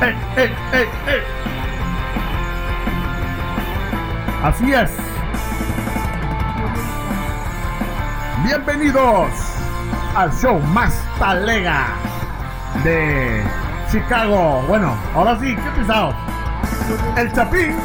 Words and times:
¡Ey, 0.00 0.14
ey, 0.36 0.54
ey, 0.72 0.86
ey! 1.08 1.22
Así 4.44 4.72
es. 4.72 4.92
Bienvenidos 8.44 9.28
al 10.14 10.32
show 10.40 10.60
más 10.72 11.04
talega 11.18 11.88
de 12.84 13.42
Chicago. 13.90 14.62
Bueno, 14.68 14.96
ahora 15.16 15.36
sí, 15.40 15.56
¿qué 15.56 15.80
pisado? 15.80 16.14
El 17.16 17.32
Chapín 17.32 17.76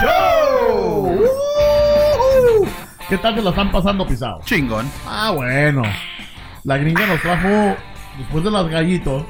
Show. 0.00 1.06
Uh-huh. 1.08 2.68
¿Qué 3.08 3.18
tal 3.18 3.34
que 3.34 3.42
lo 3.42 3.50
están 3.50 3.72
pasando 3.72 4.06
pisado? 4.06 4.38
Chingón. 4.44 4.88
Ah, 5.08 5.32
bueno. 5.34 5.82
La 6.62 6.76
gringa 6.76 7.04
nos 7.04 7.20
trajo 7.20 7.76
después 8.16 8.44
de 8.44 8.50
las 8.52 8.68
gallitos. 8.68 9.24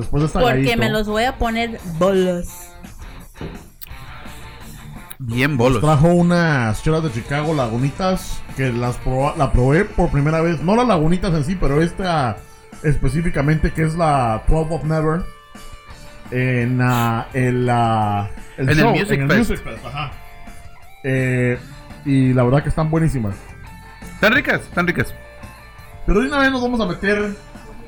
Después 0.00 0.22
de 0.22 0.26
esta 0.26 0.40
Porque 0.40 0.56
gallito, 0.58 0.78
me 0.78 0.90
los 0.90 1.06
voy 1.06 1.24
a 1.24 1.36
poner 1.38 1.78
bolos. 1.98 2.48
Bien 5.18 5.50
nos 5.50 5.58
bolos. 5.58 5.80
trajo 5.82 6.08
unas 6.08 6.82
chelas 6.82 7.02
de 7.02 7.12
Chicago 7.12 7.52
Lagunitas 7.54 8.42
que 8.56 8.72
las 8.72 8.98
proba- 9.02 9.36
la 9.36 9.52
probé 9.52 9.84
por 9.84 10.10
primera 10.10 10.40
vez. 10.40 10.60
No 10.62 10.74
las 10.76 10.86
Lagunitas 10.88 11.32
en 11.34 11.44
sí, 11.44 11.56
pero 11.60 11.82
esta 11.82 12.38
específicamente 12.82 13.72
que 13.72 13.82
es 13.82 13.94
la 13.96 14.42
12 14.48 14.74
of 14.74 14.84
Never. 14.84 15.22
En 16.30 16.80
ah, 16.80 17.26
el, 17.34 17.68
En 17.68 18.68
el 18.68 18.76
show, 18.78 18.90
Music 18.90 19.10
en 19.12 19.22
el 19.22 19.28
Fest. 19.30 19.50
Music 19.50 19.64
Fest, 19.64 19.84
ajá. 19.86 20.12
Eh, 21.04 21.58
y 22.04 22.32
la 22.32 22.42
verdad 22.44 22.62
que 22.62 22.68
están 22.70 22.90
buenísimas. 22.90 23.34
Están 24.14 24.32
ricas, 24.32 24.60
están 24.62 24.86
ricas. 24.86 25.12
Pero 26.06 26.20
de 26.20 26.28
una 26.28 26.38
vez 26.38 26.50
nos 26.50 26.62
vamos 26.62 26.80
a 26.80 26.86
meter 26.86 27.34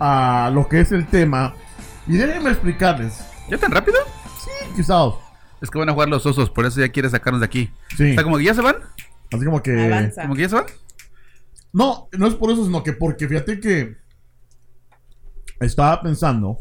a 0.01 0.51
lo 0.53 0.69
que 0.69 0.81
es 0.81 0.93
el 0.93 1.07
tema. 1.07 1.55
Y 2.07 2.17
déjenme 2.17 2.51
explicarles. 2.51 3.21
¿Ya 3.49 3.59
tan 3.59 3.71
rápido? 3.73 3.99
Sí, 4.41 4.51
quizás. 4.77 5.15
Es 5.61 5.71
que 5.71 5.79
van 5.79 5.89
a 5.89 5.93
jugar 5.93 6.09
los 6.09 6.27
osos, 6.27 6.51
por 6.51 6.67
eso 6.67 6.81
ya 6.81 6.89
quiere 6.89 7.09
sacarnos 7.09 7.41
de 7.41 7.47
aquí. 7.47 7.71
Sí. 7.97 8.11
O 8.13 8.15
sea, 8.15 8.23
como 8.25 8.39
que 8.39 8.45
ya 8.45 8.55
se 8.55 8.63
van. 8.63 8.77
Así 9.33 9.45
como 9.45 9.63
que. 9.63 9.87
Avanza. 9.87 10.23
Como 10.23 10.35
que 10.35 10.43
ya 10.43 10.49
se 10.49 10.55
van. 10.57 10.65
No, 11.73 12.09
no 12.13 12.27
es 12.27 12.35
por 12.35 12.51
eso, 12.51 12.65
sino 12.65 12.83
que 12.83 12.93
porque 12.93 13.29
fíjate 13.29 13.61
que. 13.61 13.97
Estaba 15.61 16.03
pensando. 16.03 16.59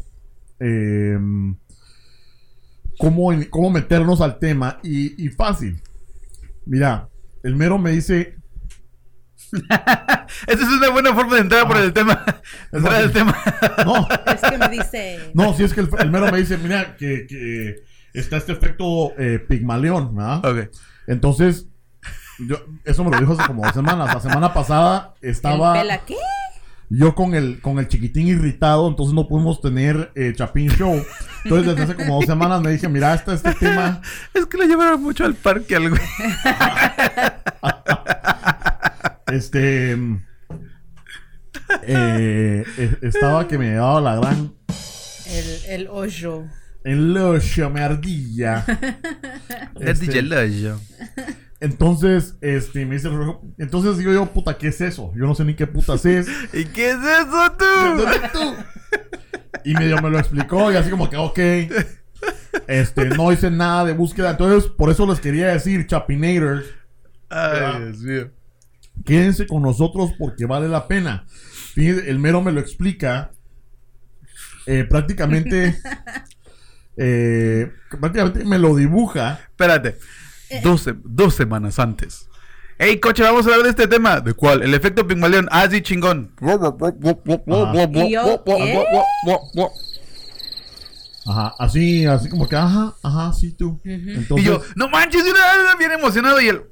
eh, 0.60 1.18
cómo, 2.98 3.30
cómo 3.50 3.70
meternos 3.70 4.20
al 4.20 4.38
tema. 4.38 4.78
Y, 4.82 5.24
y 5.24 5.28
fácil. 5.30 5.82
Mira, 6.66 7.08
el 7.42 7.56
mero 7.56 7.78
me 7.78 7.90
dice. 7.90 8.36
Esa 9.52 10.62
es 10.62 10.68
una 10.68 10.90
buena 10.90 11.14
forma 11.14 11.34
de 11.36 11.40
entrar 11.42 11.66
por 11.66 11.76
Ah. 11.76 11.82
el 11.82 11.92
tema. 11.92 12.24
entrar 12.72 12.92
fácil. 12.92 13.04
al 13.06 13.12
tema. 13.12 13.36
No, 13.84 14.08
Es 14.26 14.40
que 14.40 14.58
me 14.58 14.68
dice. 14.68 15.30
no, 15.34 15.54
si 15.54 15.64
es 15.64 15.74
que 15.74 15.80
el, 15.80 15.88
el 15.98 16.10
mero 16.10 16.30
me 16.32 16.38
dice, 16.38 16.56
mira, 16.58 16.96
que, 16.96 17.26
que 17.28 17.76
está 18.14 18.36
este 18.38 18.52
efecto 18.52 19.12
eh, 19.18 19.38
pigmalión, 19.46 20.14
¿verdad? 20.14 20.44
ok. 20.44 20.70
Entonces, 21.06 21.66
yo, 22.38 22.56
eso 22.84 23.04
me 23.04 23.10
lo 23.10 23.18
dijo 23.18 23.32
hace 23.34 23.46
como 23.46 23.62
dos 23.64 23.72
semanas. 23.74 24.14
La 24.14 24.20
semana 24.20 24.52
pasada 24.54 25.14
¿El 25.20 25.30
estaba 25.30 25.74
pela 25.74 25.98
qué? 26.04 26.16
yo 26.94 27.14
con 27.14 27.34
el, 27.34 27.60
con 27.62 27.78
el 27.78 27.88
chiquitín 27.88 28.28
irritado, 28.28 28.86
entonces 28.86 29.14
no 29.14 29.26
pudimos 29.26 29.60
tener 29.62 30.12
eh, 30.14 30.32
Chapín 30.36 30.68
Show. 30.70 31.02
Entonces, 31.44 31.66
desde 31.74 31.82
hace 31.84 31.94
como 31.96 32.16
dos 32.16 32.26
semanas 32.26 32.60
me 32.60 32.70
dije, 32.70 32.86
mira, 32.88 33.14
está 33.14 33.32
este 33.34 33.54
tema. 33.54 34.00
Es 34.34 34.44
que 34.46 34.58
lo 34.58 34.64
llevaron 34.64 35.02
mucho 35.02 35.24
al 35.24 35.34
parque 35.34 35.76
al 35.76 35.88
güey. 35.90 36.02
Este. 39.32 39.92
eh, 41.82 42.64
eh, 42.78 42.96
estaba 43.02 43.48
que 43.48 43.58
me 43.58 43.72
daba 43.72 44.00
la 44.00 44.16
gran. 44.16 44.52
El, 45.26 45.64
el 45.68 45.88
hoyo. 45.88 46.44
El 46.84 47.16
ocho 47.16 47.70
me 47.70 47.80
ardilla. 47.80 48.64
Es 49.80 50.00
Este, 50.00 50.06
DJ 50.06 50.22
Loyo. 50.22 50.80
entonces, 51.60 52.34
este, 52.40 52.84
me 52.84 52.96
dice 52.96 53.08
el 53.08 53.16
rojo. 53.16 53.42
Entonces 53.56 53.96
digo 53.98 54.12
yo, 54.12 54.26
puta, 54.26 54.58
¿qué 54.58 54.68
es 54.68 54.80
eso? 54.80 55.12
Yo 55.16 55.24
no 55.26 55.34
sé 55.34 55.44
ni 55.44 55.54
qué 55.54 55.66
putas 55.66 56.04
es. 56.04 56.26
¿Y 56.52 56.64
qué 56.66 56.90
es 56.90 56.96
eso 56.98 57.52
tú? 57.58 58.04
tú? 58.32 58.54
Y 59.64 59.74
medio 59.74 60.02
me 60.02 60.10
lo 60.10 60.18
explicó 60.18 60.72
y 60.72 60.76
así 60.76 60.90
como 60.90 61.08
que, 61.08 61.16
ok. 61.16 61.38
Este, 62.66 63.06
no 63.10 63.32
hice 63.32 63.50
nada 63.50 63.84
de 63.84 63.92
búsqueda. 63.94 64.32
Entonces, 64.32 64.68
por 64.70 64.90
eso 64.90 65.06
les 65.06 65.20
quería 65.20 65.48
decir, 65.48 65.86
Chapinators, 65.86 66.66
Ay, 67.30 67.80
Dios 67.84 67.98
mío. 68.00 68.30
Quédense 69.04 69.46
con 69.46 69.62
nosotros 69.62 70.12
porque 70.18 70.46
vale 70.46 70.68
la 70.68 70.86
pena. 70.88 71.24
Fíjense, 71.74 72.10
el 72.10 72.18
mero 72.18 72.40
me 72.42 72.52
lo 72.52 72.60
explica. 72.60 73.32
eh, 74.66 74.84
prácticamente. 74.88 75.76
eh, 76.96 77.70
prácticamente 78.00 78.44
me 78.44 78.58
lo 78.58 78.74
dibuja. 78.76 79.40
Espérate. 79.50 79.98
Dos, 80.62 80.82
se- 80.82 80.94
dos 81.04 81.34
semanas 81.34 81.78
antes. 81.78 82.28
Ey, 82.78 82.98
coche, 83.00 83.22
vamos 83.22 83.46
a 83.46 83.50
hablar 83.50 83.62
de 83.64 83.70
este 83.70 83.86
tema. 83.88 84.20
¿De 84.20 84.34
cuál? 84.34 84.62
El 84.62 84.74
efecto 84.74 85.06
Pigmalión. 85.06 85.48
Ah, 85.50 85.66
sí, 85.70 85.80
chingón. 85.82 86.32
¿Y 88.08 88.12
yo? 88.12 88.24
Ajá, 91.24 91.54
así, 91.58 92.04
así 92.04 92.28
como 92.28 92.48
que, 92.48 92.56
ajá, 92.56 92.94
ajá, 93.02 93.32
sí, 93.32 93.52
tú. 93.52 93.80
Entonces, 93.84 94.44
Y 94.44 94.48
yo, 94.48 94.60
no 94.74 94.88
manches, 94.88 95.22
y 95.24 95.30
una- 95.30 95.76
bien 95.78 95.92
emocionado. 95.92 96.40
Y 96.40 96.48
él, 96.48 96.62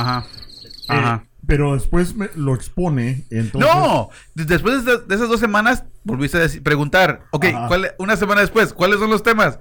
ajá, 0.00 0.26
eh, 0.36 0.86
ajá. 0.88 1.24
pero 1.46 1.74
después 1.74 2.14
me 2.14 2.28
lo 2.36 2.54
expone. 2.54 3.24
Entonces, 3.30 3.70
no, 3.74 4.08
de- 4.34 4.44
después 4.44 4.84
de, 4.84 4.92
esas- 4.92 5.08
de 5.08 5.14
esas 5.14 5.28
dos 5.28 5.40
semanas, 5.40 5.84
volviste 6.04 6.36
a 6.38 6.40
decir- 6.40 6.62
preguntar. 6.62 7.24
Ok. 7.30 7.46
¿cuál- 7.68 7.94
una 7.98 8.16
semana 8.16 8.40
después, 8.42 8.72
¿cuáles 8.72 8.98
son 8.98 9.10
los 9.10 9.22
temas? 9.22 9.58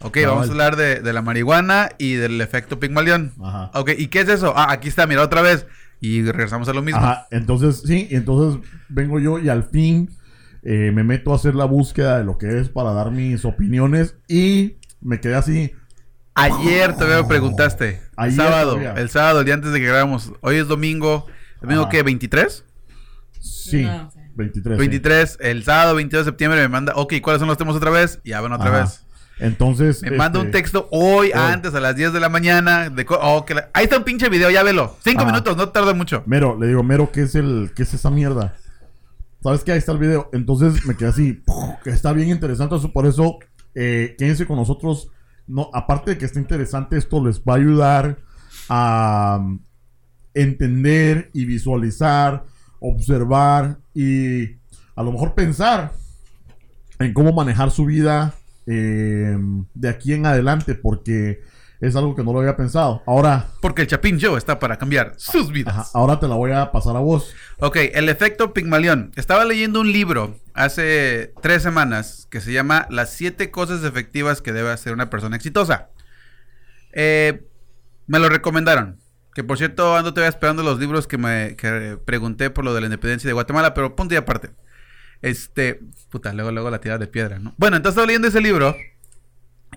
Ok, 0.00 0.18
vamos 0.26 0.48
a 0.48 0.50
hablar 0.50 0.76
de, 0.76 1.00
de 1.00 1.12
la 1.12 1.22
marihuana 1.22 1.88
y 1.98 2.14
del 2.14 2.40
efecto 2.40 2.78
Pigmalión. 2.80 3.32
Ajá. 3.42 3.70
Ok, 3.74 3.90
¿y 3.96 4.08
qué 4.08 4.20
es 4.20 4.28
eso? 4.28 4.52
Ah, 4.56 4.66
aquí 4.72 4.88
está, 4.88 5.06
mira 5.06 5.22
otra 5.22 5.40
vez. 5.40 5.66
Y 6.00 6.22
regresamos 6.22 6.68
a 6.68 6.74
lo 6.74 6.82
mismo. 6.82 7.00
Ajá, 7.00 7.26
entonces 7.30 7.82
sí, 7.86 8.08
entonces 8.10 8.60
vengo 8.88 9.18
yo 9.20 9.38
y 9.38 9.48
al 9.48 9.62
fin 9.64 10.10
eh, 10.62 10.90
me 10.92 11.04
meto 11.04 11.32
a 11.32 11.36
hacer 11.36 11.54
la 11.54 11.64
búsqueda 11.64 12.18
de 12.18 12.24
lo 12.24 12.36
que 12.38 12.58
es 12.58 12.68
para 12.68 12.92
dar 12.92 13.10
mis 13.10 13.44
opiniones 13.44 14.16
y 14.28 14.76
me 15.00 15.20
quedé 15.20 15.34
así. 15.36 15.72
Ayer 16.34 16.94
todavía 16.94 17.22
me 17.22 17.28
preguntaste. 17.28 17.88
El 17.90 18.00
Ayer 18.16 18.36
sábado, 18.36 18.70
todavía. 18.72 18.92
el 18.94 19.08
sábado, 19.10 19.40
el 19.40 19.44
día 19.44 19.54
antes 19.54 19.72
de 19.72 19.80
que 19.80 19.86
grabamos. 19.86 20.32
Hoy 20.40 20.56
es 20.56 20.66
domingo. 20.68 21.26
¿Domingo 21.60 21.82
Ajá. 21.82 21.90
qué? 21.90 22.04
¿23? 22.04 22.64
Sí, 23.40 23.82
No 23.84 24.10
sé. 24.10 24.20
23. 24.34 24.74
sí. 24.76 24.78
23. 24.80 25.38
El 25.40 25.64
sábado 25.64 25.94
22 25.94 26.24
de 26.26 26.30
septiembre 26.32 26.60
me 26.60 26.68
manda, 26.68 26.92
ok, 26.96 27.14
¿cuáles 27.22 27.38
son 27.40 27.48
los 27.48 27.56
temas 27.56 27.76
otra 27.76 27.90
vez? 27.90 28.20
Y 28.24 28.30
ya 28.30 28.40
van 28.40 28.52
otra 28.52 28.68
Ajá. 28.68 28.80
vez. 28.82 29.00
Entonces. 29.38 30.02
Me 30.02 30.12
manda 30.12 30.38
un 30.40 30.46
este, 30.46 30.58
texto 30.58 30.88
hoy, 30.90 31.28
hoy. 31.28 31.32
antes, 31.34 31.74
a 31.74 31.80
las 31.80 31.94
10 31.96 32.12
de 32.12 32.20
la 32.20 32.28
mañana. 32.28 32.90
De 32.90 33.06
oh, 33.08 33.44
que 33.44 33.54
la- 33.54 33.70
Ahí 33.72 33.84
está 33.84 33.96
un 33.98 34.04
pinche 34.04 34.28
video, 34.28 34.50
ya 34.50 34.62
velo. 34.62 34.96
Cinco 35.04 35.22
Ajá. 35.22 35.30
minutos, 35.30 35.56
no 35.56 35.68
tarda 35.70 35.94
mucho. 35.94 36.22
Mero, 36.26 36.56
le 36.58 36.66
digo, 36.68 36.82
Mero, 36.82 37.10
¿qué 37.12 37.22
es 37.22 37.34
el, 37.36 37.70
qué 37.76 37.84
es 37.84 37.94
esa 37.94 38.10
mierda? 38.10 38.56
¿Sabes 39.42 39.62
qué? 39.62 39.72
Ahí 39.72 39.78
está 39.78 39.92
el 39.92 39.98
video. 39.98 40.30
Entonces 40.32 40.84
me 40.86 40.96
quedé 40.96 41.08
así, 41.10 41.42
que 41.84 41.90
está 41.90 42.12
bien 42.12 42.28
interesante. 42.30 42.76
eso, 42.76 42.92
Por 42.92 43.06
eso, 43.06 43.38
eh, 43.74 44.14
quédense 44.18 44.46
con 44.46 44.56
nosotros. 44.56 45.08
No, 45.46 45.70
aparte 45.72 46.12
de 46.12 46.18
que 46.18 46.24
está 46.24 46.38
interesante, 46.38 46.96
esto 46.96 47.24
les 47.24 47.40
va 47.40 47.54
a 47.54 47.56
ayudar 47.56 48.18
a 48.68 49.38
um, 49.40 49.60
entender 50.32 51.30
y 51.32 51.44
visualizar, 51.44 52.44
observar 52.80 53.78
y 53.94 54.56
a 54.96 55.02
lo 55.02 55.12
mejor 55.12 55.34
pensar 55.34 55.92
en 56.98 57.12
cómo 57.12 57.32
manejar 57.32 57.70
su 57.70 57.84
vida 57.84 58.34
eh, 58.66 59.36
de 59.74 59.88
aquí 59.88 60.12
en 60.12 60.26
adelante, 60.26 60.74
porque 60.74 61.42
es 61.86 61.96
algo 61.96 62.14
que 62.14 62.22
no 62.22 62.32
lo 62.32 62.40
había 62.40 62.56
pensado. 62.56 63.02
Ahora, 63.06 63.48
Porque 63.60 63.82
el 63.82 63.88
Chapín 63.88 64.18
Show 64.18 64.36
está 64.36 64.58
para 64.58 64.78
cambiar 64.78 65.14
sus 65.16 65.50
vidas. 65.50 65.74
Ajá, 65.74 65.90
ahora 65.94 66.18
te 66.18 66.28
la 66.28 66.34
voy 66.34 66.52
a 66.52 66.72
pasar 66.72 66.96
a 66.96 67.00
vos. 67.00 67.34
Ok, 67.58 67.76
el 67.92 68.08
efecto 68.08 68.52
Pigmalión. 68.52 69.12
Estaba 69.16 69.44
leyendo 69.44 69.80
un 69.80 69.92
libro 69.92 70.38
hace 70.54 71.34
tres 71.42 71.62
semanas 71.62 72.26
que 72.30 72.40
se 72.40 72.52
llama 72.52 72.86
Las 72.90 73.10
siete 73.10 73.50
cosas 73.50 73.84
efectivas 73.84 74.40
que 74.40 74.52
debe 74.52 74.70
hacer 74.70 74.92
una 74.92 75.10
persona 75.10 75.36
exitosa. 75.36 75.90
Eh, 76.92 77.46
me 78.06 78.18
lo 78.18 78.28
recomendaron. 78.28 79.00
Que 79.34 79.42
por 79.42 79.58
cierto, 79.58 79.96
ando 79.96 80.14
todavía 80.14 80.30
esperando 80.30 80.62
los 80.62 80.78
libros 80.78 81.06
que 81.06 81.18
me 81.18 81.56
que 81.56 81.98
pregunté 82.04 82.50
por 82.50 82.64
lo 82.64 82.72
de 82.72 82.80
la 82.80 82.86
independencia 82.86 83.28
de 83.28 83.34
Guatemala, 83.34 83.74
pero 83.74 83.96
punto 83.96 84.14
y 84.14 84.16
aparte. 84.16 84.50
Este, 85.22 85.80
puta, 86.10 86.32
luego, 86.32 86.52
luego 86.52 86.70
la 86.70 86.80
tirada 86.80 86.98
de 86.98 87.08
piedra, 87.08 87.38
¿no? 87.38 87.54
Bueno, 87.56 87.76
entonces 87.76 87.94
estaba 87.94 88.06
leyendo 88.06 88.28
ese 88.28 88.40
libro 88.40 88.76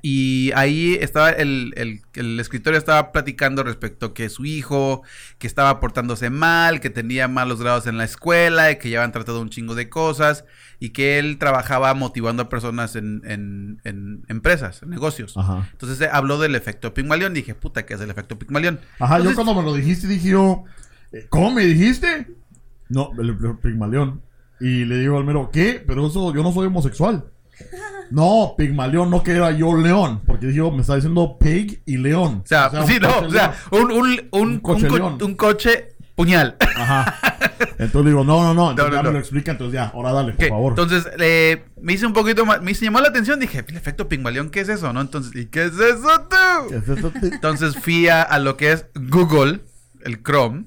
y 0.01 0.51
ahí 0.55 0.97
estaba 1.01 1.29
el, 1.29 1.73
el, 1.75 2.01
el 2.13 2.39
escritor 2.39 2.75
estaba 2.75 3.11
platicando 3.11 3.63
respecto 3.63 4.13
que 4.13 4.29
su 4.29 4.45
hijo, 4.45 5.03
que 5.37 5.47
estaba 5.47 5.79
portándose 5.79 6.29
mal, 6.29 6.79
que 6.79 6.89
tenía 6.89 7.27
malos 7.27 7.61
grados 7.61 7.87
en 7.87 7.97
la 7.97 8.03
escuela, 8.03 8.71
y 8.71 8.77
que 8.77 8.89
ya 8.89 8.99
habían 8.99 9.11
tratado 9.11 9.41
un 9.41 9.49
chingo 9.49 9.75
de 9.75 9.89
cosas, 9.89 10.45
y 10.79 10.89
que 10.89 11.19
él 11.19 11.37
trabajaba 11.37 11.93
motivando 11.93 12.43
a 12.43 12.49
personas 12.49 12.95
en, 12.95 13.21
en, 13.25 13.79
en 13.83 14.23
empresas, 14.27 14.83
en 14.83 14.89
negocios. 14.89 15.35
Ajá. 15.37 15.69
Entonces 15.71 15.99
eh, 16.01 16.09
habló 16.11 16.37
del 16.39 16.55
efecto 16.55 16.93
Pigmalión. 16.93 17.33
Dije, 17.33 17.55
puta, 17.55 17.85
¿qué 17.85 17.95
es 17.95 18.01
el 18.01 18.11
efecto 18.11 18.37
Pigmalión? 18.37 18.79
Ajá, 18.99 19.19
yo 19.19 19.33
cuando 19.33 19.55
me 19.55 19.63
lo 19.63 19.73
dijiste 19.73 20.07
dije 20.07 20.29
yo, 20.29 20.63
eh, 21.11 21.25
¿cómo 21.29 21.51
me 21.51 21.65
dijiste? 21.65 22.27
No, 22.89 23.11
el, 23.19 23.29
el 23.29 23.57
Pigmalión. 23.57 24.21
Y 24.59 24.85
le 24.85 24.97
digo 24.97 25.17
al 25.17 25.23
mero, 25.23 25.51
¿qué? 25.53 25.83
Pero 25.85 26.07
eso, 26.07 26.33
yo 26.33 26.41
no 26.41 26.51
soy 26.51 26.67
homosexual. 26.67 27.25
No, 28.11 28.55
Pigmalión, 28.57 29.09
no 29.09 29.23
que 29.23 29.31
era 29.31 29.51
yo 29.51 29.75
león. 29.75 30.21
Porque 30.25 30.47
dijo, 30.47 30.71
me 30.71 30.81
está 30.81 30.95
diciendo 30.95 31.37
pig 31.39 31.81
y 31.85 31.97
león. 31.97 32.41
O 32.43 32.47
sea, 32.47 32.69
sí, 32.85 32.95
un 32.95 33.01
no, 33.01 33.19
o 33.19 33.29
sea, 33.31 33.53
un, 33.71 33.91
un, 33.91 34.27
un, 34.31 34.47
Un 34.49 34.59
coche 34.59 34.83
un 34.85 34.89
co- 34.89 34.97
león. 34.97 35.17
un 35.21 35.35
coche 35.35 35.89
puñal. 36.15 36.55
Ajá. 36.75 37.15
Entonces 37.79 38.03
le 38.05 38.09
digo, 38.11 38.23
no, 38.23 38.41
no, 38.43 38.53
no. 38.53 38.71
Entonces 38.71 38.91
No, 38.91 38.97
no, 38.97 38.97
ya 38.97 39.03
no. 39.03 39.09
me 39.09 39.13
lo 39.13 39.19
explica, 39.19 39.51
entonces 39.51 39.73
ya, 39.75 39.91
ahora 39.93 40.11
dale, 40.11 40.33
por 40.33 40.47
favor. 40.47 40.71
Entonces, 40.71 41.07
eh, 41.19 41.65
me 41.81 41.93
hice 41.93 42.05
un 42.07 42.13
poquito 42.13 42.45
más, 42.45 42.61
me 42.61 42.73
llamó 42.73 43.01
la 43.01 43.09
atención, 43.09 43.39
dije, 43.39 43.63
el 43.67 43.77
efecto 43.77 44.07
Pigmalión, 44.07 44.49
¿qué 44.49 44.61
es 44.61 44.69
eso? 44.69 44.91
¿No? 44.93 45.01
Entonces, 45.01 45.35
¿y 45.35 45.45
qué 45.47 45.65
es 45.65 45.73
eso 45.73 46.21
tú? 46.29 46.69
¿Qué 46.69 46.75
es 46.77 46.87
esto? 46.89 47.11
Entonces 47.21 47.75
fui 47.77 48.07
a, 48.09 48.21
a 48.23 48.39
lo 48.39 48.57
que 48.57 48.71
es 48.71 48.85
Google, 48.95 49.61
el 50.03 50.21
Chrome, 50.23 50.65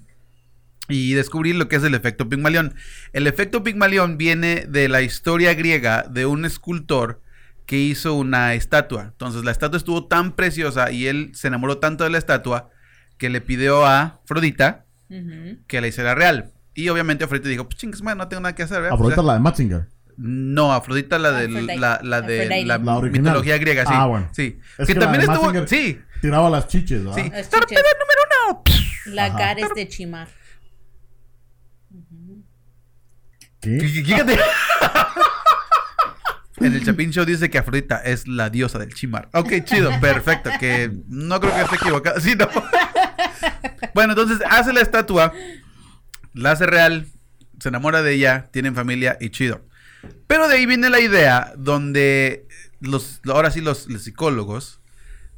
y 0.91 1.15
descubrí 1.15 1.53
lo 1.53 1.69
que 1.69 1.77
es 1.77 1.85
el 1.85 1.95
efecto 1.95 2.29
Pigmalión. 2.29 2.75
El 3.13 3.27
efecto 3.27 3.63
Pigmalión 3.63 4.19
viene 4.19 4.67
de 4.69 4.89
la 4.89 5.03
historia 5.03 5.55
griega 5.55 6.05
de 6.11 6.27
un 6.27 6.45
escultor 6.45 7.21
que 7.67 7.79
hizo 7.79 8.15
una 8.15 8.55
estatua. 8.55 9.05
Entonces 9.13 9.45
la 9.45 9.51
estatua 9.53 9.79
estuvo 9.79 10.07
tan 10.07 10.33
preciosa 10.33 10.91
y 10.91 11.07
él 11.07 11.31
se 11.35 11.49
enamoró 11.49 11.79
tanto 11.79 12.05
de 12.05 12.11
la 12.11 12.19
estatua 12.19 12.71
que 13.19 13.31
le 13.31 13.41
pidió 13.41 13.87
a 13.87 14.21
Afrodita 14.25 14.87
Ujú. 15.09 15.59
que 15.67 15.81
la 15.81 15.87
hiciera 15.87 16.15
real. 16.15 16.53
Y 16.75 16.89
obviamente 16.89 17.25
Afrodita 17.25 17.49
dijo, 17.49 17.65
pues 17.69 17.79
chingues, 17.79 18.03
man, 18.03 18.17
no 18.19 18.29
tengo 18.29 18.41
nada 18.43 18.55
que 18.55 18.63
hacer. 18.63 18.81
¿verdad? 18.81 18.95
Afrodita 18.95 19.17
Pues, 19.17 19.27
la 19.27 19.35
de 19.35 19.41
Matzinger. 19.41 19.89
no, 20.17 20.73
Afrodita 20.73 21.19
la 21.19 21.33
de 21.33 21.49
la, 21.77 22.01
la 22.03 22.23
de 22.23 22.65
la, 22.65 22.79
La 22.79 23.01
mitología 23.01 23.59
griega, 23.59 23.85
sí. 23.85 23.93
Ah, 23.95 24.07
bueno. 24.07 24.29
Sí. 24.33 24.59
Es 24.79 24.87
que, 24.87 24.95
que 24.95 25.01
la 25.01 25.07
también 25.07 25.27
de 25.27 25.33
estuvo, 25.33 25.67
sí, 25.67 25.99
Tiraba 26.23 26.51
las 26.51 26.69
chiches, 26.69 27.05
¿verdad? 27.05 27.17
sí. 27.23 27.31
Las 27.31 27.49
chiches. 27.51 27.79
número 27.79 28.21
uno. 28.51 28.63
La 29.15 29.33
cara 29.37 29.61
es 29.61 29.75
de 29.75 29.89
Chimar. 29.89 30.29
¿Qué? 33.61 33.81
Fíjate. 33.81 34.39
En 36.61 36.75
el 36.75 36.85
Chapin 36.85 37.11
Show 37.11 37.25
dice 37.25 37.49
que 37.49 37.57
Afrodita 37.57 37.97
es 37.97 38.29
la 38.29 38.51
diosa 38.51 38.79
del 38.79 38.93
Chimar. 38.93 39.31
Ok, 39.33 39.65
chido, 39.65 39.91
perfecto. 40.01 40.51
Que 40.61 40.93
no 41.09 41.41
creo 41.41 41.55
que 41.55 41.61
esté 41.63 41.77
equivocado. 41.77 42.21
Sí, 42.21 42.35
no. 42.37 42.49
Bueno, 43.95 44.13
entonces 44.13 44.41
hace 44.49 44.73
la 44.73 44.83
estatua, 44.83 45.33
la 46.35 46.53
hace 46.53 46.67
real, 46.67 47.07
se 47.59 47.71
enamora 47.71 48.03
de 48.03 48.13
ella, 48.13 48.51
tienen 48.53 48.75
familia 48.75 49.17
y 49.21 49.31
chido. 49.31 49.63
Pero 50.27 50.49
de 50.49 50.57
ahí 50.57 50.67
viene 50.67 50.91
la 50.91 51.01
idea 51.01 51.55
donde 51.57 52.47
los, 52.79 53.23
ahora 53.27 53.51
sí 53.51 53.63
los, 53.63 53.89
los 53.89 54.03
psicólogos, 54.03 54.81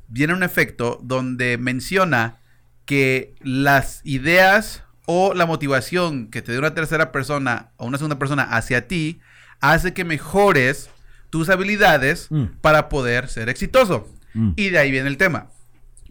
viene 0.09 0.35
un 0.35 0.43
efecto 0.43 0.99
donde 1.03 1.57
menciona 1.57 2.41
que 2.85 3.37
las 3.41 4.01
ideas 4.05 4.82
o 5.07 5.35
la 5.35 5.47
motivación 5.47 6.29
que 6.31 6.43
te 6.43 6.53
dé 6.53 6.59
una 6.59 6.75
tercera 6.75 7.11
persona 7.13 7.71
o 7.77 7.87
una 7.87 7.99
segunda 7.99 8.19
persona 8.19 8.43
hacia 8.45 8.87
ti 8.89 9.21
hace 9.61 9.93
que 9.95 10.05
mejores 10.05 10.91
tus 11.31 11.49
habilidades 11.49 12.27
Mm. 12.31 12.45
para 12.61 12.89
poder 12.89 13.29
ser 13.29 13.49
exitoso. 13.49 14.09
Mm. 14.35 14.51
Y 14.57 14.71
de 14.71 14.79
ahí 14.79 14.91
viene 14.91 15.09
el 15.09 15.17
tema. 15.17 15.49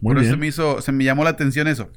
Muy 0.00 0.14
Por 0.14 0.18
eso 0.22 0.30
bien. 0.30 0.40
me 0.40 0.46
hizo, 0.48 0.80
se 0.82 0.90
me 0.92 1.04
llamó 1.04 1.22
la 1.24 1.30
atención 1.30 1.68
eso. 1.68 1.90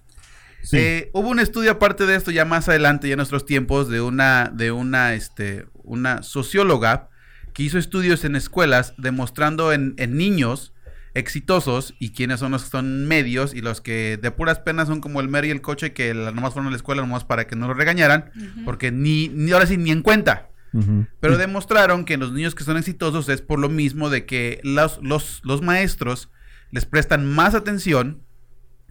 Sí. 0.63 0.77
Eh, 0.77 1.09
hubo 1.13 1.29
un 1.29 1.39
estudio 1.39 1.71
aparte 1.71 2.05
de 2.05 2.15
esto 2.15 2.31
ya 2.31 2.45
más 2.45 2.69
adelante, 2.69 3.07
ya 3.07 3.13
en 3.13 3.17
nuestros 3.17 3.45
tiempos, 3.45 3.87
de 3.89 4.01
una, 4.01 4.51
de 4.53 4.71
una, 4.71 5.13
este, 5.15 5.65
una 5.83 6.23
socióloga 6.23 7.09
que 7.53 7.63
hizo 7.63 7.77
estudios 7.77 8.25
en 8.25 8.35
escuelas 8.35 8.93
demostrando 8.97 9.71
en, 9.73 9.93
en 9.97 10.17
niños 10.17 10.73
exitosos 11.15 11.95
y 11.97 12.11
quiénes 12.11 12.39
son 12.39 12.51
los 12.51 12.63
que 12.65 12.69
son 12.69 13.07
medios 13.07 13.53
y 13.55 13.61
los 13.61 13.81
que 13.81 14.17
de 14.21 14.31
puras 14.31 14.59
penas 14.59 14.87
son 14.87 15.01
como 15.01 15.21
el 15.21 15.27
mero 15.27 15.47
y 15.47 15.49
el 15.49 15.61
coche 15.61 15.93
que 15.93 16.13
la- 16.13 16.31
nomás 16.31 16.53
fueron 16.53 16.67
a 16.67 16.71
la 16.71 16.77
escuela 16.77 17.01
nomás 17.01 17.23
para 17.23 17.47
que 17.47 17.55
no 17.55 17.67
lo 17.67 17.73
regañaran, 17.73 18.31
porque 18.65 18.91
ni, 18.91 19.29
ni 19.29 19.51
ahora 19.51 19.65
sí 19.65 19.77
ni 19.77 19.91
en 19.91 20.01
cuenta. 20.03 20.49
Pero 21.21 21.37
demostraron 21.37 22.03
que 22.03 22.17
los 22.17 22.33
niños 22.33 22.53
que 22.53 22.65
son 22.65 22.75
exitosos 22.75 23.29
es 23.29 23.41
por 23.41 23.59
lo 23.59 23.69
mismo 23.69 24.09
de 24.09 24.25
que 24.25 24.59
los, 24.63 24.99
los, 25.01 25.39
los 25.45 25.61
maestros 25.61 26.29
les 26.71 26.85
prestan 26.85 27.25
más 27.25 27.55
atención 27.55 28.21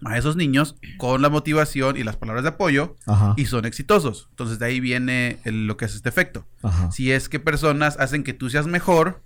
a 0.03 0.17
esos 0.17 0.35
niños 0.35 0.77
con 0.97 1.21
la 1.21 1.29
motivación 1.29 1.99
y 1.99 2.03
las 2.03 2.17
palabras 2.17 2.43
de 2.43 2.49
apoyo 2.51 2.97
Ajá. 3.07 3.35
y 3.37 3.45
son 3.47 3.67
exitosos. 3.67 4.29
Entonces 4.31 4.59
de 4.59 4.65
ahí 4.67 4.81
viene 4.81 5.39
el- 5.45 5.67
lo 5.67 5.77
que 5.77 5.85
es 5.85 5.95
este 5.95 6.09
efecto. 6.09 6.47
Ajá. 6.63 6.91
Si 6.91 7.13
es 7.13 7.29
que 7.29 7.39
personas 7.39 7.99
hacen 8.01 8.25
que 8.25 8.33
tú 8.33 8.49
seas 8.49 8.67
mejor 8.67 9.23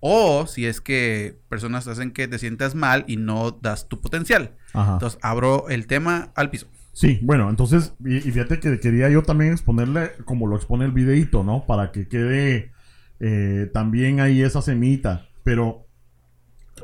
o 0.00 0.46
si 0.46 0.66
es 0.66 0.80
que 0.80 1.38
personas 1.48 1.88
hacen 1.88 2.12
que 2.12 2.28
te 2.28 2.38
sientas 2.38 2.74
mal 2.74 3.04
y 3.06 3.16
no 3.16 3.50
das 3.50 3.88
tu 3.88 4.00
potencial. 4.00 4.56
Ajá. 4.72 4.94
Entonces 4.94 5.18
abro 5.22 5.68
el 5.68 5.86
tema 5.86 6.32
al 6.34 6.50
piso. 6.50 6.66
Sí, 6.92 7.20
bueno, 7.22 7.48
entonces, 7.48 7.94
y, 8.04 8.16
y 8.16 8.20
fíjate 8.32 8.58
que 8.58 8.80
quería 8.80 9.08
yo 9.08 9.22
también 9.22 9.52
exponerle 9.52 10.12
como 10.24 10.46
lo 10.48 10.56
expone 10.56 10.84
el 10.84 10.92
videito, 10.92 11.44
¿no? 11.44 11.64
Para 11.64 11.92
que 11.92 12.08
quede 12.08 12.72
eh, 13.20 13.70
también 13.72 14.20
ahí 14.20 14.42
esa 14.42 14.62
semita. 14.62 15.28
Pero 15.44 15.86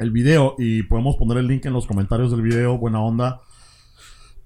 el 0.00 0.10
video, 0.10 0.54
y 0.58 0.84
podemos 0.84 1.16
poner 1.16 1.38
el 1.38 1.48
link 1.48 1.66
en 1.66 1.72
los 1.72 1.86
comentarios 1.86 2.30
del 2.30 2.42
video, 2.42 2.78
buena 2.78 3.00
onda, 3.00 3.40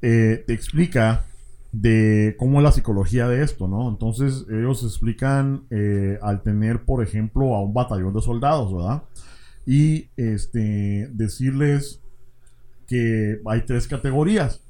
eh, 0.01 0.43
te 0.47 0.55
explica 0.55 1.25
de 1.73 2.35
cómo 2.39 2.59
es 2.59 2.65
la 2.65 2.73
psicología 2.73 3.29
de 3.29 3.43
esto, 3.43 3.69
¿no? 3.69 3.89
Entonces 3.89 4.47
ellos 4.49 4.83
explican 4.83 5.67
eh, 5.71 6.19
al 6.23 6.43
tener, 6.43 6.85
por 6.85 7.03
ejemplo, 7.03 7.55
a 7.55 7.63
un 7.63 7.75
batallón 7.75 8.15
de 8.15 8.23
soldados, 8.23 8.75
¿verdad? 8.75 9.03
Y 9.67 10.09
este, 10.17 11.09
decirles 11.13 12.01
que 12.87 13.41
hay 13.45 13.63
tres 13.67 13.87
categorías 13.87 14.63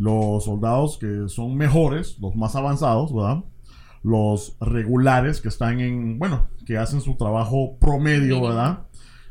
los 0.00 0.44
soldados 0.44 0.96
que 0.96 1.28
son 1.28 1.56
mejores, 1.56 2.16
los 2.20 2.34
más 2.34 2.56
avanzados, 2.56 3.14
¿verdad? 3.14 3.44
Los 4.02 4.56
regulares 4.58 5.42
que 5.42 5.48
están 5.48 5.78
en, 5.78 6.18
bueno, 6.18 6.48
que 6.64 6.78
hacen 6.78 7.02
su 7.02 7.16
trabajo 7.16 7.76
promedio. 7.78 8.40
¿verdad? 8.40 8.86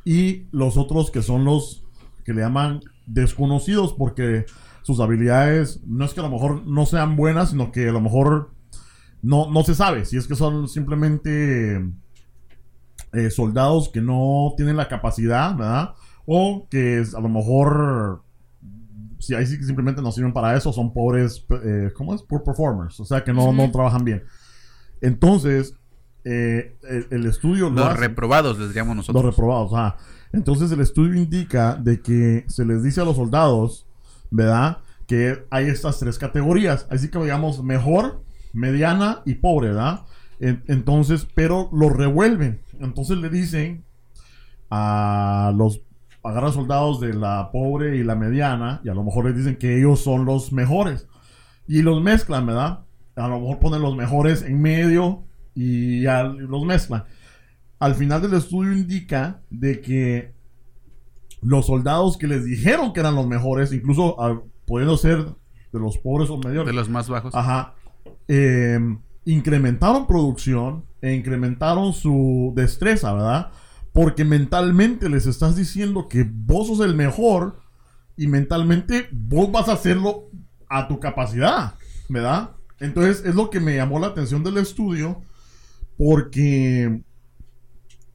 Y 0.05 0.45
los 0.51 0.77
otros 0.77 1.09
que 1.09 1.23
son 1.23 1.43
los 1.43 1.83
que 2.23 2.35
le 2.35 2.41
llaman 2.41 2.81
desconocidos 3.07 3.93
porque 3.93 4.45
sus 4.81 4.99
habilidades 4.99 5.81
no 5.85 6.05
es 6.05 6.13
que 6.13 6.19
a 6.19 6.23
lo 6.23 6.29
mejor 6.29 6.65
no 6.65 6.85
sean 6.85 7.15
buenas, 7.15 7.49
sino 7.51 7.71
que 7.71 7.89
a 7.89 7.91
lo 7.91 8.01
mejor 8.01 8.51
no, 9.21 9.49
no 9.51 9.63
se 9.63 9.75
sabe 9.75 10.05
si 10.05 10.17
es 10.17 10.27
que 10.27 10.35
son 10.35 10.67
simplemente 10.67 11.85
eh, 13.13 13.29
soldados 13.31 13.89
que 13.89 14.01
no 14.01 14.53
tienen 14.55 14.77
la 14.77 14.87
capacidad, 14.87 15.55
¿verdad? 15.55 15.93
O 16.25 16.67
que 16.69 17.03
a 17.15 17.19
lo 17.19 17.29
mejor 17.29 18.23
si 19.19 19.35
ahí 19.35 19.45
sí 19.45 19.57
que 19.57 19.65
simplemente 19.65 20.01
no 20.01 20.11
sirven 20.13 20.31
para 20.31 20.55
eso, 20.55 20.71
son 20.71 20.93
pobres, 20.93 21.45
eh, 21.63 21.91
¿cómo 21.95 22.15
es? 22.15 22.21
Poor 22.23 22.43
performers, 22.43 22.99
o 22.99 23.05
sea 23.05 23.23
que 23.23 23.33
no, 23.33 23.51
no 23.51 23.69
trabajan 23.71 24.05
bien. 24.05 24.23
Entonces, 25.01 25.75
eh, 26.23 26.77
el, 26.87 27.07
el 27.11 27.25
estudio 27.25 27.69
lo 27.69 27.75
Los 27.77 27.85
hace- 27.87 27.97
reprobados 27.99 28.57
les 28.59 28.69
digamos 28.69 28.95
nosotros. 28.95 29.23
los 29.25 29.35
reprobados, 29.35 29.73
ajá. 29.73 29.97
Entonces 30.31 30.71
el 30.71 30.79
estudio 30.81 31.15
indica 31.15 31.75
de 31.75 32.01
que 32.01 32.45
se 32.47 32.63
les 32.65 32.83
dice 32.83 33.01
a 33.01 33.05
los 33.05 33.15
soldados, 33.17 33.87
¿verdad? 34.31 34.79
Que 35.07 35.45
hay 35.49 35.67
estas 35.67 35.99
tres 35.99 36.17
categorías. 36.19 36.87
Así 36.89 37.09
que 37.09 37.19
digamos 37.19 37.63
mejor, 37.63 38.23
mediana 38.53 39.21
y 39.25 39.35
pobre, 39.35 39.69
¿verdad? 39.69 40.01
En- 40.39 40.63
entonces, 40.67 41.27
pero 41.33 41.69
los 41.73 41.91
revuelven. 41.95 42.61
Entonces 42.79 43.17
le 43.17 43.29
dicen 43.29 43.83
a 44.69 45.53
los 45.55 45.81
agarran 46.23 46.51
soldados 46.53 46.99
de 46.99 47.13
la 47.13 47.49
pobre 47.51 47.95
y 47.97 48.03
la 48.03 48.15
mediana 48.15 48.81
y 48.83 48.89
a 48.89 48.93
lo 48.93 49.03
mejor 49.03 49.25
les 49.25 49.37
dicen 49.37 49.55
que 49.55 49.77
ellos 49.77 50.01
son 50.01 50.25
los 50.25 50.51
mejores. 50.51 51.07
Y 51.67 51.81
los 51.81 52.01
mezclan, 52.01 52.45
¿verdad? 52.45 52.81
A 53.15 53.27
lo 53.27 53.39
mejor 53.39 53.59
ponen 53.59 53.81
los 53.81 53.95
mejores 53.95 54.41
en 54.43 54.61
medio 54.61 55.23
y 55.55 56.01
ya 56.01 56.23
los 56.23 56.65
mezclan 56.65 57.03
al 57.79 57.95
final 57.95 58.21
del 58.21 58.33
estudio 58.33 58.73
indica 58.73 59.41
de 59.49 59.79
que 59.79 60.33
los 61.41 61.67
soldados 61.67 62.17
que 62.17 62.27
les 62.27 62.45
dijeron 62.45 62.93
que 62.93 62.99
eran 62.99 63.15
los 63.15 63.27
mejores, 63.27 63.71
incluso 63.71 64.21
ah, 64.21 64.41
pudiendo 64.65 64.97
ser 64.97 65.25
de 65.71 65.79
los 65.79 65.97
pobres 65.97 66.29
o 66.29 66.37
medios, 66.37 66.65
De 66.65 66.73
los 66.73 66.89
más 66.89 67.09
bajos. 67.09 67.33
ajá, 67.35 67.75
eh, 68.27 68.79
incrementaron 69.25 70.07
producción 70.07 70.85
e 71.01 71.13
incrementaron 71.13 71.93
su 71.93 72.53
destreza, 72.55 73.13
¿verdad? 73.13 73.51
Porque 73.93 74.25
mentalmente 74.25 75.09
les 75.09 75.25
estás 75.25 75.55
diciendo 75.55 76.07
que 76.07 76.27
vos 76.29 76.67
sos 76.67 76.79
el 76.81 76.95
mejor 76.95 77.59
y 78.17 78.27
mentalmente 78.27 79.07
vos 79.11 79.51
vas 79.51 79.69
a 79.69 79.73
hacerlo 79.73 80.29
a 80.67 80.87
tu 80.87 80.99
capacidad, 80.99 81.75
¿verdad? 82.09 82.51
Entonces 82.79 83.23
es 83.25 83.35
lo 83.35 83.49
que 83.49 83.59
me 83.59 83.75
llamó 83.75 83.99
la 83.99 84.07
atención 84.07 84.43
del 84.43 84.57
estudio 84.57 85.21
porque 85.97 87.01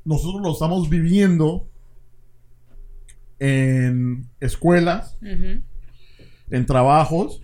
nosotros 0.05 0.43
lo 0.43 0.53
estamos 0.53 0.89
viviendo 0.89 1.69
en 3.45 4.29
escuelas, 4.41 5.19
Ujú. 5.21 5.63
en 6.51 6.67
trabajos, 6.67 7.41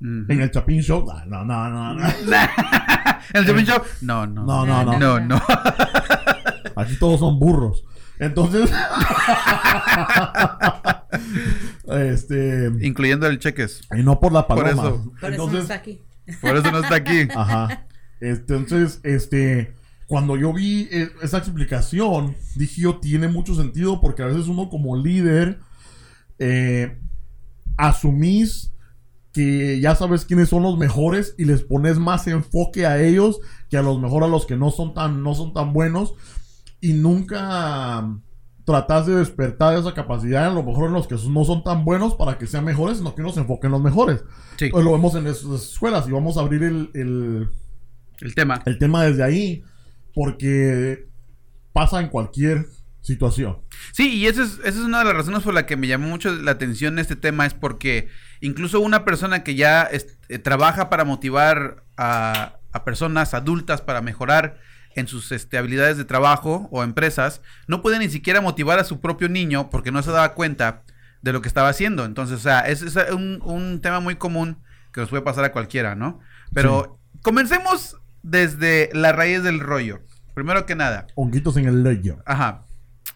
Ujú. 0.00 0.24
en 0.28 0.40
el 0.42 0.50
Chapin 0.50 0.80
Show. 0.82 1.08
Ah, 1.10 1.24
No, 1.26 1.44
no, 1.44 1.70
no, 1.70 1.94
no. 1.94 2.06
¿El 3.34 3.46
Chapin 3.46 3.64
Show? 3.64 3.82
No, 4.02 4.26
no. 4.26 4.44
No, 4.44 4.66
no, 4.66 4.84
no. 4.84 4.98
No, 4.98 5.20
no. 5.20 5.42
Aquí 6.76 6.96
todos 6.96 7.20
son 7.20 7.38
burros. 7.38 7.84
Entonces, 8.18 8.70
este, 11.88 12.70
Incluyendo 12.82 13.26
el 13.26 13.38
cheques. 13.38 13.80
y 13.96 14.02
no 14.02 14.20
por 14.20 14.32
la 14.32 14.46
Por 14.46 14.62
paloma. 14.62 14.82
eso. 14.88 15.12
Por 15.20 15.32
eso 15.32 15.38
no 15.38 15.44
Entonces, 15.44 15.62
está 15.62 15.74
aquí. 15.74 16.02
Por 16.40 16.56
eso 16.56 16.70
no 16.70 16.78
está 16.80 16.94
aquí. 16.96 17.28
ajá. 17.34 17.86
Entonces, 18.20 19.00
este, 19.02 19.74
cuando 20.10 20.36
yo 20.36 20.52
vi 20.52 20.88
eh, 20.90 21.08
esa 21.22 21.38
explicación, 21.38 22.34
dije 22.56 22.80
yo, 22.80 22.96
tiene 22.96 23.28
mucho 23.28 23.54
sentido 23.54 24.00
porque 24.00 24.24
a 24.24 24.26
veces 24.26 24.48
uno 24.48 24.68
como 24.68 24.96
líder 24.96 25.60
eh, 26.40 26.98
asumís 27.76 28.72
que 29.32 29.78
ya 29.78 29.94
sabes 29.94 30.24
quiénes 30.24 30.48
son 30.48 30.64
los 30.64 30.76
mejores 30.76 31.36
y 31.38 31.44
les 31.44 31.62
pones 31.62 32.00
más 32.00 32.26
enfoque 32.26 32.86
a 32.86 33.00
ellos 33.00 33.38
que 33.68 33.76
a 33.76 33.82
los 33.82 34.00
mejor 34.00 34.24
a 34.24 34.26
los 34.26 34.46
que 34.46 34.56
no 34.56 34.72
son 34.72 34.94
tan, 34.94 35.22
no 35.22 35.36
son 35.36 35.54
tan 35.54 35.72
buenos 35.72 36.14
y 36.80 36.94
nunca 36.94 38.04
tratas 38.64 39.06
de 39.06 39.14
despertar 39.14 39.78
esa 39.78 39.94
capacidad 39.94 40.48
a 40.48 40.52
lo 40.52 40.64
mejor 40.64 40.88
en 40.88 40.94
los 40.94 41.06
que 41.06 41.14
no 41.28 41.44
son 41.44 41.62
tan 41.62 41.84
buenos 41.84 42.16
para 42.16 42.36
que 42.36 42.48
sean 42.48 42.64
mejores, 42.64 42.98
sino 42.98 43.14
que 43.14 43.22
uno 43.22 43.30
se 43.30 43.42
enfoque 43.42 43.68
en 43.68 43.74
los 43.74 43.80
mejores. 43.80 44.24
Sí. 44.56 44.70
Pues 44.70 44.84
lo 44.84 44.90
vemos 44.90 45.14
en 45.14 45.28
esas 45.28 45.70
escuelas 45.70 46.08
y 46.08 46.10
vamos 46.10 46.36
a 46.36 46.40
abrir 46.40 46.64
el, 46.64 46.90
el, 46.94 47.48
El 48.20 48.34
tema. 48.34 48.60
el 48.66 48.76
tema 48.76 49.04
desde 49.04 49.22
ahí 49.22 49.62
porque 50.14 51.08
pasa 51.72 52.00
en 52.00 52.08
cualquier 52.08 52.66
situación. 53.00 53.58
Sí, 53.92 54.14
y 54.16 54.26
esa 54.26 54.42
es, 54.42 54.58
esa 54.58 54.68
es 54.68 54.76
una 54.84 54.98
de 54.98 55.06
las 55.06 55.14
razones 55.14 55.42
por 55.42 55.54
la 55.54 55.66
que 55.66 55.76
me 55.76 55.86
llamó 55.86 56.08
mucho 56.08 56.32
la 56.34 56.50
atención 56.52 56.98
este 56.98 57.16
tema, 57.16 57.46
es 57.46 57.54
porque 57.54 58.08
incluso 58.40 58.80
una 58.80 59.04
persona 59.04 59.42
que 59.42 59.54
ya 59.54 59.82
es- 59.84 60.18
eh, 60.28 60.38
trabaja 60.38 60.90
para 60.90 61.04
motivar 61.04 61.84
a, 61.96 62.56
a 62.72 62.84
personas 62.84 63.32
adultas 63.34 63.80
para 63.80 64.00
mejorar 64.02 64.58
en 64.96 65.06
sus 65.06 65.32
este, 65.32 65.56
habilidades 65.56 65.96
de 65.96 66.04
trabajo 66.04 66.68
o 66.72 66.82
empresas, 66.82 67.40
no 67.68 67.80
puede 67.80 67.98
ni 67.98 68.08
siquiera 68.08 68.40
motivar 68.40 68.78
a 68.78 68.84
su 68.84 69.00
propio 69.00 69.28
niño 69.28 69.70
porque 69.70 69.92
no 69.92 70.02
se 70.02 70.10
daba 70.10 70.34
cuenta 70.34 70.82
de 71.22 71.32
lo 71.32 71.40
que 71.42 71.48
estaba 71.48 71.68
haciendo. 71.68 72.04
Entonces, 72.04 72.36
o 72.38 72.42
sea, 72.42 72.60
es, 72.62 72.82
es 72.82 72.96
un, 73.12 73.40
un 73.44 73.80
tema 73.80 74.00
muy 74.00 74.16
común 74.16 74.58
que 74.92 75.00
nos 75.00 75.10
puede 75.10 75.22
pasar 75.22 75.44
a 75.44 75.52
cualquiera, 75.52 75.94
¿no? 75.94 76.18
Pero 76.52 76.98
comencemos 77.22 77.96
desde 78.22 78.90
la 78.92 79.12
raíz 79.12 79.42
del 79.42 79.60
rollo. 79.60 80.00
Primero 80.34 80.66
que 80.66 80.74
nada, 80.74 81.06
Honguitos 81.14 81.56
en 81.56 81.66
el 81.66 81.82
leyo. 81.82 82.18
Ajá. 82.24 82.64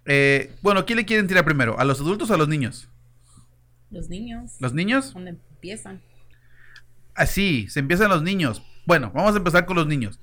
Eh, 0.04 0.52
bueno, 0.62 0.84
¿quién 0.84 0.98
le 0.98 1.04
quieren 1.04 1.26
tirar 1.26 1.44
primero? 1.44 1.78
¿A 1.78 1.84
los 1.84 2.00
adultos 2.00 2.30
o 2.30 2.34
a 2.34 2.36
los 2.36 2.48
niños? 2.48 2.88
Los 3.90 4.08
niños. 4.08 4.56
¿Los 4.60 4.74
niños? 4.74 5.14
¿Dónde 5.14 5.30
empiezan? 5.30 6.02
Así, 7.14 7.68
se 7.68 7.80
empiezan 7.80 8.10
los 8.10 8.22
niños. 8.22 8.62
Bueno, 8.86 9.12
vamos 9.14 9.34
a 9.34 9.38
empezar 9.38 9.66
con 9.66 9.76
los 9.76 9.86
niños. 9.86 10.20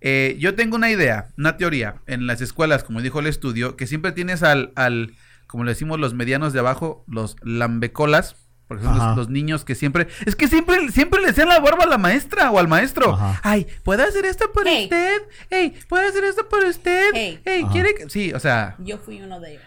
Eh, 0.00 0.36
yo 0.38 0.54
tengo 0.54 0.76
una 0.76 0.90
idea, 0.90 1.28
una 1.38 1.56
teoría 1.56 2.02
en 2.06 2.26
las 2.26 2.40
escuelas, 2.40 2.84
como 2.84 3.00
dijo 3.00 3.20
el 3.20 3.26
estudio, 3.26 3.76
que 3.76 3.86
siempre 3.86 4.12
tienes 4.12 4.42
al, 4.42 4.72
al 4.76 5.14
como 5.46 5.64
le 5.64 5.70
decimos 5.70 5.98
los 5.98 6.14
medianos 6.14 6.52
de 6.52 6.58
abajo, 6.58 7.04
los 7.08 7.36
lambecolas, 7.42 8.36
porque 8.68 8.84
son 8.84 8.98
los, 8.98 9.16
los 9.16 9.28
niños 9.28 9.64
que 9.64 9.74
siempre, 9.74 10.08
es 10.24 10.34
que 10.34 10.48
siempre, 10.48 10.90
siempre 10.90 11.20
le 11.22 11.28
hacían 11.30 11.48
la 11.48 11.60
barba 11.60 11.84
a 11.84 11.88
la 11.88 11.98
maestra 11.98 12.50
o 12.50 12.58
al 12.58 12.66
maestro. 12.68 13.14
Ajá. 13.14 13.40
Ay, 13.42 13.66
¿puede 13.84 14.02
hacer 14.02 14.24
esto 14.26 14.50
por 14.52 14.64
Hey. 14.66 14.84
usted? 14.84 15.22
Hey, 15.50 15.74
¿puede 15.88 16.08
hacer 16.08 16.24
esto 16.24 16.48
por 16.48 16.64
usted? 16.64 17.10
Hey. 17.14 17.66
¿quiere 17.72 17.94
que-" 17.94 18.08
Sí, 18.10 18.32
o 18.32 18.40
sea, 18.40 18.74
Yo 18.78 18.98
fui 18.98 19.20
uno 19.22 19.38
de 19.40 19.52
ellos. 19.52 19.62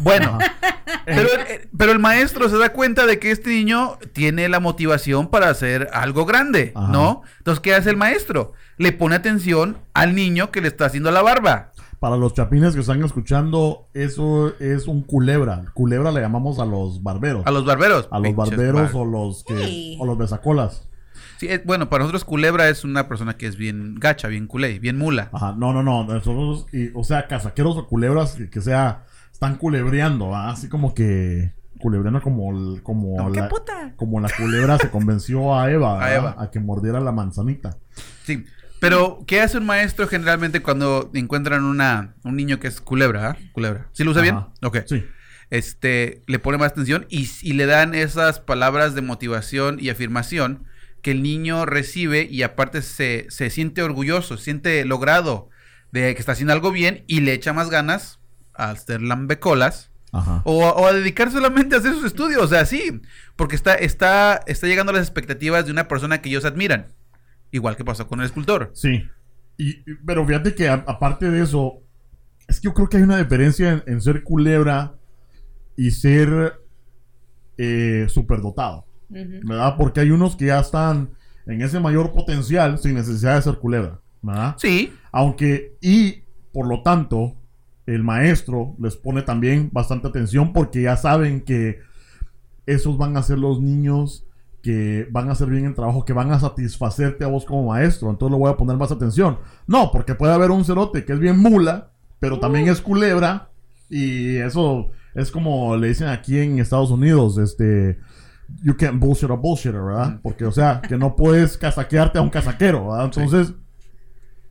bueno, 0.00 0.38
pero, 1.04 1.28
eh, 1.48 1.68
pero 1.76 1.92
el 1.92 1.98
maestro 1.98 2.48
se 2.48 2.56
da 2.58 2.70
cuenta 2.72 3.06
de 3.06 3.18
que 3.18 3.30
este 3.30 3.50
niño 3.50 3.98
tiene 4.12 4.48
la 4.48 4.60
motivación 4.60 5.28
para 5.28 5.48
hacer 5.50 5.88
algo 5.92 6.24
grande, 6.26 6.72
Ajá. 6.74 6.88
¿no? 6.88 7.22
Entonces, 7.38 7.60
¿qué 7.60 7.74
hace 7.74 7.90
el 7.90 7.96
maestro? 7.96 8.52
Le 8.78 8.92
pone 8.92 9.14
atención 9.16 9.78
al 9.94 10.14
niño 10.14 10.50
que 10.50 10.60
le 10.60 10.68
está 10.68 10.86
haciendo 10.86 11.10
la 11.10 11.22
barba. 11.22 11.72
Para 11.98 12.16
los 12.16 12.34
chapines 12.34 12.74
que 12.74 12.80
están 12.80 13.02
escuchando, 13.02 13.88
eso 13.94 14.52
es 14.60 14.86
un 14.86 15.00
culebra. 15.02 15.64
Culebra 15.72 16.12
le 16.12 16.20
llamamos 16.20 16.58
a 16.58 16.66
los 16.66 17.02
barberos. 17.02 17.46
A 17.46 17.50
los 17.50 17.64
barberos. 17.64 18.06
A 18.10 18.18
los 18.18 18.28
Pinches 18.34 18.50
barberos 18.50 18.92
bar- 18.92 18.96
o 19.02 19.04
los 19.06 19.44
que 19.44 19.54
Hey. 19.56 19.96
o 19.98 20.04
los 20.04 20.18
besacolas. 20.18 20.88
Sí, 21.38 21.48
bueno, 21.64 21.88
para 21.88 22.02
nosotros 22.04 22.24
culebra 22.24 22.68
es 22.68 22.84
una 22.84 23.08
persona 23.08 23.36
que 23.38 23.46
es 23.46 23.56
bien 23.56 23.94
gacha, 23.96 24.28
bien 24.28 24.46
culé, 24.46 24.78
bien 24.78 24.98
mula. 24.98 25.30
Ajá, 25.32 25.54
no, 25.56 25.72
no, 25.72 25.82
no. 25.82 26.04
Nosotros, 26.04 26.66
y, 26.72 26.90
o 26.94 27.02
sea, 27.04 27.26
casaqueros 27.26 27.76
o 27.78 27.86
culebras 27.86 28.34
que, 28.36 28.50
que 28.50 28.60
sea, 28.60 29.04
están 29.32 29.56
culebreando, 29.56 30.34
¿ah? 30.34 30.50
así 30.50 30.68
como 30.68 30.94
que 30.94 31.52
culebreando 31.80 32.22
como, 32.22 32.50
el- 32.52 32.82
como, 32.82 33.16
No, 33.18 33.32
¡Qué 33.32 33.40
la, 33.40 33.48
puta! 33.48 33.92
como 33.96 34.20
la 34.20 34.30
culebra 34.36 34.78
se 34.78 34.90
convenció 34.90 35.54
a 35.58 35.70
Eva, 35.70 35.94
A 36.02 36.08
¿verdad? 36.08 36.16
Eva. 36.16 36.36
a 36.38 36.50
que 36.50 36.60
mordiera 36.60 37.00
la 37.00 37.12
manzanita. 37.12 37.76
Sí. 38.24 38.44
Pero, 38.78 39.24
¿qué 39.26 39.40
hace 39.40 39.58
un 39.58 39.66
maestro 39.66 40.06
generalmente 40.06 40.60
cuando 40.62 41.10
encuentran 41.14 41.64
una, 41.64 42.14
un 42.24 42.36
niño 42.36 42.60
que 42.60 42.68
es 42.68 42.80
culebra? 42.80 43.30
ah? 43.30 43.36
Culebra. 43.52 43.88
¿Sí 43.92 44.04
lo 44.04 44.10
usa 44.10 44.22
bien? 44.22 44.36
Ok. 44.62 44.78
Sí. 44.86 45.04
este, 45.50 46.22
le 46.26 46.38
pone 46.38 46.58
más 46.58 46.72
atención 46.72 47.06
y, 47.08 47.28
y 47.42 47.52
le 47.54 47.66
dan 47.66 47.94
esas 47.94 48.40
palabras 48.40 48.94
de 48.94 49.02
motivación 49.02 49.78
y 49.80 49.90
afirmación 49.90 50.64
que 51.02 51.12
el 51.12 51.22
niño 51.22 51.66
recibe 51.66 52.26
y 52.30 52.42
aparte 52.42 52.82
se, 52.82 53.26
se 53.28 53.48
siente 53.50 53.82
orgulloso, 53.82 54.36
siente 54.36 54.84
logrado 54.84 55.48
de 55.92 56.14
que 56.14 56.20
está 56.20 56.32
haciendo 56.32 56.52
algo 56.52 56.72
bien 56.72 57.04
y 57.06 57.20
le 57.20 57.32
echa 57.32 57.52
más 57.52 57.70
ganas 57.70 58.18
a 58.54 58.70
hacer 58.70 59.00
lambecolas 59.02 59.90
Ajá. 60.12 60.42
o, 60.44 60.66
o 60.66 60.86
a 60.86 60.92
dedicar 60.92 61.30
solamente 61.30 61.76
a 61.76 61.78
hacer 61.78 61.92
sus 61.92 62.04
estudios, 62.04 62.42
o 62.42 62.48
sea, 62.48 62.66
sí, 62.66 63.00
porque 63.36 63.54
está, 63.54 63.74
está, 63.74 64.40
está 64.46 64.66
llegando 64.66 64.90
a 64.90 64.96
las 64.96 65.04
expectativas 65.04 65.64
de 65.64 65.72
una 65.72 65.86
persona 65.88 66.20
que 66.20 66.28
ellos 66.28 66.44
admiran, 66.44 66.88
igual 67.50 67.76
que 67.76 67.84
pasó 67.84 68.06
con 68.06 68.20
el 68.20 68.26
escultor. 68.26 68.70
Sí. 68.74 69.02
Y, 69.58 69.82
pero 70.04 70.26
fíjate 70.26 70.54
que 70.54 70.68
a- 70.68 70.84
aparte 70.86 71.30
de 71.30 71.42
eso, 71.42 71.80
es 72.48 72.60
que 72.60 72.66
yo 72.66 72.74
creo 72.74 72.88
que 72.88 72.98
hay 72.98 73.02
una 73.02 73.18
diferencia 73.18 73.72
en, 73.72 73.82
en 73.86 74.00
ser 74.00 74.22
culebra 74.22 74.94
y 75.76 75.90
ser 75.90 76.60
eh, 77.58 78.06
superdotado. 78.08 78.84
¿Verdad? 79.08 79.76
Porque 79.78 80.00
hay 80.00 80.10
unos 80.10 80.34
que 80.36 80.46
ya 80.46 80.58
están 80.60 81.10
en 81.46 81.62
ese 81.62 81.78
mayor 81.78 82.12
potencial 82.12 82.78
sin 82.78 82.94
necesidad 82.94 83.36
de 83.36 83.42
ser 83.42 83.54
culebra. 83.58 84.00
¿Verdad? 84.20 84.56
Sí, 84.58 84.92
Aunque, 85.12 85.76
y 85.80 86.24
por 86.52 86.66
lo 86.66 86.82
tanto, 86.82 87.36
el 87.86 88.02
maestro 88.02 88.74
les 88.80 88.96
pone 88.96 89.22
también 89.22 89.70
bastante 89.72 90.08
atención 90.08 90.52
porque 90.52 90.82
ya 90.82 90.96
saben 90.96 91.40
que 91.42 91.78
esos 92.66 92.98
van 92.98 93.16
a 93.16 93.22
ser 93.22 93.38
los 93.38 93.60
niños 93.60 94.25
que 94.66 95.06
van 95.12 95.28
a 95.28 95.32
hacer 95.32 95.46
bien 95.46 95.64
el 95.64 95.74
trabajo, 95.76 96.04
que 96.04 96.12
van 96.12 96.32
a 96.32 96.40
satisfacerte 96.40 97.22
a 97.22 97.28
vos 97.28 97.44
como 97.44 97.68
maestro. 97.68 98.10
Entonces 98.10 98.32
le 98.32 98.38
voy 98.40 98.50
a 98.50 98.56
poner 98.56 98.76
más 98.76 98.90
atención. 98.90 99.38
No, 99.68 99.92
porque 99.92 100.16
puede 100.16 100.32
haber 100.34 100.50
un 100.50 100.64
cerote 100.64 101.04
que 101.04 101.12
es 101.12 101.20
bien 101.20 101.38
mula, 101.38 101.92
pero 102.18 102.40
también 102.40 102.66
es 102.66 102.80
culebra. 102.80 103.50
Y 103.88 104.38
eso 104.38 104.90
es 105.14 105.30
como 105.30 105.76
le 105.76 105.86
dicen 105.86 106.08
aquí 106.08 106.40
en 106.40 106.58
Estados 106.58 106.90
Unidos, 106.90 107.38
este... 107.38 108.00
You 108.64 108.76
can't 108.76 108.98
bullshit 109.00 109.30
a 109.30 109.34
bullshitter, 109.34 109.80
¿verdad? 109.80 110.18
Porque, 110.20 110.44
o 110.44 110.50
sea, 110.52 110.80
que 110.80 110.96
no 110.96 111.14
puedes 111.14 111.56
casaquearte 111.56 112.18
a 112.18 112.22
un 112.22 112.30
casaquero, 112.30 112.90
¿verdad? 112.90 113.04
Entonces, 113.04 113.54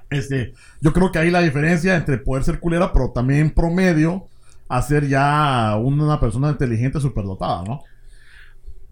este, 0.10 0.54
yo 0.80 0.94
creo 0.94 1.12
que 1.12 1.20
ahí 1.20 1.30
la 1.30 1.42
diferencia 1.42 1.98
entre 1.98 2.18
poder 2.18 2.46
ser 2.46 2.62
culera, 2.62 2.94
pero 2.94 3.12
también 3.12 3.52
promedio, 3.52 4.28
a 4.70 4.82
ser 4.82 5.08
ya 5.10 5.78
una 5.78 6.20
persona 6.22 6.52
inteligente 6.52 7.02
superdotada, 7.02 7.64
¿no? 7.64 7.82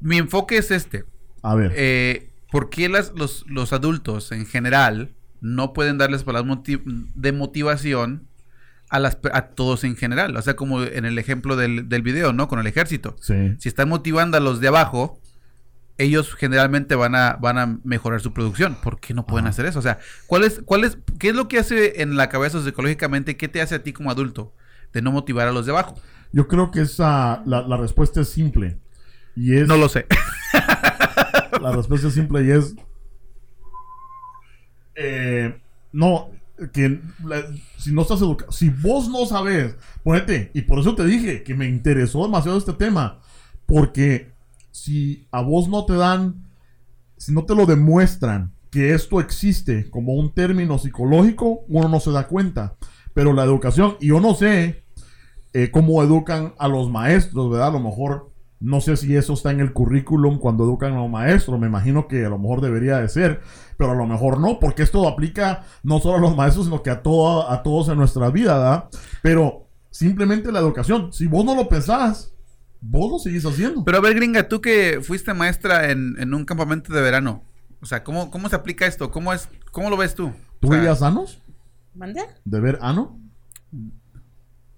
mi 0.03 0.17
enfoque 0.17 0.57
es 0.57 0.69
este. 0.69 1.05
A 1.43 1.53
ver. 1.55 1.71
Eh, 1.75 2.31
¿Por 2.51 2.69
qué 2.69 2.89
las- 2.89 3.13
los, 3.15 3.45
los 3.47 3.71
adultos 3.73 4.31
en 4.31 4.45
general 4.45 5.11
no 5.41 5.73
pueden 5.73 5.97
darles 5.97 6.23
palabras 6.23 6.57
de 6.65 7.31
motivación 7.31 8.27
a, 8.89 8.99
las, 8.99 9.17
a 9.33 9.41
todos 9.49 9.83
en 9.83 9.95
general? 9.95 10.35
O 10.37 10.41
sea, 10.41 10.55
como 10.55 10.81
en 10.83 11.05
el 11.05 11.17
ejemplo 11.19 11.55
del, 11.55 11.89
del 11.89 12.01
video, 12.01 12.31
¿no? 12.33 12.47
Con 12.47 12.59
el 12.59 12.67
ejército. 12.67 13.15
sí. 13.21 13.55
Si 13.59 13.69
están 13.69 13.89
motivando 13.89 14.37
a 14.37 14.39
los 14.39 14.59
de 14.59 14.67
abajo, 14.69 15.19
ellos 15.97 16.33
generalmente 16.35 16.95
van 16.95 17.13
a, 17.15 17.33
van 17.41 17.57
a 17.59 17.79
mejorar 17.83 18.19
su 18.21 18.33
producción. 18.33 18.75
¿Por 18.81 18.99
qué 18.99 19.13
no 19.13 19.25
pueden 19.27 19.45
Ajá. 19.45 19.51
hacer 19.51 19.65
eso? 19.65 19.79
O 19.79 19.83
sea, 19.83 19.99
¿cuál 20.27 20.43
es, 20.43 20.61
cuál 20.65 20.83
es, 20.83 20.97
¿qué 21.19 21.29
es 21.29 21.35
lo 21.35 21.47
que 21.47 21.59
hace 21.59 22.01
en 22.01 22.15
la 22.17 22.29
cabeza 22.29 22.63
psicológicamente? 22.63 23.37
¿Qué 23.37 23.47
te 23.47 23.61
hace 23.61 23.75
a 23.75 23.83
ti 23.83 23.93
como 23.93 24.09
adulto 24.11 24.53
de 24.91 25.01
no 25.01 25.11
motivar 25.11 25.47
a 25.47 25.51
los 25.51 25.65
de 25.65 25.71
abajo? 25.71 25.99
Yo 26.31 26.47
creo 26.47 26.71
que 26.71 26.81
esa, 26.81 27.43
la, 27.45 27.61
la 27.67 27.77
respuesta 27.77 28.21
es 28.21 28.29
simple. 28.29 28.77
Y 29.35 29.55
es, 29.57 29.67
No 29.67 29.77
lo 29.77 29.89
sé. 29.89 30.05
la 31.63 31.71
respuesta 31.71 32.09
es 32.09 32.13
simple 32.13 32.43
y 32.43 32.51
es, 32.51 32.75
eh, 34.95 35.59
no, 35.91 36.29
que 36.73 36.99
si 37.77 37.91
no 37.91 38.01
estás 38.01 38.21
educado, 38.21 38.51
si 38.51 38.69
vos 38.69 39.07
no 39.09 39.25
sabes, 39.25 39.75
ponete, 40.03 40.51
y 40.53 40.61
por 40.63 40.79
eso 40.79 40.93
te 40.93 41.05
dije 41.05 41.43
que 41.43 41.55
me 41.55 41.67
interesó 41.67 42.23
demasiado 42.23 42.57
este 42.57 42.73
tema, 42.73 43.21
porque 43.65 44.33
si 44.71 45.25
a 45.31 45.41
vos 45.41 45.69
no 45.69 45.85
te 45.85 45.93
dan, 45.93 46.49
si 47.17 47.33
no 47.33 47.45
te 47.45 47.55
lo 47.55 47.65
demuestran 47.65 48.51
que 48.69 48.93
esto 48.93 49.21
existe 49.21 49.89
como 49.89 50.13
un 50.13 50.33
término 50.33 50.77
psicológico, 50.79 51.63
uno 51.69 51.87
no 51.87 51.99
se 51.99 52.11
da 52.11 52.27
cuenta. 52.27 52.75
Pero 53.13 53.31
la 53.31 53.43
educación, 53.43 53.97
y 54.01 54.07
yo 54.07 54.19
no 54.19 54.33
sé 54.33 54.83
eh, 55.53 55.69
cómo 55.69 56.01
educan 56.01 56.55
a 56.57 56.67
los 56.67 56.89
maestros, 56.89 57.51
¿verdad? 57.51 57.67
A 57.67 57.71
lo 57.71 57.79
mejor, 57.79 58.32
no 58.63 58.79
sé 58.79 58.95
si 58.95 59.13
eso 59.13 59.33
está 59.33 59.51
en 59.51 59.59
el 59.59 59.73
currículum 59.73 60.39
cuando 60.39 60.63
educan 60.63 60.93
a 60.93 61.01
los 61.01 61.09
maestros, 61.09 61.59
me 61.59 61.67
imagino 61.67 62.07
que 62.07 62.25
a 62.25 62.29
lo 62.29 62.39
mejor 62.39 62.61
debería 62.61 62.97
de 62.99 63.09
ser, 63.09 63.41
pero 63.75 63.91
a 63.91 63.95
lo 63.95 64.07
mejor 64.07 64.39
no, 64.39 64.57
porque 64.57 64.83
esto 64.83 65.05
aplica 65.05 65.65
no 65.83 65.99
solo 65.99 66.15
a 66.15 66.21
los 66.21 66.37
maestros, 66.37 66.65
sino 66.67 66.81
que 66.81 66.89
a, 66.89 67.03
todo, 67.03 67.51
a 67.51 67.61
todos 67.61 67.89
en 67.89 67.97
nuestra 67.97 68.29
vida, 68.29 68.57
¿verdad? 68.57 68.89
Pero 69.21 69.67
simplemente 69.91 70.49
la 70.49 70.59
educación, 70.59 71.11
si 71.11 71.27
vos 71.27 71.43
no 71.43 71.55
lo 71.55 71.67
pensás, 71.67 72.33
vos 72.79 73.11
lo 73.11 73.19
seguís 73.19 73.45
haciendo. 73.45 73.83
Pero 73.83 73.97
a 73.97 74.01
ver, 74.01 74.15
gringa, 74.15 74.47
tú 74.47 74.61
que 74.61 75.01
fuiste 75.03 75.33
maestra 75.33 75.91
en, 75.91 76.15
en 76.17 76.33
un 76.33 76.45
campamento 76.45 76.93
de 76.93 77.01
verano, 77.01 77.43
o 77.81 77.85
sea, 77.85 78.01
¿cómo, 78.01 78.31
cómo 78.31 78.47
se 78.47 78.55
aplica 78.55 78.85
esto? 78.85 79.11
¿Cómo, 79.11 79.33
es, 79.33 79.49
¿Cómo 79.71 79.89
lo 79.89 79.97
ves 79.97 80.15
tú? 80.15 80.31
¿Tú 80.61 80.69
O 80.69 80.71
sea, 80.71 80.79
veías 80.79 81.01
anos? 81.01 81.41
¿Mande? 81.93 82.21
¿De 82.45 82.59
ver 82.61 82.79
ano? 82.81 83.19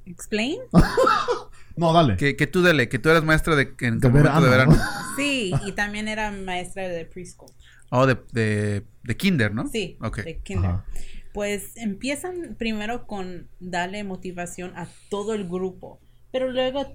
¿Explain? 0.07 0.57
No, 1.77 1.93
dale. 1.93 2.17
Que, 2.17 2.35
que 2.35 2.47
tú 2.47 2.61
dele, 2.61 2.87
que 2.89 2.99
tú 2.99 3.09
eras 3.09 3.23
maestra 3.23 3.55
de, 3.55 3.73
en 3.81 3.99
De 3.99 4.09
momento 4.09 4.41
de 4.41 4.49
verano. 4.49 4.75
Sí, 5.15 5.53
y 5.65 5.71
también 5.71 6.09
era 6.09 6.29
maestra 6.31 6.89
de 6.89 7.05
preschool. 7.05 7.49
Oh, 7.89 8.05
de, 8.05 8.17
de, 8.33 8.83
de 9.03 9.15
kinder, 9.17 9.53
¿no? 9.53 9.65
Sí, 9.67 9.97
Ok. 10.01 10.23
de 10.23 10.39
kinder. 10.39 10.69
Ajá. 10.71 10.85
Pues 11.33 11.77
empiezan 11.77 12.55
primero 12.57 13.07
con 13.07 13.47
darle 13.61 14.03
motivación 14.03 14.73
a 14.75 14.87
todo 15.09 15.33
el 15.33 15.47
grupo, 15.47 15.99
pero 16.31 16.51
luego 16.51 16.93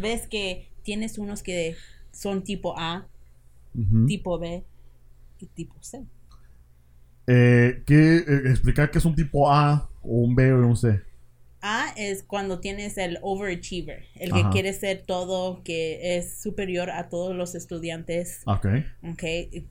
ves 0.00 0.26
que 0.28 0.70
tienes 0.82 1.18
unos 1.18 1.42
que 1.42 1.76
son 2.10 2.42
tipo 2.42 2.78
A, 2.78 3.06
tipo 4.06 4.38
B 4.38 4.64
y 5.38 5.46
tipo 5.46 5.76
C. 5.82 6.04
Eh, 7.26 7.82
¿qué, 7.86 8.16
eh, 8.18 8.42
explicar 8.46 8.90
qué 8.90 8.98
es 8.98 9.04
un 9.04 9.14
tipo 9.14 9.50
A 9.52 9.90
o 10.02 10.20
un 10.22 10.34
B 10.34 10.52
o 10.52 10.66
un 10.66 10.76
C. 10.76 11.02
A 11.60 11.92
es 11.96 12.22
cuando 12.22 12.60
tienes 12.60 12.98
el 12.98 13.18
overachiever, 13.22 14.04
el 14.14 14.32
que 14.32 14.44
quiere 14.50 14.72
ser 14.72 15.02
todo, 15.02 15.62
que 15.64 16.16
es 16.16 16.40
superior 16.40 16.90
a 16.90 17.08
todos 17.08 17.34
los 17.34 17.54
estudiantes. 17.54 18.42
Ok. 18.46 18.66
Ok, 19.10 19.24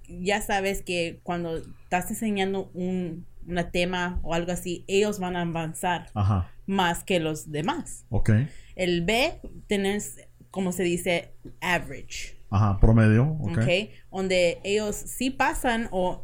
ya 0.08 0.42
sabes 0.42 0.82
que 0.82 1.20
cuando 1.24 1.58
estás 1.58 2.10
enseñando 2.10 2.70
un 2.74 3.26
una 3.48 3.72
tema 3.72 4.20
o 4.24 4.34
algo 4.34 4.52
así, 4.52 4.84
ellos 4.88 5.20
van 5.20 5.36
a 5.36 5.42
avanzar 5.42 6.10
Ajá. 6.14 6.52
más 6.66 7.04
que 7.04 7.20
los 7.20 7.52
demás. 7.52 8.06
Ok. 8.10 8.32
El 8.76 9.04
B, 9.06 9.40
tenés, 9.68 10.18
como 10.52 10.72
se 10.72 10.84
dice, 10.84 11.32
average, 11.62 12.36
Ajá. 12.50 12.78
Promedio. 12.80 13.38
Ok. 13.42 13.58
¿ok? 13.60 13.70
Donde 14.12 14.60
ellos 14.64 14.96
sí 14.96 15.32
pasan 15.32 15.88
o, 15.92 16.24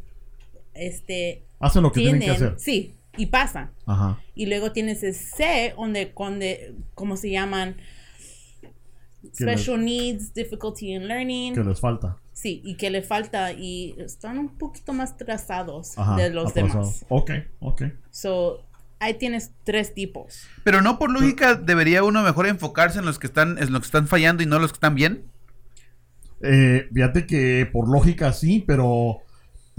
este, 0.74 1.44
Hacen 1.60 1.82
lo 1.82 1.92
que 1.92 2.00
tienen, 2.00 2.20
tienen, 2.20 2.38
que 2.38 2.44
hacer. 2.44 2.60
sí, 2.60 2.94
y 3.16 3.26
pasan. 3.26 3.70
Ajá. 3.86 4.18
Y 4.34 4.46
luego 4.46 4.72
tienes 4.72 5.02
el 5.02 5.14
C, 5.14 5.74
donde, 5.76 6.12
donde 6.16 6.74
¿cómo 6.94 7.16
se 7.16 7.30
llaman? 7.30 7.76
Les- 9.22 9.34
Special 9.34 9.82
needs, 9.84 10.34
difficulty 10.34 10.92
in 10.94 11.08
learning. 11.08 11.54
Que 11.54 11.64
les 11.64 11.80
falta. 11.80 12.18
Sí, 12.32 12.60
y 12.64 12.76
que 12.76 12.90
le 12.90 13.02
falta 13.02 13.52
y 13.52 13.94
están 13.98 14.38
un 14.38 14.48
poquito 14.58 14.92
más 14.92 15.16
trazados 15.16 15.96
Ajá. 15.96 16.16
de 16.16 16.30
los 16.30 16.50
atrasado. 16.50 16.80
demás. 16.80 17.06
Ok. 17.08 17.30
Ok. 17.60 17.82
So, 18.10 18.66
ahí 18.98 19.14
tienes 19.14 19.52
tres 19.64 19.94
tipos. 19.94 20.42
Pero 20.64 20.82
no 20.82 20.98
por 20.98 21.10
lógica 21.10 21.54
debería 21.54 22.02
uno 22.04 22.22
mejor 22.22 22.46
enfocarse 22.46 22.98
en 22.98 23.04
los 23.06 23.18
que 23.18 23.28
están, 23.28 23.56
en 23.58 23.72
los 23.72 23.82
que 23.82 23.86
están 23.86 24.08
fallando 24.08 24.42
y 24.42 24.46
no 24.46 24.58
los 24.58 24.72
que 24.72 24.76
están 24.76 24.94
bien. 24.94 25.24
Eh, 26.42 26.88
fíjate 26.92 27.26
que 27.26 27.66
por 27.72 27.88
lógica 27.88 28.32
sí, 28.32 28.62
pero. 28.66 29.20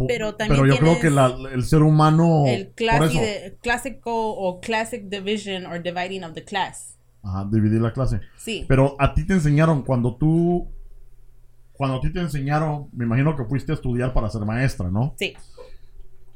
Pero 0.08 0.36
también 0.36 0.62
pero 0.62 0.74
yo 0.74 0.80
creo 0.80 1.00
que 1.00 1.10
la- 1.10 1.36
el 1.54 1.64
ser 1.64 1.82
humano. 1.82 2.44
el 2.48 2.74
de- 2.76 3.58
clásico 3.62 4.12
o 4.34 4.60
classic 4.60 5.06
division 5.10 5.66
or 5.66 5.82
dividing 5.82 6.24
of 6.24 6.34
the 6.34 6.44
class. 6.44 6.98
Ajá, 7.24 7.48
dividir 7.52 7.82
la 7.82 7.94
clase. 7.94 8.20
Sí. 8.38 8.66
Pero 8.68 8.96
a 9.00 9.14
ti 9.14 9.26
te 9.26 9.34
enseñaron 9.34 9.84
cuando 9.84 10.16
tú. 10.18 10.68
Cuando 11.74 11.98
a 11.98 12.02
ti 12.02 12.12
te 12.14 12.20
enseñaron, 12.20 12.88
me 12.94 13.06
imagino 13.06 13.36
que 13.36 13.44
fuiste 13.46 13.72
a 13.72 13.76
estudiar 13.76 14.14
para 14.14 14.30
ser 14.30 14.42
maestra, 14.46 14.90
¿no? 14.90 15.14
sí. 15.18 15.34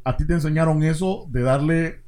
A 0.05 0.15
ti 0.17 0.25
te 0.25 0.33
enseñaron 0.33 0.81
eso 0.83 1.25
de 1.29 1.41
darle 1.41 2.01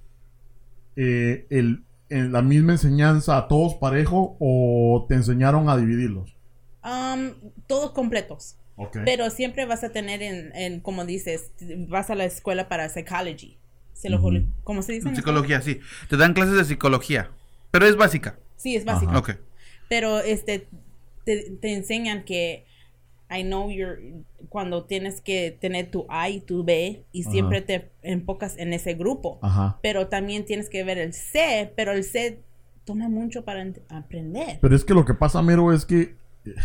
eh, 0.95 1.45
el, 1.49 1.83
en 2.09 2.31
la 2.31 2.41
misma 2.41 2.71
enseñanza 2.71 3.37
a 3.37 3.47
todos 3.47 3.75
parejo 3.75 4.37
o 4.39 5.05
te 5.07 5.15
enseñaron 5.15 5.69
a 5.69 5.77
dividirlos. 5.77 6.35
Um, 6.83 7.31
todos 7.67 7.91
completos. 7.91 8.57
Pero 9.05 9.29
siempre 9.29 9.65
vas 9.65 9.83
a 9.83 9.89
tener 9.89 10.21
en, 10.21 10.55
en, 10.55 10.79
como 10.79 11.05
dices, 11.05 11.51
vas 11.87 12.09
a 12.09 12.15
la 12.15 12.25
escuela 12.25 12.67
para 12.67 12.89
psychology. 12.89 13.57
Se 13.93 14.09
lo. 14.09 14.21
¿Cómo 14.63 14.81
se 14.81 14.93
dice? 14.93 15.09
en 15.09 15.15
Psicología, 15.15 15.61
sí. 15.61 15.79
Te 16.09 16.17
dan 16.17 16.33
clases 16.33 16.55
de 16.55 16.65
psicología. 16.65 17.29
Pero 17.71 17.85
es 17.85 17.95
básica. 17.95 18.39
Sí, 18.57 18.75
es 18.75 18.85
básico. 18.85 19.11
Ajá. 19.11 19.19
Ok. 19.19 19.31
Pero 19.89 20.19
este 20.19 20.67
te, 21.25 21.51
te 21.61 21.73
enseñan 21.73 22.23
que 22.23 22.65
I 23.29 23.43
know 23.43 23.69
you're 23.69 24.23
cuando 24.49 24.83
tienes 24.83 25.21
que 25.21 25.57
tener 25.59 25.89
tu 25.89 26.05
A 26.09 26.29
y 26.29 26.41
tu 26.41 26.63
B 26.63 27.03
y 27.11 27.21
Ajá. 27.21 27.31
siempre 27.31 27.61
te 27.61 27.91
enfocas 28.01 28.57
en 28.57 28.73
ese 28.73 28.93
grupo. 28.95 29.39
Ajá. 29.41 29.79
Pero 29.81 30.07
también 30.07 30.45
tienes 30.45 30.69
que 30.69 30.83
ver 30.83 30.97
el 30.97 31.13
C, 31.13 31.71
pero 31.75 31.93
el 31.93 32.03
C 32.03 32.39
toma 32.83 33.07
mucho 33.07 33.45
para 33.45 33.65
aprender. 33.89 34.59
Pero 34.61 34.75
es 34.75 34.83
que 34.83 34.93
lo 34.93 35.05
que 35.05 35.13
pasa, 35.13 35.41
Mero, 35.41 35.71
es 35.71 35.85
que 35.85 36.15
eh, 36.45 36.55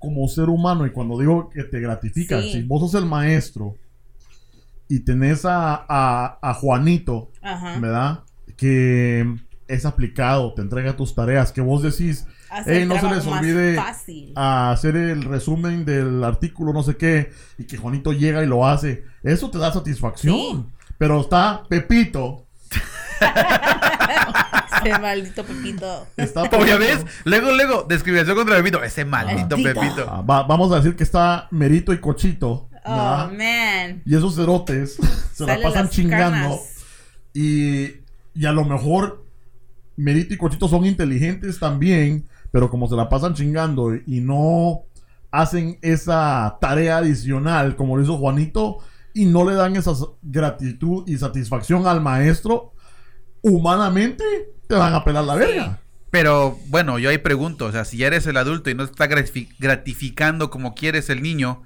como 0.00 0.26
ser 0.26 0.48
humano, 0.48 0.84
y 0.86 0.90
cuando 0.90 1.16
digo 1.18 1.48
que 1.50 1.62
te 1.62 1.78
gratifica, 1.78 2.40
Sí. 2.42 2.52
si 2.52 2.62
vos 2.62 2.80
sos 2.90 3.00
el 3.00 3.08
maestro 3.08 3.76
y 4.88 5.00
tenés 5.00 5.44
a, 5.44 5.84
a- 5.88 6.38
a 6.42 6.54
Juanito, 6.54 7.30
Ajá. 7.42 7.78
¿verdad? 7.78 8.20
Que 8.56 9.32
es 9.68 9.86
aplicado, 9.86 10.52
te 10.54 10.62
entrega 10.62 10.96
tus 10.96 11.14
tareas, 11.14 11.52
que 11.52 11.60
vos 11.60 11.82
decís, 11.82 12.26
Hacer 12.50 12.78
"Ey, 12.78 12.86
no 12.86 12.98
se 12.98 13.08
les 13.08 13.24
olvide 13.28 13.80
hacer 14.34 14.96
el 14.96 15.22
resumen 15.22 15.84
del 15.84 16.24
artículo, 16.24 16.72
no 16.72 16.82
sé 16.82 16.96
qué, 16.96 17.30
y 17.58 17.64
que 17.64 17.76
Juanito 17.76 18.12
llega 18.12 18.42
y 18.42 18.46
lo 18.48 18.66
hace, 18.66 19.04
eso 19.22 19.48
te 19.52 19.58
da 19.58 19.72
satisfacción. 19.72 20.66
Pero 20.98 21.20
está 21.20 21.62
Pepito, 21.68 22.46
Ese 24.84 24.98
maldito 24.98 25.44
Pepito. 25.44 26.06
está 26.16 26.48
Como 26.48 26.64
ya 26.66 26.78
Pepito. 26.78 27.04
ves, 27.04 27.06
luego, 27.24 27.52
luego, 27.52 27.86
discriminación 27.88 28.36
contra 28.36 28.56
Pepito. 28.56 28.82
Ese 28.82 29.04
maldito 29.04 29.56
Maldito. 29.56 29.80
Pepito. 29.80 30.06
Ah, 30.10 30.22
va- 30.22 30.42
vamos 30.44 30.72
a 30.72 30.76
decir 30.76 30.96
que 30.96 31.04
está 31.04 31.48
Merito 31.50 31.92
y 31.92 31.98
Cochito, 32.00 32.68
Oh, 32.84 32.90
¿verdad? 32.90 33.30
man. 33.32 34.02
Y 34.06 34.16
esos 34.16 34.34
cerotes 34.36 34.96
se 35.34 35.44
la 35.46 35.60
pasan 35.60 35.84
las 35.86 35.90
chingando. 35.90 36.48
canas. 36.48 36.60
Y, 37.34 37.84
y 38.34 38.46
a 38.46 38.52
lo 38.52 38.64
mejor 38.64 39.24
Merito 39.96 40.32
y 40.34 40.36
Cochito 40.38 40.66
son 40.68 40.84
inteligentes 40.86 41.58
también, 41.58 42.26
pero 42.50 42.70
como 42.70 42.88
se 42.88 42.96
la 42.96 43.08
pasan 43.08 43.34
chingando 43.34 43.94
y 43.94 44.20
no 44.20 44.82
hacen 45.30 45.78
esa 45.82 46.56
tarea 46.60 46.96
adicional 46.96 47.76
como 47.76 47.96
lo 47.96 48.02
hizo 48.02 48.16
Juanito 48.16 48.78
y 49.14 49.26
no 49.26 49.48
le 49.48 49.54
dan 49.54 49.76
esa 49.76 49.92
s- 49.92 50.04
gratitud 50.22 51.04
y 51.06 51.18
satisfacción 51.18 51.86
al 51.86 52.00
maestro, 52.00 52.72
humanamente 53.42 54.24
te 54.70 54.78
van 54.78 54.94
a 54.94 55.04
pelar 55.04 55.24
la 55.24 55.34
verga. 55.34 55.78
Pero 56.10 56.58
bueno, 56.68 56.98
yo 56.98 57.10
ahí 57.10 57.18
pregunto, 57.18 57.66
o 57.66 57.72
sea, 57.72 57.84
si 57.84 57.96
ya 57.98 58.06
eres 58.08 58.26
el 58.26 58.36
adulto 58.36 58.70
y 58.70 58.74
no 58.74 58.84
te 58.86 58.92
está 58.92 59.08
gratifi- 59.08 59.48
gratificando 59.58 60.48
como 60.50 60.74
quieres 60.74 61.10
el 61.10 61.22
niño, 61.22 61.62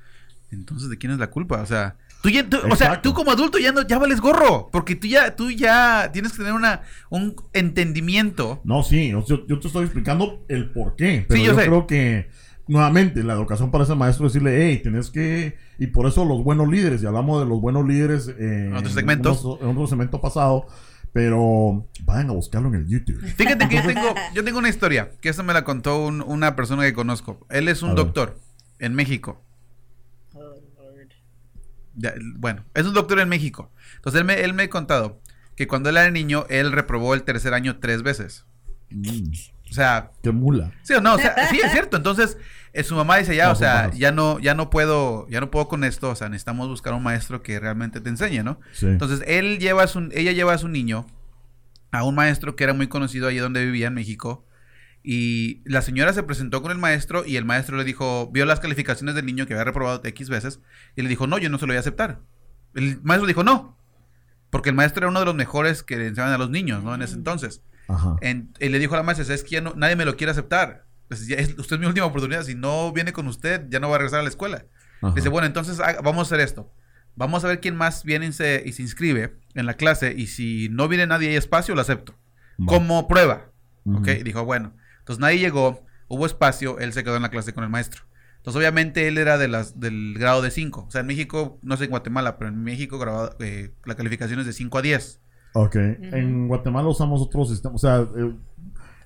entonces 0.51 0.91
¿de 0.91 0.99
quién 0.99 1.13
es 1.13 1.19
la 1.19 1.29
culpa? 1.31 1.61
O 1.63 1.67
sea, 1.67 1.97
tú 2.23 2.29
ya, 2.31 2.49
tú- 2.49 2.59
o 2.59 2.77
sea, 2.77 2.89
Exacto. 2.89 3.09
tú 3.11 3.15
como 3.15 3.31
adulto 3.31 3.59
ya 3.59 3.73
no, 3.73 3.87
ya 3.87 3.99
vales 3.99 4.21
gorro, 4.21 4.69
porque 4.73 4.97
tú 4.97 5.07
ya, 5.07 5.35
tú 5.37 5.51
ya 5.51 6.11
tienes 6.13 6.33
que 6.33 6.39
tener 6.39 6.53
una, 6.53 6.83
un 7.11 7.35
entendimiento. 7.53 8.61
No, 8.65 8.83
sí, 8.83 9.09
yo, 9.11 9.25
yo 9.47 9.59
te 9.61 9.67
estoy 9.67 9.85
explicando 9.85 10.45
el 10.49 10.71
por 10.71 10.97
qué. 10.97 11.25
Pero 11.29 11.41
Sí, 11.41 11.47
yo 11.47 11.53
yo, 11.53 11.59
sé. 11.59 11.67
creo 11.67 11.87
que, 11.87 12.29
nuevamente, 12.69 13.23
la 13.23 13.33
educación 13.35 13.71
para 13.71 13.85
ese 13.85 13.95
maestro 13.95 14.27
es 14.27 14.33
decirle, 14.35 14.67
hey, 14.71 14.81
tenés 14.83 15.11
que. 15.11 15.57
Y 15.79 15.87
por 15.89 16.07
eso 16.07 16.25
los 16.25 16.43
buenos 16.45 16.69
líderes, 16.69 17.03
y 17.03 17.07
hablamos 17.07 17.41
de 17.41 17.47
los 17.49 17.61
buenos 17.61 17.87
líderes 17.87 18.29
eh, 18.29 18.67
En 18.69 18.77
otros 18.77 18.93
segmentos. 18.93 19.45
unos- 19.45 19.61
en 19.63 19.69
otro 19.69 19.87
segmento 19.87 20.21
pasado, 20.21 20.67
pero 21.15 21.89
vayan 22.03 22.29
a 22.29 22.33
buscarlo 22.33 22.69
en 22.69 22.75
el 22.75 22.89
YouTube. 22.89 23.21
Fíjate 23.37 23.69
que 23.69 23.77
yo 23.77 23.83
tengo, 23.87 24.15
yo 24.35 24.45
tengo 24.45 24.59
una 24.59 24.69
historia, 24.69 25.13
que 25.23 25.31
esa 25.31 25.43
me 25.43 25.55
la 25.55 25.65
contó 25.65 26.05
un- 26.05 26.21
una 26.21 26.55
persona 26.57 26.83
que 26.83 26.93
conozco. 26.93 27.47
Él 27.49 27.69
es 27.69 27.83
A 27.83 27.87
un 27.87 27.95
ver. 27.95 28.05
doctor 28.05 28.39
en 28.81 28.95
México. 28.95 29.43
Oh, 30.35 30.41
Lord. 30.77 31.09
Ya, 31.95 32.13
bueno, 32.37 32.65
es 32.75 32.85
un 32.85 32.93
doctor 32.95 33.21
en 33.21 33.29
México. 33.29 33.71
Entonces 33.97 34.21
él 34.21 34.27
me, 34.27 34.41
él 34.43 34.53
me 34.53 34.65
ha 34.65 34.71
contado 34.71 35.21
que 35.57 35.69
cuando 35.69 35.89
él 35.89 35.97
era 35.97 36.11
niño, 36.11 36.47
él 36.51 36.73
reprobó 36.73 37.15
el 37.15 37.23
tercer 37.23 37.55
año 37.55 37.79
tres 37.79 38.03
veces. 38.03 38.45
Mm, 38.91 39.31
O 39.71 39.73
sea, 39.73 40.11
qué 40.23 40.33
mula. 40.33 40.73
Sí 40.83 40.95
o 40.95 41.01
no, 41.01 41.15
o 41.15 41.19
sea, 41.19 41.49
sí 41.49 41.61
es 41.65 41.71
cierto. 41.71 41.97
Entonces, 41.97 42.37
eh, 42.75 42.83
su 42.85 42.95
mamá 42.95 43.17
dice 43.17 43.35
ya, 43.35 43.47
No, 43.47 43.53
o 43.53 43.55
sea, 43.55 43.91
ya 43.93 44.13
no, 44.13 44.39
ya 44.41 44.55
no 44.55 44.69
puedo, 44.69 45.27
ya 45.31 45.41
no 45.41 45.51
puedo 45.51 45.69
con 45.69 45.85
esto, 45.85 46.11
o 46.11 46.15
sea, 46.17 46.29
necesitamos 46.29 46.69
buscar 46.69 46.93
un 46.93 47.03
maestro 47.03 47.43
que 47.43 47.59
realmente 47.61 48.01
te 48.01 48.09
enseñe, 48.11 48.43
¿no? 48.45 48.61
Sí. 48.73 48.87
Entonces, 48.87 49.23
él 49.27 49.59
lleva 49.59 49.85
a 49.85 49.87
su, 49.87 50.09
ella 50.13 50.33
lleva 50.33 50.53
a 50.53 50.59
su 50.59 50.69
niño 50.69 51.07
a 51.93 52.03
un 52.05 52.15
maestro 52.15 52.57
que 52.57 52.65
era 52.65 52.75
muy 52.75 52.89
conocido 52.89 53.29
allí 53.29 53.39
donde 53.39 53.65
vivía 53.65 53.87
en 53.87 53.95
México. 53.95 54.45
Y 55.07 55.61
la 55.65 55.83
señora 55.83 56.13
se 56.15 56.23
presentó 56.23 56.63
con 56.63 56.73
el 56.73 56.79
maestro 56.79 57.25
y 57.27 57.37
el 57.37 57.45
maestro 57.45 57.77
le 57.77 57.85
dijo, 57.85 58.29
vio 58.33 58.47
las 58.47 58.59
calificaciones 58.61 59.15
del 59.15 59.27
niño 59.27 59.47
que 59.47 59.53
había 59.53 59.65
reprobado 59.65 60.01
X 60.03 60.29
veces 60.31 60.61
y 60.97 61.03
le 61.03 61.09
dijo, 61.11 61.27
no, 61.27 61.37
yo 61.39 61.51
no 61.51 61.59
se 61.59 61.67
lo 61.67 61.71
voy 61.73 61.77
a 61.77 61.81
aceptar. 61.81 62.21
El 62.75 63.01
maestro 63.03 63.27
dijo, 63.29 63.45
no, 63.45 63.77
porque 64.51 64.71
el 64.71 64.75
maestro 64.75 65.01
era 65.01 65.09
uno 65.11 65.21
de 65.21 65.27
los 65.27 65.35
mejores 65.35 65.83
que 65.83 65.97
le 65.99 66.07
enseñaban 66.09 66.33
a 66.35 66.39
los 66.39 66.49
niños, 66.51 66.83
¿no? 66.83 66.95
En 66.95 67.03
ese 67.03 67.15
entonces. 67.17 67.61
Ajá. 67.87 68.17
En- 68.23 68.53
le 68.59 68.79
dijo 68.79 68.95
a 68.95 68.97
la 68.97 69.03
maestra, 69.03 69.35
es 69.35 69.45
que 69.45 69.61
no- 69.61 69.75
nadie 69.77 69.95
me 69.95 70.07
lo 70.07 70.17
quiere 70.17 70.31
aceptar. 70.31 70.84
Pues, 71.09 71.27
ya 71.27 71.37
es- 71.37 71.59
usted 71.59 71.77
es 71.77 71.81
mi 71.81 71.87
última 71.87 72.07
oportunidad. 72.07 72.43
Si 72.45 72.55
no 72.55 72.93
viene 72.93 73.13
con 73.13 73.27
usted, 73.29 73.67
ya 73.69 73.81
no 73.81 73.89
va 73.89 73.97
a 73.97 73.99
regresar 73.99 74.21
a 74.21 74.23
la 74.23 74.29
escuela. 74.29 74.65
Ajá. 75.03 75.15
Dice, 75.15 75.29
bueno, 75.29 75.47
entonces 75.47 75.81
haga- 75.81 76.01
vamos 76.03 76.21
a 76.31 76.35
hacer 76.35 76.41
esto. 76.45 76.73
Vamos 77.17 77.45
a 77.45 77.49
ver 77.49 77.61
quién 77.61 77.77
más 77.77 78.03
viene 78.05 78.27
y 78.27 78.33
se, 78.33 78.63
y 78.67 78.73
se 78.73 78.83
inscribe 78.83 79.37
en 79.55 79.67
la 79.67 79.75
clase. 79.75 80.15
Y 80.17 80.27
si 80.27 80.69
no 80.71 80.89
viene 80.89 81.07
nadie 81.07 81.29
y 81.29 81.31
hay 81.33 81.37
espacio, 81.37 81.75
lo 81.75 81.81
acepto. 81.81 82.15
Como 82.67 83.07
prueba. 83.07 83.51
Ujú. 83.85 83.99
¿Ok? 83.99 84.09
Y 84.09 84.23
dijo, 84.23 84.45
bueno. 84.45 84.75
Entonces 85.01 85.21
nadie 85.21 85.39
llegó, 85.39 85.85
hubo 86.09 86.25
espacio, 86.27 86.79
él 86.79 86.93
se 86.93 87.05
quedó 87.05 87.17
en 87.17 87.23
la 87.23 87.29
clase 87.31 87.53
con 87.53 87.63
el 87.65 87.71
maestro. 87.71 88.03
Entonces, 88.39 88.59
obviamente, 88.59 89.07
él 89.09 89.17
era 89.19 89.39
de 89.39 89.49
las, 89.49 89.79
del 89.81 90.15
grado 90.19 90.43
de 90.43 90.51
5. 90.51 90.85
O 90.87 90.91
sea, 90.91 91.03
en 91.03 91.07
México, 91.07 91.59
no 91.63 91.77
sé 91.77 91.85
en 91.85 91.91
Guatemala, 91.91 92.37
pero 92.39 92.51
en 92.51 92.63
México 92.63 92.99
grabado, 92.99 93.37
eh, 93.41 93.73
la 93.85 93.95
calificación 93.95 94.41
es 94.41 94.47
de 94.47 94.53
5 94.53 94.79
a 94.79 94.83
10. 94.83 95.21
Ok. 95.55 95.77
En 95.77 96.49
Guatemala 96.49 96.89
usamos 96.89 97.23
otro 97.23 97.45
sistema. 97.45 97.75
O 97.75 97.79
sea, 97.79 98.01
eh, 98.01 98.35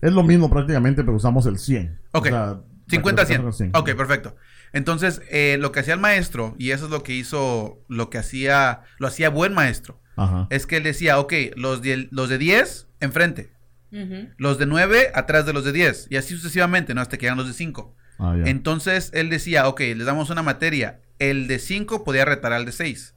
es 0.00 0.12
lo 0.12 0.22
mismo 0.22 0.50
prácticamente, 0.50 1.02
pero 1.04 1.16
usamos 1.16 1.46
el 1.46 1.58
100. 1.58 1.98
Ok. 2.12 2.26
O 2.26 2.28
sea, 2.28 2.60
50 2.88 3.22
a 3.22 3.26
100. 3.26 3.38
la 3.38 3.42
calificación 3.44 3.70
Ok, 3.74 3.96
perfecto. 3.96 4.36
Entonces, 4.72 5.22
eh, 5.30 5.56
lo 5.60 5.72
que 5.72 5.80
hacía 5.80 5.94
el 5.94 6.00
maestro, 6.00 6.54
y 6.58 6.70
eso 6.70 6.86
es 6.86 6.90
lo 6.90 7.02
que 7.02 7.14
hizo, 7.14 7.84
lo 7.88 8.10
que 8.10 8.18
hacía, 8.18 8.82
lo 8.98 9.06
hacía 9.06 9.30
buen 9.30 9.54
maestro, 9.54 10.00
Ajá. 10.16 10.46
es 10.50 10.66
que 10.66 10.76
él 10.76 10.82
decía, 10.82 11.18
ok, 11.18 11.32
los 11.56 11.82
de, 11.82 12.08
los 12.10 12.28
de 12.28 12.38
10, 12.38 12.88
enfrente. 13.00 13.50
Ujú. 13.90 14.28
Los 14.36 14.58
de 14.58 14.66
9, 14.66 15.12
atrás 15.14 15.46
de 15.46 15.52
los 15.54 15.64
de 15.64 15.72
10. 15.72 16.08
Y 16.10 16.16
así 16.16 16.34
sucesivamente, 16.34 16.94
¿no? 16.94 17.00
Hasta 17.00 17.16
que 17.16 17.26
eran 17.26 17.38
los 17.38 17.46
de 17.46 17.54
5. 17.54 17.94
Ah, 18.18 18.34
ya. 18.36 18.50
Entonces, 18.50 19.10
él 19.14 19.30
decía, 19.30 19.68
ok, 19.68 19.80
les 19.80 20.04
damos 20.04 20.28
una 20.30 20.42
materia. 20.42 21.00
El 21.18 21.46
de 21.46 21.58
5 21.58 22.04
podía 22.04 22.24
retar 22.26 22.52
al 22.52 22.66
de 22.66 22.72
6. 22.72 23.14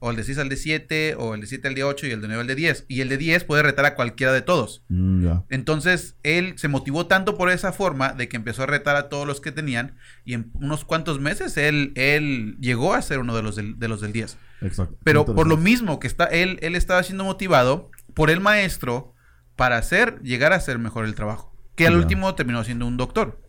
O 0.00 0.10
el 0.10 0.16
de 0.16 0.24
6 0.24 0.38
al 0.38 0.48
de 0.48 0.56
7, 0.56 1.14
o 1.18 1.34
el 1.34 1.40
de 1.40 1.46
7 1.46 1.68
al 1.68 1.74
de 1.74 1.84
8 1.84 2.06
y 2.06 2.10
el 2.10 2.20
de 2.20 2.26
9 2.28 2.42
al 2.42 2.46
de 2.46 2.54
10. 2.54 2.84
Y 2.88 3.00
el 3.00 3.08
de 3.08 3.16
10 3.16 3.44
puede 3.44 3.62
retar 3.62 3.86
a 3.86 3.94
cualquiera 3.94 4.32
de 4.32 4.42
todos. 4.42 4.84
Mm. 4.88 5.28
Entonces, 5.48 6.16
él 6.22 6.54
se 6.56 6.68
motivó 6.68 7.06
tanto 7.06 7.36
por 7.38 7.50
esa 7.50 7.72
forma 7.72 8.12
de 8.12 8.28
que 8.28 8.36
empezó 8.36 8.64
a 8.64 8.66
retar 8.66 8.96
a 8.96 9.08
todos 9.08 9.26
los 9.26 9.40
que 9.40 9.52
tenían. 9.52 9.96
Y 10.24 10.34
en 10.34 10.50
unos 10.54 10.84
cuantos 10.84 11.20
meses, 11.20 11.56
él, 11.56 11.92
él 11.94 12.56
llegó 12.60 12.94
a 12.94 13.02
ser 13.02 13.18
uno 13.18 13.34
de 13.34 13.42
los 13.42 13.56
del, 13.56 13.78
de 13.78 13.88
los 13.88 14.00
del 14.00 14.12
10. 14.12 14.36
Exacto. 14.60 14.98
Pero 15.04 15.24
por 15.24 15.46
lo 15.46 15.56
mismo 15.56 15.98
que 16.00 16.06
está, 16.06 16.24
él, 16.24 16.58
él 16.60 16.74
estaba 16.74 17.02
siendo 17.02 17.24
motivado 17.24 17.90
por 18.14 18.30
el 18.30 18.40
maestro 18.40 19.14
para 19.56 19.78
hacer, 19.78 20.20
llegar 20.22 20.52
a 20.52 20.56
hacer 20.56 20.78
mejor 20.78 21.06
el 21.06 21.14
trabajo. 21.14 21.54
Que 21.76 21.86
al 21.86 21.96
último 21.96 22.34
terminó 22.34 22.62
siendo 22.62 22.86
un 22.86 22.96
doctor. 22.96 23.40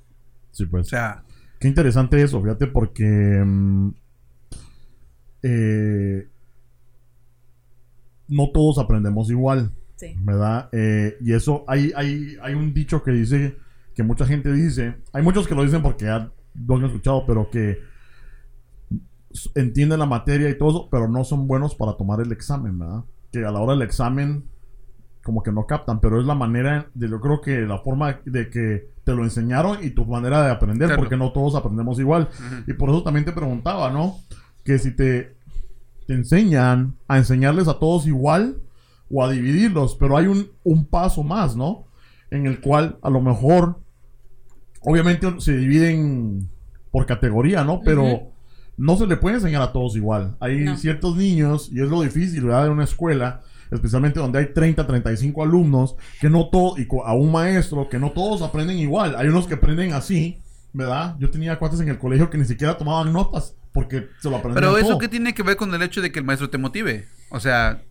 Sí, 0.52 0.66
pues. 0.66 0.88
O 0.88 0.90
sea, 0.90 1.26
Qué 1.60 1.68
interesante 1.68 2.22
eso, 2.22 2.42
fíjate, 2.42 2.68
porque. 2.68 3.04
mm, 3.44 3.90
eh, 5.44 6.28
no 8.28 8.50
todos 8.54 8.78
aprendemos 8.80 9.30
igual, 9.30 9.72
Sí. 9.96 10.14
¿verdad? 10.20 10.70
Eh, 10.74 11.18
y 11.22 11.34
eso, 11.34 11.64
hay, 11.68 11.92
hay, 11.96 12.36
hay 12.42 12.54
un 12.54 12.74
dicho 12.74 13.02
que 13.04 13.12
dice, 13.12 13.58
que 13.94 14.04
mucha 14.04 14.26
gente 14.26 14.52
dice, 14.52 14.96
hay 15.14 15.24
muchos 15.24 15.48
que 15.48 15.56
lo 15.56 15.64
dicen 15.64 15.82
porque 15.82 16.06
ya 16.06 16.32
lo 16.54 16.76
han 16.76 16.86
escuchado, 16.86 17.26
pero 17.26 17.50
que 17.50 17.80
entienden 19.56 20.00
la 20.00 20.06
materia 20.06 20.50
y 20.50 20.58
todo 20.58 20.70
eso, 20.70 20.90
pero 20.90 21.08
no 21.08 21.24
son 21.24 21.48
buenos 21.48 21.76
para 21.76 21.94
tomar 21.98 22.22
el 22.22 22.32
examen, 22.32 22.78
¿verdad? 22.80 23.04
Que 23.32 23.46
a 23.46 23.52
la 23.52 23.60
hora 23.60 23.74
del 23.74 23.82
examen 23.82 24.46
como 25.24 25.42
que 25.42 25.52
no 25.52 25.66
captan, 25.66 26.00
pero 26.00 26.20
es 26.20 26.26
la 26.28 26.36
manera 26.36 26.88
de 26.94 27.10
yo 27.10 27.20
creo 27.20 27.42
que 27.42 27.62
la 27.62 27.80
forma 27.80 28.20
de 28.26 28.50
que 28.50 28.90
te 29.04 29.14
lo 29.16 29.24
enseñaron 29.24 29.80
y 29.84 29.90
tu 29.90 30.06
manera 30.06 30.44
de 30.46 30.52
aprender, 30.52 30.88
Claro. 30.88 31.02
porque 31.02 31.18
no 31.18 31.32
todos 31.32 31.56
aprendemos 31.56 32.00
igual. 32.00 32.30
Y 32.68 32.74
por 32.74 32.90
eso 32.90 33.02
también 33.04 33.26
te 33.26 33.32
preguntaba, 33.32 33.92
¿no? 33.92 34.18
Que 34.64 34.78
si 34.78 34.92
te, 34.96 35.36
te 36.08 36.14
enseñan 36.14 36.96
a 37.08 37.18
enseñarles 37.18 37.68
a 37.68 37.80
todos 37.80 38.06
igual 38.08 38.58
o 39.10 39.24
a 39.24 39.32
dividirlos, 39.32 39.96
pero 39.96 40.18
hay 40.18 40.28
un, 40.28 40.50
un 40.64 40.86
paso 40.86 41.24
más, 41.24 41.56
¿no? 41.56 41.86
En 42.32 42.46
el 42.48 42.60
cual 42.60 42.98
a 43.02 43.10
lo 43.10 43.22
mejor, 43.22 43.80
obviamente 44.82 45.28
se 45.40 45.56
dividen 45.58 46.50
por 46.92 47.06
categoría, 47.06 47.64
¿no? 47.64 47.82
Pero 47.84 48.04
Ujú. 48.04 48.32
no 48.78 48.98
se 48.98 49.08
le 49.08 49.18
puede 49.18 49.36
enseñar 49.36 49.62
a 49.62 49.72
todos 49.72 49.96
igual. 49.96 50.36
Hay 50.40 50.60
No. 50.60 50.78
ciertos 50.78 51.16
niños, 51.18 51.70
y 51.72 51.82
es 51.82 51.90
lo 51.90 52.02
difícil, 52.02 52.44
¿verdad? 52.46 52.66
De 52.66 52.70
una 52.70 52.84
escuela, 52.84 53.42
especialmente 53.72 54.20
donde 54.20 54.40
hay 54.40 54.54
30, 54.54 54.86
35 54.86 55.44
alumnos, 55.44 55.96
que 56.22 56.30
no 56.30 56.50
todos, 56.50 56.80
y 56.80 56.88
a 57.06 57.14
un 57.14 57.32
maestro, 57.32 57.90
que 57.90 58.00
no 58.00 58.12
todos 58.12 58.42
aprenden 58.42 58.78
igual. 58.80 59.16
Hay 59.18 59.28
unos 59.28 59.48
que 59.48 59.56
aprenden 59.56 59.94
así, 59.94 60.40
¿verdad? 60.74 61.16
Yo 61.20 61.30
tenía 61.30 61.58
cuates 61.60 61.80
en 61.80 61.90
el 61.90 61.98
colegio 62.00 62.30
que 62.30 62.38
ni 62.38 62.46
siquiera 62.46 62.78
tomaban 62.78 63.12
notas, 63.12 63.56
porque 63.76 64.08
se 64.20 64.30
lo 64.32 64.38
aprendían 64.38 64.56
pero 64.64 64.78
eso 64.80 64.88
todo. 64.90 64.98
qué 64.98 65.08
tiene 65.08 65.36
que 65.36 65.44
ver 65.44 65.56
con 65.58 65.72
el 65.76 65.82
hecho 65.84 66.02
de 66.02 66.12
que 66.12 66.18
el 66.18 66.26
maestro 66.26 66.50
te 66.50 66.58
motive. 66.58 67.08
O 67.30 67.40
sea, 67.40 67.84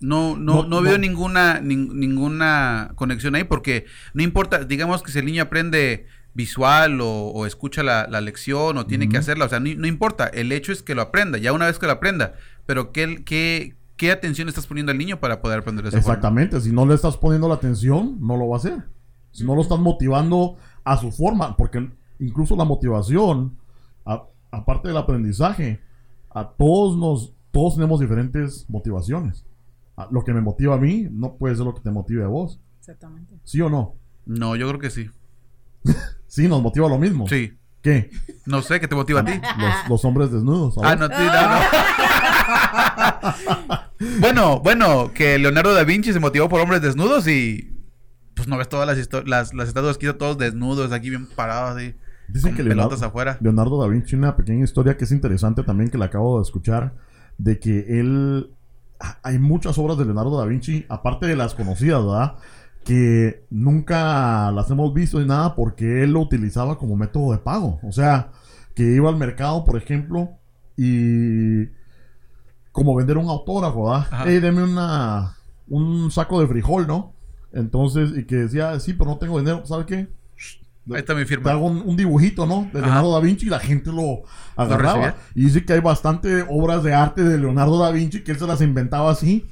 no, 0.00 0.36
No, 0.36 0.62
no, 0.62 0.68
no, 0.68 0.82
veo 0.82 0.92
no. 0.92 0.98
ninguna, 0.98 1.60
nin- 1.62 1.92
ninguna 1.94 2.90
conexión 2.96 3.34
ahí 3.36 3.44
porque 3.44 3.86
no 4.14 4.22
importa, 4.22 4.64
digamos 4.64 5.02
que 5.02 5.10
si 5.12 5.18
el 5.20 5.24
niño 5.24 5.44
aprende 5.44 6.06
visual 6.34 7.00
o, 7.00 7.08
o 7.30 7.46
escucha 7.46 7.82
la, 7.82 8.06
la 8.08 8.20
lección 8.20 8.76
o 8.78 8.86
tiene 8.86 9.08
que 9.08 9.16
hacerla, 9.16 9.46
o 9.46 9.48
sea, 9.48 9.58
no, 9.60 9.70
no 9.76 9.86
importa, 9.86 10.26
el 10.26 10.52
hecho 10.52 10.70
es 10.72 10.82
que 10.82 10.94
lo 10.94 11.02
aprenda, 11.02 11.38
ya 11.38 11.52
una 11.52 11.66
vez 11.66 11.78
que 11.78 11.86
lo 11.86 11.92
aprenda, 11.92 12.34
pero 12.66 12.92
¿qué, 12.92 13.24
qué, 13.24 13.74
qué 13.96 14.12
atención 14.12 14.48
estás 14.48 14.66
poniendo 14.66 14.92
al 14.92 14.98
niño 14.98 15.18
para 15.18 15.40
poder 15.40 15.60
aprender 15.60 15.84
forma? 15.86 15.98
Exactamente, 15.98 16.60
si 16.60 16.70
no 16.70 16.86
le 16.86 16.94
estás 16.94 17.16
poniendo 17.16 17.48
la 17.48 17.54
atención, 17.54 18.18
no 18.20 18.36
lo 18.36 18.48
va 18.48 18.56
a 18.56 18.58
hacer. 18.60 18.84
Si 19.32 19.44
no 19.44 19.54
lo 19.56 19.62
estás 19.62 19.78
motivando 19.80 20.56
a 20.84 20.96
su 20.96 21.10
forma, 21.10 21.56
porque 21.56 21.88
incluso 22.20 22.54
la 22.56 22.64
motivación, 22.64 23.56
aparte 24.50 24.88
del 24.88 24.96
aprendizaje, 24.96 25.80
a 26.30 26.48
todos 26.48 26.96
nos, 26.96 27.32
todos 27.50 27.74
tenemos 27.76 28.00
diferentes 28.00 28.66
motivaciones. 28.68 29.44
A- 29.96 30.08
Lo 30.10 30.22
que 30.24 30.32
me 30.32 30.40
motiva 30.40 30.74
a 30.74 30.78
mí 30.78 31.08
no 31.10 31.34
puede 31.36 31.56
ser 31.56 31.64
lo 31.64 31.74
que 31.74 31.80
te 31.80 31.90
motive 31.90 32.24
a 32.24 32.28
vos. 32.28 32.60
Exactamente. 32.80 33.34
¿Sí 33.44 33.60
o 33.60 33.68
no? 33.70 33.94
No, 34.26 34.56
yo 34.56 34.68
creo 34.68 34.80
que 34.80 34.90
sí. 34.90 35.10
Sí, 36.26 36.46
nos 36.46 36.60
motiva 36.62 36.88
lo 36.88 36.98
mismo. 36.98 37.26
Sí. 37.26 37.54
¿Qué? 37.82 38.10
No 38.44 38.60
sé, 38.60 38.80
¿qué 38.80 38.88
te 38.88 38.94
motiva 38.94 39.20
a 39.20 39.24
ti? 39.24 39.32
Los, 39.32 39.88
los 39.88 40.04
hombres 40.04 40.30
desnudos. 40.30 40.76
¿a 40.78 40.90
Ah, 40.90 40.96
no, 40.96 41.06
sí, 41.06 41.12
no, 41.14 41.48
no. 41.48 41.58
bueno, 44.20 44.60
bueno, 44.60 45.12
que 45.14 45.38
Leonardo 45.38 45.72
da 45.74 45.84
Vinci 45.84 46.12
se 46.12 46.20
motivó 46.20 46.48
por 46.48 46.60
hombres 46.60 46.82
desnudos 46.82 47.26
y 47.28 47.74
pues 48.34 48.46
no 48.48 48.56
ves 48.58 48.68
todas 48.68 48.86
las, 48.86 49.08
las, 49.26 49.54
las 49.54 49.68
estatuas 49.68 49.96
que 49.98 50.06
hizo 50.06 50.16
todos 50.16 50.38
desnudos, 50.38 50.92
aquí 50.92 51.08
bien 51.10 51.26
parados, 51.26 51.76
así, 51.76 51.94
Dicen 52.28 52.54
que 52.54 52.62
pelotas 52.62 53.00
Leonardo, 53.00 53.06
afuera. 53.06 53.38
Leonardo 53.40 53.80
da 53.80 53.88
Vinci, 53.88 54.14
una 54.14 54.36
pequeña 54.36 54.64
historia 54.64 54.96
que 54.96 55.04
es 55.04 55.12
interesante 55.12 55.62
también, 55.62 55.90
que 55.90 55.98
la 55.98 56.06
acabo 56.06 56.38
de 56.38 56.42
escuchar, 56.42 56.94
de 57.38 57.58
que 57.58 58.00
él, 58.00 58.54
ah, 59.00 59.18
hay 59.22 59.38
muchas 59.38 59.78
obras 59.78 59.96
de 59.96 60.04
Leonardo 60.04 60.38
da 60.38 60.46
Vinci, 60.46 60.84
aparte 60.88 61.26
de 61.26 61.36
las 61.36 61.54
conocidas, 61.54 62.04
¿verdad? 62.04 62.34
Que 62.84 63.46
nunca 63.50 64.50
las 64.52 64.70
hemos 64.70 64.92
visto 64.92 65.18
ni 65.18 65.26
nada 65.26 65.54
porque 65.54 66.02
él 66.02 66.12
lo 66.12 66.20
utilizaba 66.20 66.78
como 66.78 66.96
método 66.96 67.32
de 67.32 67.38
pago. 67.38 67.80
O 67.82 67.92
sea, 67.92 68.30
que 68.74 68.82
iba 68.94 69.08
al 69.08 69.16
mercado, 69.16 69.64
por 69.64 69.76
ejemplo, 69.76 70.30
y 70.76 71.66
como 72.72 72.94
vender 72.94 73.18
un 73.18 73.28
autógrafo, 73.28 73.86
¿verdad? 73.86 74.06
Ajá. 74.10 74.30
Ey, 74.30 74.38
deme 74.38 74.62
una, 74.62 75.34
un 75.66 76.10
saco 76.10 76.40
de 76.40 76.46
frijol, 76.46 76.86
¿no? 76.86 77.14
Entonces, 77.52 78.12
y 78.16 78.24
que 78.24 78.36
decía, 78.36 78.78
sí, 78.80 78.92
pero 78.92 79.10
no 79.10 79.18
tengo 79.18 79.38
dinero, 79.38 79.64
¿sabes 79.64 79.86
qué? 79.86 80.17
Ahí 80.90 80.98
está 81.00 81.14
mi 81.14 81.24
te 81.24 81.34
hago 81.50 81.66
un, 81.66 81.82
un 81.84 81.96
dibujito, 81.96 82.46
¿no? 82.46 82.68
De 82.72 82.78
Ajá. 82.78 82.86
Leonardo 82.86 83.12
da 83.14 83.20
Vinci 83.20 83.46
y 83.46 83.50
la 83.50 83.58
gente 83.60 83.90
lo 83.92 84.22
agarraba. 84.56 85.16
y 85.34 85.44
dice 85.44 85.64
que 85.64 85.72
hay 85.74 85.80
bastante 85.80 86.44
obras 86.48 86.82
de 86.82 86.94
arte 86.94 87.22
de 87.22 87.38
Leonardo 87.38 87.78
da 87.78 87.90
Vinci 87.90 88.22
que 88.22 88.32
él 88.32 88.38
se 88.38 88.46
las 88.46 88.60
inventaba 88.60 89.10
así 89.10 89.46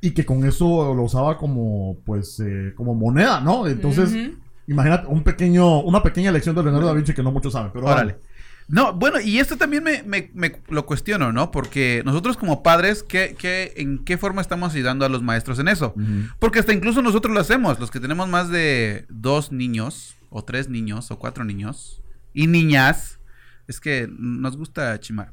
y 0.00 0.12
que 0.12 0.24
con 0.24 0.44
eso 0.44 0.94
lo 0.94 1.02
usaba 1.02 1.36
como, 1.38 1.98
pues, 2.04 2.38
eh, 2.40 2.72
como 2.76 2.94
moneda, 2.94 3.40
¿no? 3.40 3.66
Entonces, 3.66 4.10
Ujú. 4.12 4.38
imagínate 4.68 5.06
un 5.08 5.22
pequeño, 5.24 5.80
una 5.80 6.02
pequeña 6.02 6.30
lección 6.30 6.54
de 6.54 6.62
Leonardo 6.62 6.86
da 6.86 6.92
Vinci 6.92 7.12
que 7.14 7.22
no 7.22 7.32
muchos 7.32 7.52
saben, 7.52 7.70
pero 7.72 7.86
Órale. 7.86 8.12
vale. 8.12 8.24
No, 8.70 8.92
bueno, 8.92 9.18
y 9.18 9.38
esto 9.38 9.56
también 9.56 9.82
me, 9.82 10.02
me- 10.02 10.30
me 10.34 10.60
lo 10.68 10.84
cuestiono, 10.84 11.32
¿no? 11.32 11.50
Porque 11.50 12.02
nosotros 12.04 12.36
como 12.36 12.62
padres, 12.62 13.02
¿qué, 13.02 13.34
qué, 13.38 13.72
¿en 13.78 14.04
qué 14.04 14.18
forma 14.18 14.42
estamos 14.42 14.74
ayudando 14.74 15.06
a 15.06 15.08
los 15.08 15.22
maestros 15.22 15.58
en 15.58 15.68
eso? 15.68 15.94
Porque 16.38 16.58
hasta 16.58 16.74
incluso 16.74 17.00
nosotros 17.00 17.32
lo 17.32 17.40
hacemos, 17.40 17.80
los 17.80 17.90
que 17.90 17.98
tenemos 17.98 18.28
más 18.28 18.50
de 18.50 19.06
dos 19.08 19.52
niños, 19.52 20.17
o 20.30 20.44
tres 20.44 20.68
niños, 20.68 21.10
o 21.10 21.18
cuatro 21.18 21.44
niños, 21.44 22.02
y 22.34 22.46
niñas, 22.46 23.18
es 23.66 23.80
que 23.80 24.08
nos 24.10 24.56
gusta 24.56 24.98
chimar. 25.00 25.32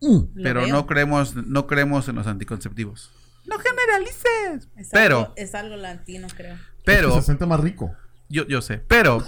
Mm. 0.00 0.42
Pero 0.42 0.66
no 0.66 0.86
creemos, 0.86 1.34
no 1.36 1.66
creemos 1.66 2.08
en 2.08 2.16
los 2.16 2.26
anticonceptivos. 2.26 3.10
No 3.46 3.56
generalices. 3.58 4.68
Es 4.76 4.88
Pero, 4.92 5.18
algo, 5.18 5.32
es 5.36 5.54
algo 5.54 5.76
latino, 5.76 6.26
creo. 6.36 6.54
Es 6.54 6.60
que 6.60 6.66
pero, 6.84 7.14
se 7.14 7.22
siente 7.22 7.46
más 7.46 7.60
rico. 7.60 7.94
yo, 8.28 8.46
yo 8.46 8.62
sé, 8.62 8.78
pero, 8.78 9.24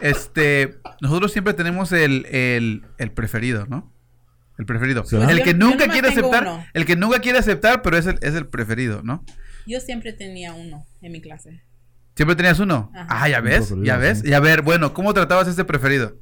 este, 0.00 0.78
nosotros 1.00 1.32
siempre 1.32 1.54
tenemos 1.54 1.92
el, 1.92 2.26
el, 2.26 2.84
el 2.98 3.12
preferido, 3.12 3.66
¿no? 3.66 3.92
El 4.58 4.64
preferido. 4.66 5.02
El 5.10 5.38
Yo- 5.38 5.44
que 5.44 5.52
yo 5.52 5.56
nunca 5.58 5.86
quiere 5.88 6.08
aceptar, 6.08 6.42
uno. 6.44 6.64
el 6.72 6.86
que 6.86 6.96
nunca 6.96 7.18
quiere 7.20 7.38
aceptar, 7.38 7.82
pero 7.82 7.98
es 7.98 8.06
el, 8.06 8.18
es 8.22 8.34
el 8.34 8.46
preferido, 8.46 9.02
¿no? 9.02 9.22
Yo 9.66 9.80
siempre 9.80 10.12
tenía 10.12 10.54
uno 10.54 10.86
en 11.02 11.12
mi 11.12 11.20
clase. 11.20 11.62
Siempre 12.16 12.34
tenías 12.34 12.58
uno. 12.58 12.90
Ajá. 12.94 13.06
Ah, 13.10 13.28
ya 13.28 13.40
ves, 13.40 13.72
ya 13.84 13.96
ves. 13.98 14.20
sí. 14.20 14.30
Y 14.30 14.32
a 14.32 14.40
ver, 14.40 14.62
bueno, 14.62 14.92
¿cómo 14.94 15.12
tratabas 15.14 15.46
a 15.46 15.50
ese 15.50 15.64
preferido? 15.64 16.16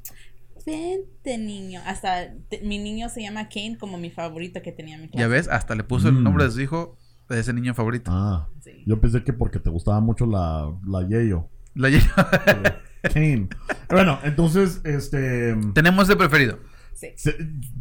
Vente, 0.67 1.39
niño. 1.39 1.81
Hasta 1.87 2.33
te- 2.49 2.61
mi 2.63 2.79
niño 2.79 3.09
se 3.09 3.23
llama 3.23 3.49
Kane 3.49 3.77
como 3.79 3.99
mi 3.99 4.11
favorito 4.11 4.61
que 4.63 4.73
tenía 4.73 4.97
en 4.97 5.03
mi 5.03 5.09
clase. 5.09 5.21
Ya 5.23 5.29
ves, 5.29 5.49
hasta 5.49 5.75
le 5.75 5.85
puso 5.85 6.09
el 6.09 6.15
Mm. 6.15 6.23
nombre 6.25 6.45
de 6.45 6.51
su 6.51 6.61
hijo 6.61 6.99
de 7.29 7.41
ese 7.41 7.53
niño 7.53 7.75
favorito. 7.75 8.11
Ah, 8.13 8.49
Sí. 8.61 8.83
yo 8.87 9.01
pensé 9.01 9.23
que 9.25 9.33
porque 9.33 9.59
te 9.59 9.71
gustaba 9.71 10.01
mucho 10.01 10.27
la, 10.27 10.73
la 10.87 11.09
Yayo. 11.09 11.49
La- 11.75 11.91
Kane. 13.13 13.49
bueno, 13.91 14.19
entonces, 14.25 14.81
este... 14.85 15.55
Tenemos 15.75 16.09
ese 16.09 16.17
preferido. 16.17 16.59
Sí. 16.95 17.09
se- 17.17 17.37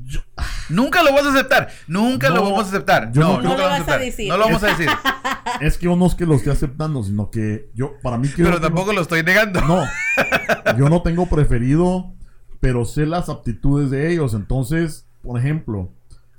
yo- 0.06 0.22
Nunca 0.70 1.04
lo 1.04 1.14
vas 1.14 1.26
a 1.26 1.30
aceptar. 1.30 1.70
Nunca 1.88 2.30
No, 2.30 2.36
lo 2.36 2.44
vamos 2.44 2.66
a 2.66 2.70
aceptar. 2.70 3.12
yo 3.12 3.22
no, 3.22 3.28
no- 3.28 3.34
nunca 3.42 3.48
No 3.50 3.50
lo 3.58 3.64
vamos 3.64 3.70
vas 3.70 3.72
a 3.72 3.82
aceptar. 3.82 4.00
decir. 4.02 4.30
No 4.30 4.38
lo 4.38 4.46
vamos 4.46 4.64
a 4.64 4.68
decir. 4.68 4.88
Es 5.62 5.78
que 5.78 5.86
yo 5.86 5.96
no 5.96 6.06
es 6.08 6.16
que 6.16 6.26
lo 6.26 6.36
esté 6.36 6.50
aceptando, 6.52 7.04
sino 7.04 7.30
que 7.30 7.70
yo, 7.76 7.94
para 8.02 8.18
mí 8.18 8.28
que 8.28 8.38
pero 8.44 8.56
tengo- 8.56 8.62
tampoco 8.62 8.94
lo 8.94 9.02
estoy 9.02 9.24
negando. 9.24 9.62
No, 9.62 9.84
yo 10.78 10.90
no 10.90 11.02
tengo 11.02 11.26
preferido 11.28 12.14
pero 12.60 12.86
sé 12.86 13.06
las 13.06 13.28
aptitudes 13.28 13.90
de 13.92 14.12
ellos. 14.12 14.34
Entonces, 14.34 15.06
por 15.22 15.38
ejemplo, 15.38 15.92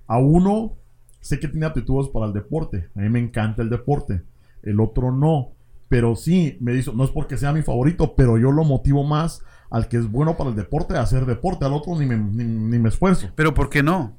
a 0.07 0.17
uno 0.19 0.73
sé 1.21 1.39
que 1.39 1.49
tiene 1.49 1.67
aptitudes 1.67 2.09
para 2.11 2.25
el 2.27 2.33
deporte. 2.33 2.89
A 2.97 3.01
mí 3.01 3.09
me 3.11 3.19
encanta 3.19 3.61
el 3.61 3.69
deporte. 3.69 4.23
El 4.63 4.81
otro 4.81 5.13
no. 5.13 5.51
Pero 5.91 6.17
sí, 6.17 6.57
me 6.61 6.73
dice, 6.73 6.91
no 6.95 7.05
es 7.05 7.11
porque 7.11 7.37
sea 7.37 7.53
mi 7.53 7.61
favorito, 7.61 8.15
pero 8.17 8.39
yo 8.39 8.53
lo 8.53 8.65
motivo 8.65 9.05
más 9.05 9.43
al 9.75 9.89
que 9.89 9.97
es 9.97 10.09
bueno 10.09 10.37
para 10.37 10.51
el 10.51 10.57
deporte 10.57 10.97
a 10.97 11.01
hacer 11.03 11.27
deporte. 11.27 11.65
Al 11.65 11.73
otro 11.73 11.99
ni 11.99 12.07
me, 12.07 12.17
ni, 12.17 12.45
ni 12.45 12.79
me 12.79 12.89
esfuerzo. 12.89 13.31
Pero 13.35 13.53
¿por 13.55 13.69
qué 13.69 13.83
no? 13.83 14.17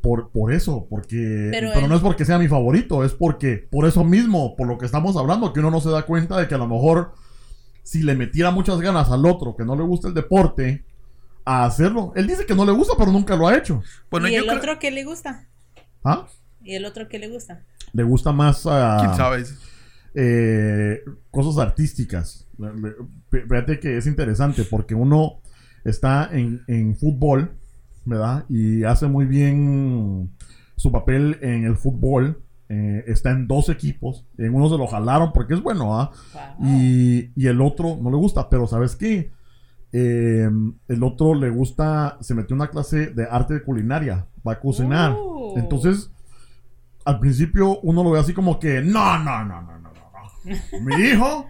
Por, 0.00 0.30
por 0.30 0.52
eso, 0.52 0.86
porque... 0.88 1.48
Pero 1.50 1.68
Pero, 1.74 1.84
él- 1.84 1.88
no 1.90 1.96
es 1.96 2.00
porque 2.00 2.24
sea 2.24 2.38
mi 2.38 2.48
favorito, 2.48 3.04
es 3.04 3.12
porque 3.12 3.68
por 3.70 3.86
eso 3.86 4.04
mismo, 4.04 4.56
por 4.56 4.66
lo 4.66 4.78
que 4.78 4.86
estamos 4.86 5.16
hablando, 5.16 5.52
que 5.52 5.60
uno 5.60 5.70
no 5.70 5.80
se 5.80 5.90
da 5.90 6.02
cuenta 6.06 6.38
de 6.38 6.48
que 6.48 6.54
a 6.54 6.58
lo 6.58 6.68
mejor 6.68 7.12
si 7.82 8.02
le 8.02 8.14
metiera 8.14 8.50
muchas 8.50 8.80
ganas 8.80 9.10
al 9.10 9.26
otro 9.26 9.56
que 9.56 9.64
no 9.64 9.76
le 9.76 9.82
gusta 9.82 10.08
el 10.08 10.14
deporte, 10.14 10.84
a 11.44 11.64
hacerlo. 11.64 12.12
Él 12.14 12.26
dice 12.26 12.46
que 12.46 12.54
no 12.54 12.64
le 12.64 12.72
gusta, 12.72 12.94
pero 12.98 13.10
nunca 13.10 13.34
lo 13.36 13.48
ha 13.48 13.56
hecho. 13.56 13.82
Bueno, 14.10 14.28
¿Y 14.28 14.34
yo 14.34 14.42
el 14.42 14.50
otro 14.50 14.78
qué 14.78 14.90
le 14.90 15.04
gusta? 15.04 15.46
¿Ah? 16.04 16.26
¿Y 16.62 16.74
el 16.74 16.84
otro 16.84 17.08
qué 17.08 17.18
le 17.18 17.28
gusta? 17.28 17.62
Le 17.92 18.02
gusta 18.04 18.32
más 18.32 18.66
a... 18.66 18.98
¿Quién 19.00 19.14
sabe? 19.16 19.44
Eh, 20.14 21.02
cosas 21.30 21.58
artísticas. 21.58 22.46
Fíjate 23.30 23.78
que 23.78 23.96
es 23.96 24.06
interesante 24.06 24.64
porque 24.64 24.94
uno 24.94 25.40
está 25.84 26.28
en, 26.32 26.62
en 26.66 26.96
fútbol, 26.96 27.52
¿verdad? 28.04 28.44
Y 28.48 28.84
hace 28.84 29.06
muy 29.06 29.26
bien 29.26 30.30
su 30.76 30.90
papel 30.90 31.38
en 31.42 31.64
el 31.64 31.76
fútbol. 31.76 32.42
eh, 32.68 33.04
está 33.06 33.30
en 33.30 33.46
dos 33.46 33.68
equipos. 33.68 34.26
En 34.36 34.54
uno 34.54 34.68
se 34.68 34.76
lo 34.76 34.86
jalaron 34.86 35.32
porque 35.32 35.54
es 35.54 35.62
bueno, 35.62 35.98
¿ah? 35.98 36.10
Wow. 36.58 36.68
Y, 36.68 37.30
y 37.34 37.46
el 37.46 37.60
otro 37.60 37.96
no 38.00 38.10
le 38.10 38.16
gusta, 38.16 38.48
pero 38.48 38.66
¿sabes 38.66 38.96
qué? 38.96 39.30
Eh, 39.92 40.50
el 40.88 41.02
otro 41.02 41.34
le 41.34 41.48
gusta, 41.48 42.18
se 42.20 42.34
metió 42.34 42.54
en 42.54 42.60
una 42.60 42.70
clase 42.70 43.06
de 43.06 43.26
arte 43.30 43.62
culinaria, 43.62 44.26
va 44.46 44.52
a 44.52 44.60
cocinar. 44.60 45.14
Oh. 45.16 45.54
Entonces, 45.56 46.10
al 47.04 47.18
principio 47.20 47.80
uno 47.80 48.04
lo 48.04 48.10
ve 48.10 48.20
así 48.20 48.34
como 48.34 48.58
que, 48.58 48.82
no, 48.82 49.18
no, 49.18 49.44
no, 49.44 49.62
no. 49.62 49.77
Mi 50.80 50.94
hijo 50.96 51.46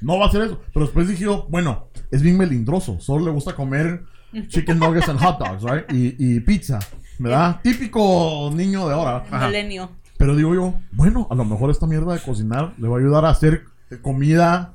no 0.00 0.18
va 0.18 0.26
a 0.26 0.28
hacer 0.28 0.42
eso. 0.42 0.60
Pero 0.72 0.86
después 0.86 1.08
dije 1.08 1.24
yo, 1.24 1.46
bueno, 1.50 1.88
es 2.10 2.22
bien 2.22 2.36
melindroso, 2.38 2.98
solo 3.00 3.24
le 3.26 3.30
gusta 3.30 3.54
comer 3.54 4.02
chicken 4.48 4.78
nuggets 4.78 5.08
and 5.08 5.18
hot 5.20 5.38
dogs, 5.38 5.62
right? 5.62 5.84
Y, 5.92 6.14
y 6.18 6.40
pizza, 6.40 6.78
¿verdad? 7.18 7.60
Típico 7.62 8.50
niño 8.54 8.86
de 8.88 8.94
ahora. 8.94 9.24
Milenio. 9.46 9.90
Pero 10.16 10.36
digo 10.36 10.54
yo, 10.54 10.74
bueno, 10.92 11.26
a 11.30 11.34
lo 11.34 11.44
mejor 11.44 11.70
esta 11.70 11.86
mierda 11.86 12.12
de 12.14 12.20
cocinar 12.20 12.74
le 12.78 12.88
va 12.88 12.96
a 12.96 13.00
ayudar 13.00 13.24
a 13.24 13.30
hacer 13.30 13.64
comida 14.02 14.74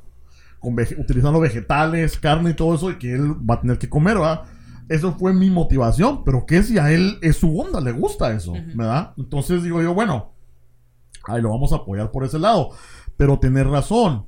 con 0.59 0.75
vege- 0.75 0.99
utilizando 0.99 1.39
vegetales, 1.39 2.17
carne 2.17 2.49
y 2.49 2.53
todo 2.55 2.73
eso, 2.75 2.89
y 2.91 2.95
que 2.95 3.13
él 3.13 3.33
va 3.49 3.55
a 3.55 3.61
tener 3.61 3.77
que 3.77 3.87
comer, 3.87 4.15
¿verdad? 4.15 4.41
Eso 4.89 5.13
fue 5.17 5.33
mi 5.33 5.49
motivación, 5.49 6.23
pero 6.23 6.45
que 6.45 6.61
si 6.63 6.77
a 6.77 6.91
él 6.91 7.17
es 7.21 7.37
su 7.37 7.59
onda, 7.59 7.79
le 7.79 7.91
gusta 7.91 8.31
eso, 8.33 8.53
¿verdad? 8.75 9.13
Entonces 9.17 9.63
digo 9.63 9.81
yo, 9.81 9.93
bueno, 9.93 10.31
ahí 11.27 11.41
lo 11.41 11.49
vamos 11.51 11.71
a 11.73 11.77
apoyar 11.77 12.11
por 12.11 12.23
ese 12.23 12.39
lado. 12.39 12.71
Pero 13.17 13.39
tener 13.39 13.67
razón. 13.67 14.27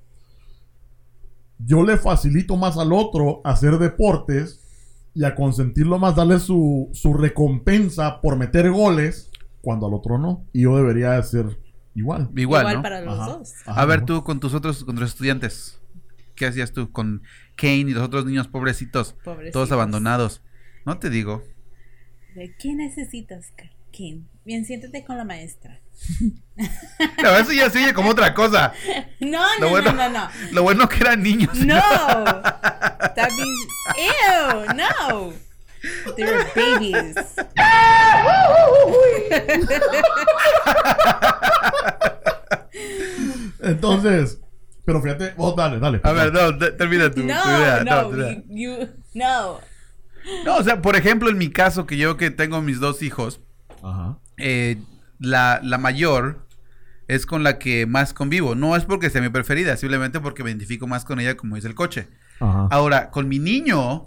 Yo 1.60 1.84
le 1.84 1.98
facilito 1.98 2.56
más 2.56 2.78
al 2.78 2.94
otro 2.94 3.42
hacer 3.44 3.78
deportes 3.80 4.64
y 5.14 5.24
a 5.24 5.34
consentirlo 5.34 5.98
más, 5.98 6.16
darle 6.16 6.40
su, 6.40 6.90
su 6.94 7.14
recompensa 7.16 8.22
por 8.22 8.38
meter 8.38 8.70
goles, 8.72 9.32
cuando 9.62 9.88
al 9.88 9.94
otro 9.96 10.18
no. 10.20 10.46
Y 10.54 10.62
yo 10.62 10.78
debería 10.78 11.12
de 11.14 11.24
ser 11.24 11.46
igual. 11.96 12.30
Igual, 12.36 12.62
Igual 12.62 12.76
¿no? 12.76 12.82
para 12.84 13.02
los 13.02 13.20
Ajá. 13.20 13.38
dos. 13.38 13.54
Ajá, 13.66 13.82
A 13.82 13.86
ver, 13.86 14.06
tú 14.06 14.24
con 14.24 14.40
tus 14.40 14.54
otros, 14.54 14.84
con 14.84 14.96
tus 14.96 15.06
estudiantes, 15.10 15.82
¿qué 16.36 16.46
hacías 16.46 16.72
tú 16.72 16.92
con 16.92 17.24
Kane 17.56 17.78
y 17.90 17.94
los 17.94 18.04
otros 18.04 18.26
niños 18.26 18.48
pobrecitos, 18.48 19.14
Pobrecitos. 19.24 19.54
todos 19.54 19.72
abandonados? 19.72 20.44
No 20.86 21.00
te 21.00 21.10
digo. 21.10 21.44
¿De 22.36 22.56
¿Qué 22.60 22.76
necesitas, 22.76 23.52
Kim? 23.90 24.28
Bien, 24.46 24.64
siéntate 24.64 25.04
con 25.04 25.18
la 25.18 25.26
maestra. 25.26 25.82
No, 27.22 27.30
eso 27.38 27.52
ya 27.52 27.70
se 27.70 27.78
oye 27.84 27.94
como 27.94 28.10
otra 28.12 28.34
cosa. 28.34 28.74
No, 29.20 29.44
Lo 29.60 29.66
no, 29.66 29.70
bueno, 29.70 29.94
no, 29.94 30.10
no, 30.10 30.20
no. 30.20 30.30
Lo 30.52 30.64
bueno 30.64 30.90
que 30.90 30.98
eran 30.98 31.22
niños. 31.22 31.56
No. 31.60 31.76
That 33.16 33.30
means, 33.38 33.68
ew, 33.98 34.74
no. 34.76 35.34
They're 36.16 36.44
babies. 36.56 37.16
Entonces, 43.62 44.40
pero 44.86 45.02
fíjate, 45.02 45.34
vos 45.36 45.56
dale, 45.56 45.80
dale. 45.80 46.00
A 46.04 46.12
ver, 46.12 46.32
no, 46.34 46.58
te- 46.58 46.72
termina 46.72 47.10
tu, 47.10 47.22
tu 47.22 47.28
No, 47.28 47.34
idea. 47.60 47.84
no, 47.84 48.12
you, 48.12 48.44
you- 48.50 48.90
no. 49.14 49.60
No, 50.46 50.58
o 50.58 50.64
sea, 50.64 50.82
por 50.82 50.96
ejemplo, 50.96 51.30
en 51.30 51.38
mi 51.38 51.50
caso, 51.50 51.86
que 51.86 51.98
yo 51.98 52.18
que 52.18 52.32
tengo 52.32 52.62
mis 52.62 52.80
dos 52.80 53.02
hijos, 53.02 53.40
Ajá. 53.82 54.18
eh, 54.38 54.78
la, 55.20 55.60
la 55.64 55.78
mayor 55.78 56.48
es 57.08 57.26
con 57.26 57.44
la 57.44 57.60
que 57.60 57.86
más 57.86 58.14
convivo. 58.14 58.56
No 58.56 58.76
es 58.76 58.86
porque 58.86 59.10
sea 59.10 59.22
mi 59.22 59.30
preferida, 59.30 59.78
simplemente 59.78 60.20
porque 60.20 60.44
me 60.44 60.50
identifico 60.50 60.88
más 60.88 61.06
con 61.06 61.20
ella 61.20 61.38
como 61.38 61.56
dice 61.56 61.68
el 61.68 61.76
coche. 61.76 62.08
Ajá. 62.40 62.68
Ahora, 62.72 63.10
con 63.10 63.28
mi 63.28 63.40
niño 63.40 64.06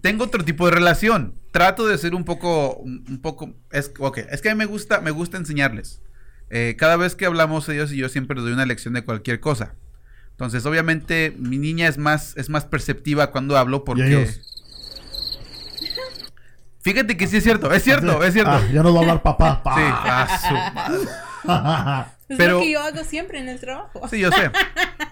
tengo 0.00 0.24
otro 0.24 0.44
tipo 0.44 0.66
de 0.66 0.72
relación. 0.72 1.34
Trato 1.52 1.86
de 1.86 1.98
ser 1.98 2.14
un 2.14 2.24
poco, 2.24 2.76
un, 2.76 3.20
poco, 3.20 3.54
es, 3.72 3.92
es 4.30 4.42
que 4.42 4.50
a 4.50 4.54
mí 4.54 4.58
me 4.58 4.66
gusta, 4.66 5.00
me 5.00 5.10
gusta 5.10 5.36
enseñarles. 5.36 6.00
Eh, 6.48 6.74
cada 6.78 6.96
vez 6.96 7.14
que 7.14 7.26
hablamos 7.26 7.68
ellos 7.68 7.92
y 7.92 7.96
yo 7.96 8.08
siempre 8.08 8.36
les 8.36 8.44
doy 8.44 8.52
una 8.52 8.66
lección 8.66 8.94
de 8.94 9.04
cualquier 9.04 9.40
cosa. 9.40 9.74
Entonces, 10.32 10.64
obviamente, 10.64 11.34
mi 11.38 11.58
niña 11.58 11.86
es 11.86 11.98
más, 11.98 12.36
es 12.36 12.48
más 12.48 12.64
perceptiva 12.64 13.30
cuando 13.30 13.56
hablo 13.56 13.84
porque... 13.84 14.06
ellos. 14.06 14.49
Fíjate 16.82 17.16
que 17.16 17.26
sí 17.26 17.36
es 17.38 17.44
cierto, 17.44 17.72
es 17.72 17.82
cierto, 17.82 18.22
es 18.24 18.32
cierto. 18.32 18.50
Ah, 18.52 18.62
ya 18.72 18.82
nos 18.82 18.94
va 18.94 18.98
a 18.98 19.00
hablar 19.02 19.22
papá. 19.22 19.62
Sí, 19.76 19.82
ah, 19.84 20.38
su 21.42 21.46
madre. 21.48 22.10
Es 22.28 22.36
Pero- 22.38 22.54
lo 22.58 22.60
que 22.60 22.70
yo 22.70 22.80
hago 22.80 23.02
siempre 23.04 23.40
en 23.40 23.48
el 23.48 23.58
trabajo. 23.58 24.06
Sí, 24.08 24.20
yo 24.20 24.30
sé. 24.30 24.44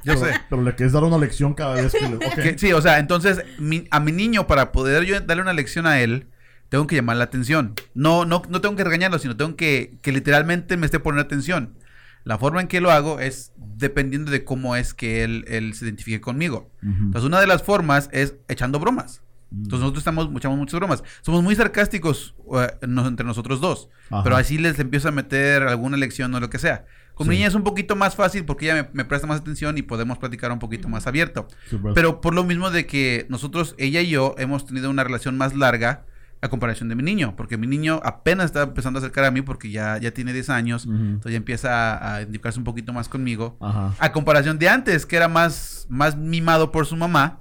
Yo 0.04 0.14
pero, 0.14 0.18
sé. 0.18 0.40
pero 0.48 0.62
le 0.62 0.74
quieres 0.76 0.92
dar 0.92 1.02
una 1.04 1.18
lección 1.18 1.54
cada 1.54 1.74
vez 1.74 1.92
que 1.92 2.08
le. 2.08 2.14
ok. 2.26 2.34
Que- 2.34 2.58
sí, 2.58 2.72
o 2.72 2.80
sea, 2.80 2.98
entonces 2.98 3.42
mi- 3.58 3.86
a 3.90 3.98
mi 4.00 4.12
niño 4.12 4.46
para 4.46 4.70
poder 4.72 5.04
yo 5.04 5.18
darle 5.20 5.42
una 5.42 5.52
lección 5.52 5.86
a 5.86 6.00
él, 6.00 6.28
tengo 6.68 6.86
que 6.86 6.94
llamar 6.96 7.16
la 7.16 7.24
atención. 7.24 7.74
No, 7.94 8.24
no, 8.24 8.42
no 8.48 8.60
tengo 8.60 8.76
que 8.76 8.84
regañarlo, 8.84 9.18
sino 9.18 9.36
tengo 9.36 9.56
que 9.56 9.98
que 10.00 10.12
literalmente 10.12 10.76
me 10.76 10.86
esté 10.86 11.00
poniendo 11.00 11.26
atención. 11.26 11.76
La 12.24 12.38
forma 12.38 12.60
en 12.60 12.68
que 12.68 12.80
lo 12.80 12.90
hago 12.92 13.18
es 13.20 13.52
dependiendo 13.56 14.30
de 14.30 14.44
cómo 14.44 14.76
es 14.76 14.94
que 14.94 15.24
él, 15.24 15.44
él 15.48 15.74
se 15.74 15.86
identifique 15.86 16.20
conmigo. 16.20 16.70
Ujú. 16.82 16.90
Entonces, 17.06 17.24
una 17.26 17.40
de 17.40 17.46
las 17.46 17.62
formas 17.62 18.08
es 18.12 18.34
echando 18.48 18.78
bromas. 18.78 19.22
Entonces, 19.50 19.80
nosotros 19.80 19.98
estamos, 20.02 20.28
echamos 20.36 20.58
muchas 20.58 20.78
bromas. 20.78 21.02
Somos 21.22 21.42
muy 21.42 21.54
sarcásticos 21.54 22.34
eh, 22.54 22.86
nos- 22.86 23.06
entre 23.08 23.24
nosotros 23.26 23.60
dos. 23.60 23.88
Ajá. 24.10 24.22
Pero 24.22 24.36
así 24.36 24.58
les 24.58 24.78
empiezo 24.78 25.08
a 25.08 25.12
meter 25.12 25.62
alguna 25.62 25.96
lección 25.96 26.34
o 26.34 26.40
lo 26.40 26.50
que 26.50 26.58
sea. 26.58 26.84
Con 27.14 27.26
mi 27.26 27.34
niña 27.36 27.48
es 27.48 27.54
un 27.54 27.64
poquito 27.64 27.96
más 27.96 28.14
fácil 28.14 28.44
porque 28.44 28.66
ella 28.66 28.74
me, 28.84 28.88
me 28.92 29.04
presta 29.04 29.26
más 29.26 29.40
atención 29.40 29.76
y 29.76 29.82
podemos 29.82 30.18
platicar 30.18 30.52
un 30.52 30.58
poquito 30.60 30.88
más 30.88 31.06
abierto. 31.06 31.48
Pero 31.94 32.20
por 32.20 32.34
lo 32.34 32.44
mismo 32.44 32.70
de 32.70 32.86
que 32.86 33.26
nosotros, 33.28 33.74
ella 33.78 34.00
y 34.02 34.08
yo, 34.10 34.34
hemos 34.38 34.66
tenido 34.66 34.88
una 34.90 35.02
relación 35.02 35.36
más 35.36 35.56
larga 35.56 36.04
a 36.40 36.48
comparación 36.48 36.88
de 36.88 36.94
mi 36.94 37.02
niño. 37.02 37.34
Porque 37.34 37.56
mi 37.56 37.66
niño 37.66 38.00
apenas 38.04 38.46
está 38.46 38.62
empezando 38.62 38.98
a 38.98 39.00
acercar 39.00 39.24
a 39.24 39.32
mí 39.32 39.42
porque 39.42 39.70
ya, 39.72 39.98
ya 39.98 40.12
tiene 40.12 40.32
10 40.32 40.50
años. 40.50 40.86
Entonces 40.86 41.32
ya 41.32 41.36
empieza 41.38 41.96
a, 41.96 42.14
a 42.14 42.18
identificarse 42.20 42.58
un 42.60 42.64
poquito 42.64 42.92
más 42.92 43.08
conmigo. 43.08 43.56
Ajá. 43.60 43.94
A 43.98 44.12
comparación 44.12 44.58
de 44.60 44.68
antes, 44.68 45.04
que 45.04 45.16
era 45.16 45.26
más, 45.26 45.86
más 45.88 46.16
mimado 46.16 46.70
por 46.70 46.86
su 46.86 46.94
mamá. 46.94 47.40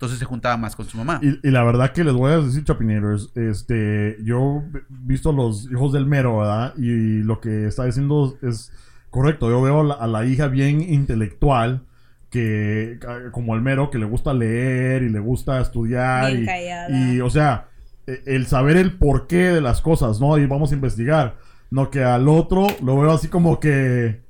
Entonces 0.00 0.18
se 0.18 0.24
juntaba 0.24 0.56
más 0.56 0.74
con 0.74 0.86
su 0.86 0.96
mamá. 0.96 1.20
Y, 1.22 1.46
y 1.46 1.50
la 1.50 1.62
verdad 1.62 1.92
que 1.92 2.04
les 2.04 2.14
voy 2.14 2.32
a 2.32 2.38
decir, 2.38 2.64
Chapinators, 2.64 3.32
este, 3.34 4.16
yo 4.24 4.62
he 4.74 4.80
visto 4.88 5.30
los 5.30 5.70
hijos 5.70 5.92
del 5.92 6.06
mero, 6.06 6.38
¿verdad? 6.38 6.72
Y 6.78 7.18
lo 7.18 7.38
que 7.38 7.66
está 7.66 7.84
diciendo 7.84 8.34
es 8.40 8.72
correcto. 9.10 9.50
Yo 9.50 9.60
veo 9.60 9.80
a 9.80 9.84
la, 9.84 9.94
a 9.96 10.06
la 10.06 10.24
hija 10.24 10.48
bien 10.48 10.80
intelectual, 10.80 11.82
que 12.30 12.98
como 13.30 13.54
el 13.54 13.60
mero, 13.60 13.90
que 13.90 13.98
le 13.98 14.06
gusta 14.06 14.32
leer 14.32 15.02
y 15.02 15.10
le 15.10 15.18
gusta 15.18 15.60
estudiar. 15.60 16.30
Bien 16.32 16.44
y, 16.44 16.46
callada. 16.46 16.88
y, 16.88 17.20
o 17.20 17.28
sea, 17.28 17.68
e- 18.06 18.22
el 18.24 18.46
saber 18.46 18.78
el 18.78 18.96
porqué 18.96 19.50
de 19.50 19.60
las 19.60 19.82
cosas, 19.82 20.18
¿no? 20.18 20.38
Y 20.38 20.46
vamos 20.46 20.72
a 20.72 20.76
investigar. 20.76 21.36
No 21.70 21.90
que 21.90 22.02
al 22.02 22.26
otro 22.26 22.68
lo 22.82 22.98
veo 22.98 23.12
así 23.12 23.28
como 23.28 23.60
que, 23.60 24.22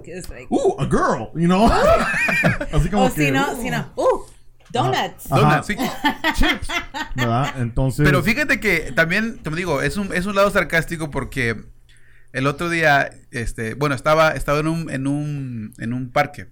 uh, 0.49 0.81
a 0.81 0.85
girl, 0.87 1.29
you 1.41 1.47
know? 1.47 1.71
así 2.73 2.89
como 2.89 3.05
o 3.05 3.15
que, 3.15 3.27
si 3.27 3.31
no, 3.31 3.53
uh, 3.53 3.63
si 3.63 3.71
no, 3.71 3.87
uh, 3.95 4.40
donuts. 4.73 5.31
Ajá. 5.31 5.41
Donuts, 5.41 5.67
sí. 5.67 5.77
chips, 6.35 6.69
¿verdad? 7.15 7.55
Entonces. 7.59 8.05
Pero 8.05 8.23
fíjate 8.23 8.61
que 8.61 8.93
también, 8.93 9.39
te 9.39 9.51
digo, 9.51 9.83
es 9.83 9.97
un, 9.97 10.13
es 10.15 10.27
un 10.27 10.35
lado 10.35 10.51
sarcástico 10.51 11.11
porque 11.11 11.65
el 12.33 12.47
otro 12.47 12.71
día, 12.71 13.11
este, 13.31 13.75
bueno, 13.75 13.95
estaba, 13.95 14.31
estaba 14.31 14.61
en 14.61 14.69
un, 14.69 14.91
en 14.91 15.07
un, 15.07 15.73
en 15.79 15.93
un 15.93 16.11
parque. 16.11 16.49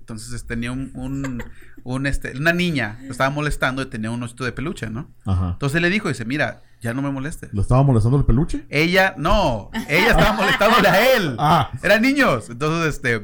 Entonces 0.00 0.32
este, 0.32 0.54
tenía 0.54 0.72
un, 0.72 0.90
un, 0.94 1.42
un, 1.84 2.06
este, 2.06 2.36
una 2.36 2.52
niña, 2.52 2.98
lo 3.04 3.12
estaba 3.12 3.30
molestando 3.30 3.82
y 3.82 3.86
tenía 3.86 4.10
un 4.10 4.20
osito 4.22 4.44
de 4.44 4.50
peluche, 4.50 4.90
¿no? 4.90 5.08
Ajá. 5.24 5.50
Entonces 5.52 5.80
le 5.80 5.88
dijo, 5.88 6.08
dice, 6.08 6.24
mira, 6.24 6.62
ya 6.80 6.94
no 6.94 7.02
me 7.02 7.10
molestes. 7.10 7.52
¿Lo 7.52 7.62
estaba 7.62 7.84
molestando 7.84 8.18
el 8.18 8.24
peluche? 8.24 8.66
Ella, 8.70 9.14
no, 9.16 9.70
ella 9.88 10.10
estaba 10.10 10.32
molestándole 10.32 10.88
a 10.88 11.16
él. 11.16 11.36
Ah. 11.38 11.70
Eran 11.82 12.02
niños. 12.02 12.50
Entonces, 12.50 12.94
este, 12.96 13.14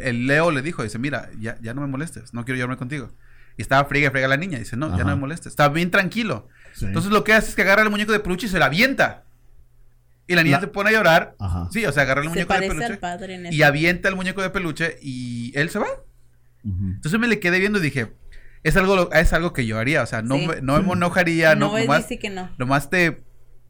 el 0.00 0.26
Leo 0.26 0.50
le 0.50 0.62
dijo, 0.62 0.82
dice, 0.82 0.98
mira, 0.98 1.30
ya, 1.38 1.56
ya 1.62 1.74
no 1.74 1.80
me 1.80 1.86
molestes, 1.86 2.34
no 2.34 2.44
quiero 2.44 2.56
llevarme 2.56 2.76
contigo. 2.76 3.10
Y 3.56 3.62
estaba 3.62 3.84
friega, 3.88 4.10
friega 4.10 4.28
la 4.28 4.36
niña. 4.36 4.58
Dice, 4.58 4.76
no, 4.76 4.96
ya 4.96 5.04
no 5.04 5.10
me 5.10 5.16
molestes. 5.16 5.48
Estaba 5.48 5.72
bien 5.74 5.90
tranquilo. 5.90 6.48
Sí. 6.74 6.86
Entonces 6.86 7.10
lo 7.12 7.22
que 7.24 7.32
hace 7.34 7.50
es 7.50 7.54
que 7.54 7.62
agarra 7.62 7.82
el 7.82 7.90
muñeco 7.90 8.12
de 8.12 8.20
peluche 8.20 8.46
y 8.46 8.48
se 8.48 8.58
la 8.58 8.66
avienta. 8.66 9.24
Y 10.26 10.34
la 10.34 10.42
niña 10.42 10.56
La- 10.56 10.60
se 10.62 10.66
pone 10.68 10.90
a 10.90 10.92
llorar. 10.92 11.34
Ajá. 11.38 11.68
Sí, 11.70 11.84
o 11.84 11.92
sea, 11.92 12.04
agarra 12.04 12.20
el 12.22 12.28
Se 12.28 12.30
muñeco 12.30 12.54
de 12.54 12.60
peluche 12.68 12.84
al 12.86 12.98
padre 12.98 13.34
en 13.34 13.52
y 13.52 13.62
avienta 13.62 14.08
el 14.08 14.16
muñeco 14.16 14.40
de 14.40 14.50
peluche 14.50 14.98
y 15.02 15.52
él 15.58 15.68
se 15.70 15.78
va. 15.80 15.86
Entonces 16.64 17.18
me 17.20 17.26
le 17.26 17.40
quedé 17.40 17.58
viendo 17.58 17.78
y 17.78 17.82
dije, 17.82 18.12
es 18.62 18.76
algo, 18.76 19.12
es 19.12 19.32
algo 19.32 19.52
que 19.52 19.66
yo 19.66 19.78
haría. 19.78 20.02
O 20.02 20.06
sea, 20.06 20.22
no, 20.22 20.36
Sí. 20.36 20.46
me, 20.46 20.60
no 20.62 20.80
me 20.82 20.92
enojaría, 20.92 21.54
no, 21.56 21.72
no, 21.72 21.78
él 21.78 21.86
nomás, 21.86 22.08
dice 22.08 22.20
que 22.20 22.30
no. 22.30 22.48
nomás 22.56 22.88
te, 22.88 23.24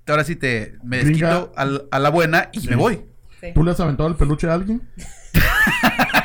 ahora 0.07 0.25
sí 0.25 0.37
te, 0.37 0.77
me 0.85 0.99
Gringa. 0.99 1.29
desquito 1.29 1.53
al- 1.57 1.89
a, 1.91 1.99
la 1.99 2.11
buena 2.11 2.51
y 2.53 2.61
Sí. 2.61 2.69
me 2.69 2.77
voy. 2.77 3.03
Sí. 3.41 3.49
¿Tú 3.55 3.65
le 3.65 3.71
has 3.73 3.81
aventado 3.81 4.09
el 4.11 4.15
peluche 4.17 4.47
a 4.49 4.55
alguien? 4.55 4.83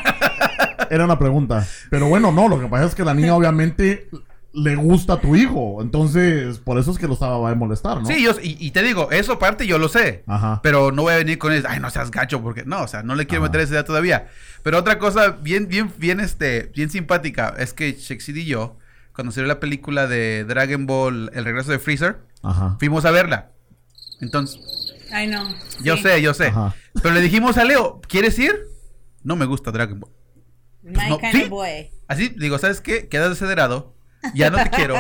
Era 0.89 1.06
una 1.06 1.19
pregunta. 1.19 1.65
Pero 1.89 2.08
bueno, 2.08 2.32
no, 2.32 2.47
lo 2.47 2.60
que 2.60 2.67
pasa 2.67 2.86
es 2.86 2.95
que 2.95 3.04
la 3.04 3.13
niña 3.13 3.36
obviamente 3.36 4.10
le 4.54 4.76
gusta 4.76 5.13
a 5.13 5.21
tu 5.21 5.36
hijo. 5.36 5.82
Entonces, 5.82 6.58
por 6.60 6.80
eso 6.80 6.91
es 6.91 6.97
que 6.97 7.08
lo 7.08 7.13
estaba 7.13 7.50
a 7.50 7.56
molestar, 7.56 8.02
¿no? 8.02 8.06
Sí, 8.08 8.23
yo, 8.23 8.32
y, 8.41 8.58
y 8.60 8.71
te 8.71 8.82
digo, 8.82 9.12
eso 9.12 9.34
aparte 9.34 9.67
yo 9.67 9.78
lo 9.78 9.88
sé. 9.88 10.23
Ajá. 10.26 10.62
Pero 10.63 10.91
no 10.91 11.04
voy 11.04 11.13
a 11.13 11.17
venir 11.17 11.38
con 11.38 11.54
él, 11.54 11.63
ay, 11.67 11.80
no 11.80 11.89
seas 11.91 12.10
gacho, 12.12 12.41
porque 12.41 12.63
no, 12.65 12.82
o 12.82 12.88
sea, 12.88 13.04
no 13.04 13.13
le 13.15 13.28
quiero 13.28 13.43
Ajá. 13.43 13.52
meter 13.52 13.62
esa 13.62 13.73
idea 13.73 13.84
todavía. 13.86 14.28
Pero 14.63 14.80
otra 14.80 14.97
cosa 14.97 15.32
bien, 15.41 15.67
bien, 15.67 15.91
bien, 15.97 16.19
este, 16.19 16.71
bien 16.76 16.89
simpática 16.89 17.54
es 17.58 17.73
que 17.73 17.93
Shexid 17.93 18.36
y 18.36 18.45
yo, 18.45 18.78
cuando 19.13 19.32
salió 19.32 19.47
la 19.47 19.60
película 19.60 20.08
de 20.08 20.43
Dragon 20.45 20.86
Ball, 20.88 21.30
El 21.34 21.45
regreso 21.45 21.71
de 21.71 21.80
Freezer, 21.80 22.17
Ajá. 22.41 22.78
fuimos 22.80 23.06
a 23.06 23.12
verla. 23.12 23.52
Entonces, 24.21 24.60
Ay, 25.12 25.28
no. 25.28 25.47
yo 25.84 25.95
Sí. 25.97 26.04
sé, 26.04 26.21
yo 26.21 26.34
sé. 26.34 26.47
Ajá. 26.47 26.73
Pero 27.02 27.13
le 27.13 27.21
dijimos 27.21 27.58
a 27.58 27.63
Leo, 27.63 28.02
¿quieres 28.08 28.39
ir? 28.39 28.56
No 29.23 29.36
me 29.36 29.45
gusta 29.45 29.71
Dragon 29.71 30.00
Ball. 30.00 30.12
My 30.88 31.10
No, 31.10 31.17
kind 31.19 31.32
sí. 31.34 31.43
of 31.43 31.50
boy. 31.50 31.89
Así, 32.08 32.30
digo, 32.30 32.58
¿sabes 32.58 32.82
qué? 32.82 33.08
Quedas 33.10 33.30
desederado, 33.30 33.95
ya 34.34 34.50
no 34.50 34.58
te 34.58 34.69
quiero, 34.69 34.95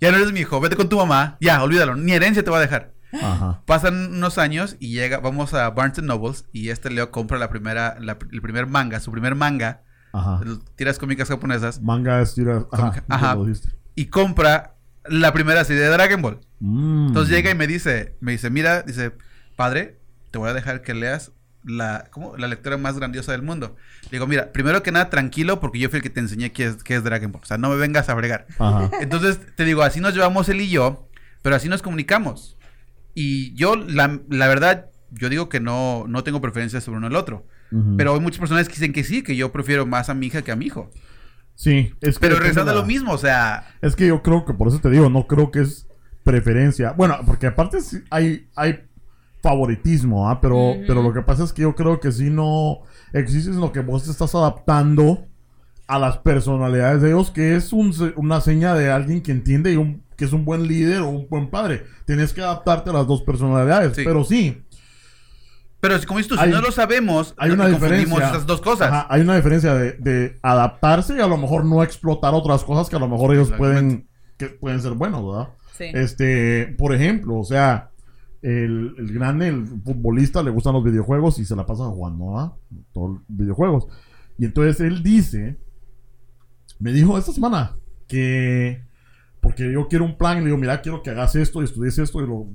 ya 0.00 0.10
no 0.10 0.16
eres 0.18 0.32
mi 0.32 0.40
hijo, 0.40 0.60
vete 0.60 0.76
con 0.76 0.88
tu 0.88 0.96
mamá, 0.96 1.36
ya, 1.40 1.62
olvídalo, 1.62 1.96
ni 1.96 2.12
herencia 2.12 2.42
te 2.44 2.50
va 2.50 2.58
a 2.58 2.60
dejar. 2.62 2.92
Ajá. 3.12 3.62
Pasan 3.66 4.14
unos 4.14 4.38
años 4.38 4.76
y 4.80 4.92
llega, 4.92 5.18
vamos 5.18 5.52
a 5.54 5.68
Barnes 5.70 6.02
Nobles 6.02 6.46
y 6.52 6.70
este 6.70 6.88
Leo 6.90 7.10
compra 7.10 7.38
la 7.38 7.50
primera, 7.50 7.96
la- 8.00 8.16
el 8.32 8.40
primer 8.40 8.66
manga, 8.66 9.00
su 9.00 9.10
primer 9.12 9.34
manga, 9.34 9.82
Ajá. 10.12 10.40
tiras 10.76 10.98
cómicas 10.98 11.28
japonesas, 11.28 11.82
Manga 11.82 12.20
es 12.22 12.34
tira. 12.34 12.64
Ajá. 12.72 13.02
Ajá. 13.08 13.36
y 13.94 14.06
compra 14.06 14.76
la 15.04 15.32
primera 15.32 15.64
serie 15.64 15.82
de 15.82 15.88
Dragon 15.88 16.22
Ball. 16.22 16.40
Mm. 16.60 17.08
Entonces 17.08 17.34
llega 17.34 17.50
y 17.50 17.54
me 17.54 17.66
dice, 17.66 18.16
me 18.20 18.32
dice, 18.32 18.48
mira, 18.48 18.82
dice, 18.82 19.12
padre, 19.56 20.00
te 20.30 20.38
voy 20.38 20.48
a 20.48 20.54
dejar 20.54 20.80
que 20.82 20.94
leas 20.94 21.32
la, 21.64 22.08
¿cómo? 22.10 22.36
la 22.36 22.48
lectura 22.48 22.76
más 22.76 22.96
grandiosa 22.98 23.32
del 23.32 23.42
mundo. 23.42 23.76
Le 24.04 24.10
digo, 24.12 24.26
mira, 24.26 24.52
primero 24.52 24.82
que 24.82 24.92
nada, 24.92 25.10
tranquilo, 25.10 25.60
porque 25.60 25.78
yo 25.78 25.88
fui 25.90 25.98
el 25.98 26.02
que 26.02 26.10
te 26.10 26.20
enseñé 26.20 26.52
qué 26.52 26.66
es, 26.66 26.82
qué 26.82 26.96
es 26.96 27.04
Dragon 27.04 27.30
Ball. 27.32 27.42
O 27.42 27.46
sea, 27.46 27.58
no 27.58 27.70
me 27.70 27.76
vengas 27.76 28.08
a 28.08 28.14
bregar. 28.14 28.46
Ajá. 28.58 28.90
Entonces, 29.00 29.40
te 29.56 29.64
digo, 29.64 29.82
así 29.82 30.00
nos 30.00 30.14
llevamos 30.14 30.48
él 30.48 30.60
y 30.60 30.68
yo, 30.70 31.08
pero 31.42 31.56
así 31.56 31.68
nos 31.68 31.82
comunicamos. 31.82 32.56
Y 33.14 33.54
yo, 33.54 33.76
la, 33.76 34.20
la 34.28 34.48
verdad, 34.48 34.86
yo 35.10 35.28
digo 35.28 35.48
que 35.48 35.60
no, 35.60 36.04
no 36.08 36.24
tengo 36.24 36.40
preferencia 36.40 36.80
sobre 36.80 36.98
uno 36.98 37.06
al 37.08 37.16
otro. 37.16 37.46
Pero 37.96 38.12
hay 38.12 38.20
muchas 38.20 38.38
personas 38.38 38.68
que 38.68 38.74
dicen 38.74 38.92
que 38.92 39.02
sí, 39.02 39.22
que 39.22 39.34
yo 39.34 39.50
prefiero 39.50 39.86
más 39.86 40.10
a 40.10 40.14
mi 40.14 40.26
hija 40.26 40.42
que 40.42 40.52
a 40.52 40.56
mi 40.56 40.66
hijo. 40.66 40.90
Sí, 41.54 41.94
es 42.02 42.16
que 42.18 42.20
Pero 42.20 42.34
depende 42.34 42.38
regresando 42.40 42.70
a 42.72 42.74
la- 42.74 42.80
lo 42.82 42.86
mismo, 42.86 43.12
o 43.12 43.18
sea, 43.18 43.74
Es 43.80 43.96
que 43.96 44.06
yo 44.08 44.22
creo 44.22 44.44
que 44.44 44.52
por 44.52 44.68
eso 44.68 44.78
te 44.78 44.90
digo, 44.90 45.08
no 45.08 45.26
creo 45.26 45.50
que 45.50 45.60
es 45.60 45.86
preferencia. 46.22 46.92
Bueno, 46.92 47.18
porque 47.26 47.46
aparte 47.46 47.78
hay, 48.10 48.46
hay 48.56 48.84
favoritismo, 49.42 50.28
¿ah? 50.30 50.40
Pero, 50.40 50.74
pero 50.86 51.02
lo 51.02 51.12
que 51.12 51.22
pasa 51.22 51.42
es 51.44 51.52
que 51.52 51.62
yo 51.62 51.74
creo 51.74 51.98
que 52.00 52.12
sí 52.12 52.30
no 52.30 52.80
existe 53.12 53.50
en 53.50 53.60
lo 53.60 53.72
que 53.72 53.80
vos 53.80 54.04
te 54.04 54.10
estás 54.10 54.34
adaptando 54.34 55.26
a 55.88 55.98
las 55.98 56.18
personalidades 56.18 57.02
de 57.02 57.08
ellos, 57.08 57.30
que 57.30 57.56
es 57.56 57.72
un 57.72 57.92
se- 57.92 58.12
una 58.16 58.40
seña 58.40 58.74
de 58.74 58.90
alguien 58.90 59.20
que 59.22 59.32
entiende 59.32 59.72
y 59.72 59.76
un, 59.76 60.02
que 60.16 60.24
es 60.24 60.32
un 60.32 60.44
buen 60.44 60.66
líder 60.68 61.00
o 61.02 61.08
un 61.08 61.26
buen 61.28 61.50
padre. 61.50 61.82
Tienes 62.06 62.32
que 62.32 62.40
adaptarte 62.40 62.90
a 62.90 62.92
las 62.92 63.06
dos 63.06 63.22
personalidades. 63.22 63.96
Sí. 63.96 64.02
Pero 64.04 64.24
sí, 64.24 64.62
pero 65.80 65.98
si- 65.98 66.06
como 66.06 66.18
dices 66.18 66.28
tú, 66.28 66.36
si 66.36 66.42
Hay- 66.44 66.50
no 66.50 66.60
lo 66.60 66.70
sabemos, 66.70 67.34
hay 67.36 67.50
una 67.50 67.66
diferencia. 67.66 68.28
esas 68.28 68.46
dos 68.46 68.60
cosas. 68.60 68.88
Ajá, 68.88 69.06
hay 69.10 69.20
una 69.22 69.34
diferencia 69.34 69.74
de, 69.74 69.92
de 69.94 70.38
adaptarse 70.42 71.16
y 71.16 71.20
a 71.20 71.26
lo 71.26 71.36
mejor 71.36 71.64
no 71.64 71.82
explotar 71.82 72.32
otras 72.34 72.62
cosas 72.62 72.88
que 72.88 72.94
a 72.96 73.00
lo 73.00 73.08
mejor 73.08 73.34
ellos 73.34 73.50
pueden, 73.52 74.08
que 74.38 74.46
pueden 74.46 74.80
ser 74.80 74.92
buenos, 74.92 75.26
¿verdad? 75.26 75.48
Sí. 75.76 75.84
Este, 75.92 76.66
por 76.78 76.94
ejemplo, 76.94 77.36
o 77.38 77.44
sea, 77.44 77.90
el, 78.42 78.94
el 78.98 79.12
grande, 79.12 79.48
el 79.48 79.66
futbolista, 79.66 80.42
le 80.42 80.50
gustan 80.50 80.74
los 80.74 80.84
videojuegos 80.84 81.38
y 81.38 81.44
se 81.44 81.56
la 81.56 81.64
pasa 81.64 81.84
jugando, 81.84 82.38
¿ah? 82.38 82.56
Todos 82.92 83.10
los 83.12 83.22
videojuegos. 83.28 83.86
Y 84.38 84.44
entonces 84.44 84.80
él 84.80 85.02
dice, 85.02 85.58
me 86.80 86.92
dijo 86.92 87.16
esta 87.16 87.32
semana 87.32 87.76
que, 88.08 88.84
porque 89.40 89.72
yo 89.72 89.88
quiero 89.88 90.04
un 90.04 90.18
plan, 90.18 90.38
y 90.38 90.40
le 90.40 90.46
digo, 90.46 90.58
mira, 90.58 90.82
quiero 90.82 91.02
que 91.02 91.10
hagas 91.10 91.36
esto 91.36 91.62
y 91.62 91.64
estudies 91.64 91.98
esto 91.98 92.20
y 92.22 92.26
lo 92.26 92.48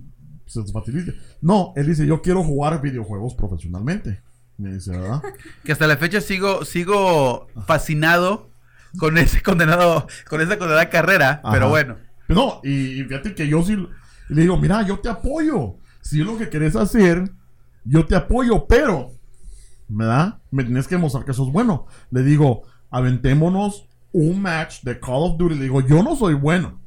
se 0.45 0.63
te 0.63 0.71
facilite. 0.71 1.13
No, 1.41 1.73
él 1.75 1.87
dice, 1.87 2.05
yo 2.05 2.21
quiero 2.21 2.43
jugar 2.43 2.81
videojuegos 2.81 3.35
profesionalmente. 3.35 4.21
Me 4.57 4.73
dice, 4.73 4.91
¿verdad? 4.91 5.21
Que 5.63 5.71
hasta 5.71 5.87
la 5.87 5.97
fecha 5.97 6.21
sigo, 6.21 6.65
sigo 6.65 7.47
fascinado 7.65 8.49
con 8.97 9.17
ese 9.17 9.41
condenado, 9.41 10.07
con 10.29 10.41
esa 10.41 10.57
condenada 10.57 10.89
carrera, 10.89 11.41
Ajá. 11.43 11.51
pero 11.51 11.69
bueno. 11.69 11.97
No, 12.27 12.59
y, 12.63 13.01
y 13.01 13.03
fíjate 13.03 13.35
que 13.35 13.47
yo 13.47 13.61
sí 13.63 13.77
y 14.29 14.33
le 14.33 14.41
digo, 14.41 14.57
mira, 14.57 14.85
yo 14.85 14.99
te 14.99 15.09
apoyo. 15.09 15.75
Si 16.01 16.21
es 16.21 16.25
lo 16.25 16.37
que 16.37 16.49
querés 16.49 16.75
hacer, 16.75 17.29
yo 17.83 18.05
te 18.05 18.15
apoyo, 18.15 18.65
pero, 18.67 19.11
¿verdad? 19.87 20.39
Me 20.51 20.63
tienes 20.63 20.87
que 20.87 20.95
demostrar 20.95 21.25
que 21.25 21.33
sos 21.33 21.51
bueno. 21.51 21.87
Le 22.11 22.23
digo, 22.23 22.63
aventémonos 22.89 23.87
un 24.11 24.41
match 24.41 24.83
de 24.83 24.99
Call 24.99 25.23
of 25.23 25.37
Duty. 25.37 25.55
Le 25.55 25.63
digo, 25.63 25.81
yo 25.81 26.03
no 26.03 26.15
soy 26.15 26.33
bueno. 26.33 26.79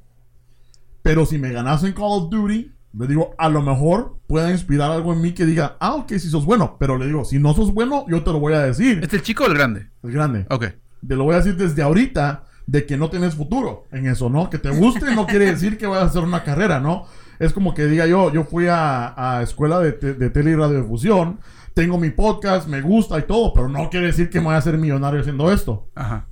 Pero 1.03 1.25
si 1.25 1.39
me 1.39 1.53
ganas 1.53 1.83
en 1.85 1.93
Call 1.93 2.05
of 2.11 2.31
Duty, 2.31 2.73
le 2.93 3.07
digo, 3.07 3.35
a 3.39 3.49
lo 3.49 3.63
mejor 3.63 4.19
pueda 4.27 4.51
inspirar 4.51 4.91
algo 4.91 5.13
en 5.13 5.21
mí 5.21 5.33
que 5.33 5.47
diga, 5.47 5.77
ah, 5.81 5.95
ok, 5.95 6.13
si 6.13 6.29
sos 6.29 6.45
bueno. 6.45 6.77
Pero 6.79 6.99
le 6.99 7.07
digo, 7.07 7.25
si 7.25 7.39
no 7.39 7.55
sos 7.55 7.73
bueno, 7.73 8.05
yo 8.09 8.23
te 8.23 8.33
lo 8.33 8.41
voy 8.41 8.55
a 8.55 8.61
decir. 8.61 9.01
¿Es 9.03 9.13
el 9.15 9.23
chico 9.23 9.45
o 9.45 9.47
el 9.47 9.55
grande? 9.55 9.91
Es 10.03 10.11
grande. 10.11 10.47
Ok. 10.51 10.67
Te 11.07 11.17
lo 11.17 11.25
voy 11.25 11.35
a 11.35 11.39
decir 11.39 11.57
desde 11.57 11.83
ahorita 11.83 12.45
de 12.67 12.87
que 12.87 12.97
no 12.97 13.11
tienes 13.11 13.35
futuro 13.35 13.87
en 13.91 14.07
eso, 14.07 14.29
¿no? 14.29 14.49
Que 14.51 14.59
te 14.59 14.71
guste 14.71 15.15
no 15.15 15.27
quiere 15.27 15.47
decir 15.47 15.77
que 15.77 15.87
vayas 15.87 16.05
a 16.05 16.07
hacer 16.07 16.23
una 16.23 16.45
carrera, 16.45 16.79
¿no? 16.79 17.07
Es 17.41 17.53
como 17.53 17.75
que 17.75 17.87
diga 17.87 18.07
yo, 18.07 18.33
yo 18.33 18.45
fui 18.45 18.69
a, 18.69 19.39
a 19.39 19.43
escuela 19.43 19.81
de, 19.81 19.91
te- 19.93 20.15
de 20.15 20.31
tele 20.31 20.53
y 20.53 20.55
radiodifusión, 20.55 21.41
tengo 21.75 21.99
mi 21.99 22.11
podcast, 22.11 22.69
me 22.69 22.81
gusta 22.83 23.19
y 23.19 23.23
todo, 23.23 23.53
pero 23.53 23.69
no 23.69 23.91
quiere 23.91 24.07
decir 24.07 24.31
que 24.31 24.39
me 24.39 24.47
voy 24.47 24.55
a 24.55 24.59
hacer 24.59 24.79
millonario 24.79 25.21
haciendo 25.21 25.51
esto. 25.51 25.89
Ajá. 25.97 26.29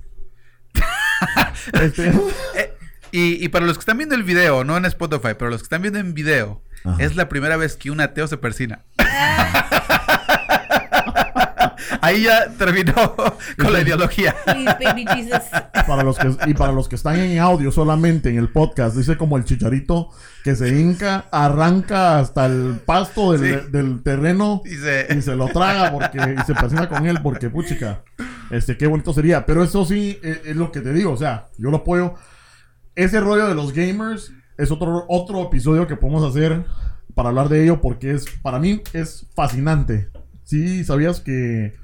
Este, 1.81 2.11
Eh, 2.55 2.73
y, 3.11 3.43
y 3.43 3.49
para 3.49 3.65
los 3.65 3.77
que 3.77 3.81
están 3.81 3.97
viendo 3.97 4.15
el 4.15 4.23
video, 4.23 4.63
no 4.63 4.77
en 4.77 4.85
Spotify, 4.85 5.33
pero 5.37 5.49
los 5.49 5.61
que 5.61 5.65
están 5.65 5.81
viendo 5.81 5.99
en 5.99 6.13
video, 6.13 6.61
Ajá. 6.85 7.03
es 7.03 7.15
la 7.15 7.27
primera 7.27 7.57
vez 7.57 7.75
que 7.75 7.89
un 7.91 7.99
ateo 8.01 8.27
se 8.27 8.37
persina. 8.37 8.85
Ahí 12.09 12.23
ya 12.23 12.49
terminó 12.57 12.93
con 13.57 13.71
la 13.71 13.81
ideología. 13.81 14.35
Please, 14.45 14.77
baby 14.83 15.05
Jesus. 15.05 15.43
para 15.85 16.01
los 16.01 16.17
que, 16.17 16.35
y 16.47 16.55
para 16.55 16.71
los 16.71 16.89
que 16.89 16.95
están 16.95 17.17
en 17.19 17.37
audio 17.37 17.71
solamente 17.71 18.29
en 18.29 18.37
el 18.37 18.49
podcast, 18.49 18.95
dice 18.95 19.15
como 19.15 19.37
el 19.37 19.43
chicharito 19.43 20.09
que 20.43 20.55
se 20.55 20.69
hinca, 20.79 21.25
arranca 21.31 22.17
hasta 22.17 22.47
el 22.47 22.79
pasto 22.83 23.33
del, 23.33 23.61
Sí. 23.61 23.71
del 23.71 24.01
terreno 24.01 24.61
Dice, 24.63 25.05
y 25.15 25.21
se 25.21 25.35
lo 25.35 25.49
traga 25.49 25.91
porque 25.91 26.17
y 26.17 26.45
se 26.47 26.55
persina 26.55 26.89
con 26.89 27.05
él 27.05 27.19
porque 27.21 27.49
puchica 27.49 28.03
este 28.49 28.77
qué 28.77 28.87
bonito 28.87 29.13
sería 29.13 29.45
pero 29.45 29.63
eso 29.63 29.85
sí 29.85 30.17
eh, 30.23 30.41
es, 30.45 30.55
lo 30.55 30.71
que 30.71 30.81
te 30.81 30.93
digo 30.93 31.11
o 31.11 31.17
sea 31.17 31.47
yo 31.57 31.69
lo 31.69 31.77
apoyo 31.77 32.15
ese 32.95 33.19
rollo 33.19 33.47
de 33.47 33.55
los 33.55 33.73
gamers 33.73 34.31
es 34.57 34.71
otro 34.71 35.05
otro 35.09 35.43
episodio 35.43 35.87
que 35.87 35.95
podemos 35.95 36.23
hacer 36.23 36.63
para 37.15 37.29
hablar 37.29 37.49
de 37.49 37.63
ello 37.63 37.81
porque 37.81 38.11
es 38.11 38.25
para 38.41 38.59
mí 38.59 38.81
es 38.93 39.27
fascinante 39.35 40.09
sí 40.43 40.83
sabías 40.83 41.19
que 41.19 41.75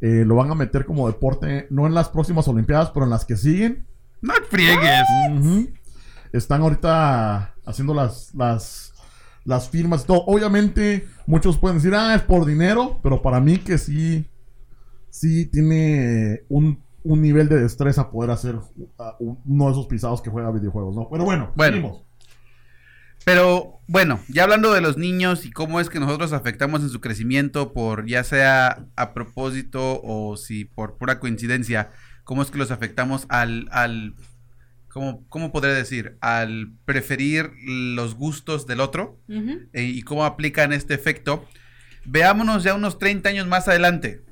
eh, 0.00 0.24
lo 0.26 0.34
van 0.36 0.50
a 0.50 0.54
meter 0.54 0.84
como 0.84 1.06
deporte 1.06 1.66
no 1.70 1.86
en 1.86 1.94
las 1.94 2.08
próximas 2.10 2.46
olimpiadas 2.48 2.90
pero 2.90 3.04
en 3.04 3.10
las 3.10 3.24
que 3.24 3.36
siguen 3.36 3.86
no 4.22 4.32
friegues. 4.50 5.02
Están 6.32 6.62
ahorita 6.62 7.54
haciendo 7.64 7.94
las, 7.94 8.34
las, 8.34 8.92
las 9.44 9.68
firmas 9.68 10.02
y 10.02 10.06
todo. 10.06 10.24
Obviamente, 10.26 11.06
muchos 11.26 11.56
pueden 11.58 11.78
decir, 11.78 11.94
ah, 11.94 12.14
es 12.14 12.22
por 12.22 12.44
dinero, 12.44 12.98
pero 13.02 13.22
para 13.22 13.40
mí 13.40 13.58
que 13.58 13.78
sí, 13.78 14.26
sí 15.10 15.46
tiene 15.46 16.42
un, 16.48 16.82
un 17.04 17.22
nivel 17.22 17.48
de 17.48 17.60
destreza 17.62 18.10
poder 18.10 18.30
hacer 18.30 18.56
uh, 18.56 19.36
uno 19.44 19.66
de 19.66 19.70
esos 19.70 19.86
pisados 19.86 20.20
que 20.20 20.30
juega 20.30 20.50
videojuegos, 20.50 20.96
¿no? 20.96 21.08
Pero 21.10 21.24
bueno, 21.24 21.52
Bueno. 21.54 21.72
seguimos. 21.76 22.05
Pero 23.26 23.80
bueno, 23.88 24.20
ya 24.28 24.44
hablando 24.44 24.72
de 24.72 24.80
los 24.80 24.96
niños 24.98 25.44
y 25.46 25.50
cómo 25.50 25.80
es 25.80 25.90
que 25.90 25.98
nosotros 25.98 26.32
afectamos 26.32 26.82
en 26.82 26.90
su 26.90 27.00
crecimiento 27.00 27.72
por 27.72 28.06
ya 28.06 28.22
sea 28.22 28.86
a 28.94 29.14
propósito 29.14 30.00
o 30.04 30.36
si 30.36 30.64
por 30.64 30.96
pura 30.96 31.18
coincidencia, 31.18 31.90
cómo 32.22 32.40
es 32.42 32.52
que 32.52 32.58
los 32.58 32.70
afectamos 32.70 33.26
al, 33.28 33.66
al 33.72 34.14
¿cómo, 34.86 35.26
cómo 35.28 35.50
podría 35.50 35.74
decir? 35.74 36.16
Al 36.20 36.70
preferir 36.84 37.50
los 37.66 38.14
gustos 38.14 38.64
del 38.68 38.78
otro 38.80 39.18
eh, 39.72 39.82
y 39.82 40.02
cómo 40.02 40.24
aplican 40.24 40.72
este 40.72 40.94
efecto. 40.94 41.44
Veámonos 42.04 42.62
ya 42.62 42.74
unos 42.74 43.00
30 43.00 43.28
años 43.28 43.48
más 43.48 43.66
adelante. 43.66 44.22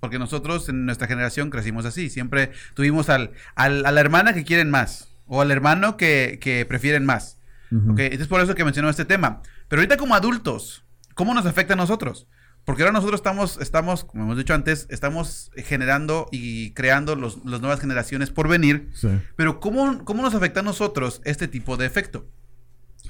Porque 0.00 0.18
nosotros 0.18 0.68
en 0.68 0.86
nuestra 0.86 1.06
generación 1.06 1.50
crecimos 1.50 1.84
así. 1.84 2.10
Siempre 2.10 2.50
tuvimos 2.74 3.10
al, 3.10 3.30
al- 3.54 3.86
a 3.86 3.92
la 3.92 4.00
hermana 4.00 4.32
que 4.34 4.42
quieren 4.42 4.70
más. 4.70 5.14
O 5.26 5.40
al 5.40 5.52
hermano 5.52 5.96
que, 5.96 6.38
que 6.40 6.64
prefieren 6.66 7.04
más. 7.04 7.36
Ujú. 7.70 7.92
¿ok? 7.92 7.98
Es 8.00 8.26
por 8.28 8.40
eso 8.40 8.54
que 8.54 8.64
mencionó 8.64 8.88
este 8.90 9.04
tema. 9.04 9.42
Pero 9.68 9.80
ahorita 9.80 9.96
como 9.96 10.14
adultos, 10.14 10.84
¿cómo 11.14 11.34
nos 11.34 11.46
afecta 11.46 11.74
a 11.74 11.76
nosotros? 11.76 12.26
Porque 12.64 12.82
ahora 12.82 12.92
nosotros 12.92 13.18
estamos, 13.20 13.58
estamos 13.60 14.04
como 14.04 14.24
hemos 14.24 14.36
dicho 14.36 14.52
antes, 14.54 14.86
estamos 14.90 15.50
generando 15.56 16.26
y 16.30 16.72
creando 16.72 17.16
los, 17.16 17.44
las 17.44 17.60
nuevas 17.60 17.80
generaciones 17.80 18.30
por 18.30 18.48
venir. 18.48 18.90
Sí. 18.94 19.08
Pero 19.36 19.60
¿cómo, 19.60 20.04
¿cómo 20.04 20.22
nos 20.22 20.34
afecta 20.34 20.60
a 20.60 20.62
nosotros 20.62 21.22
este 21.24 21.48
tipo 21.48 21.76
de 21.76 21.86
efecto? 21.86 22.28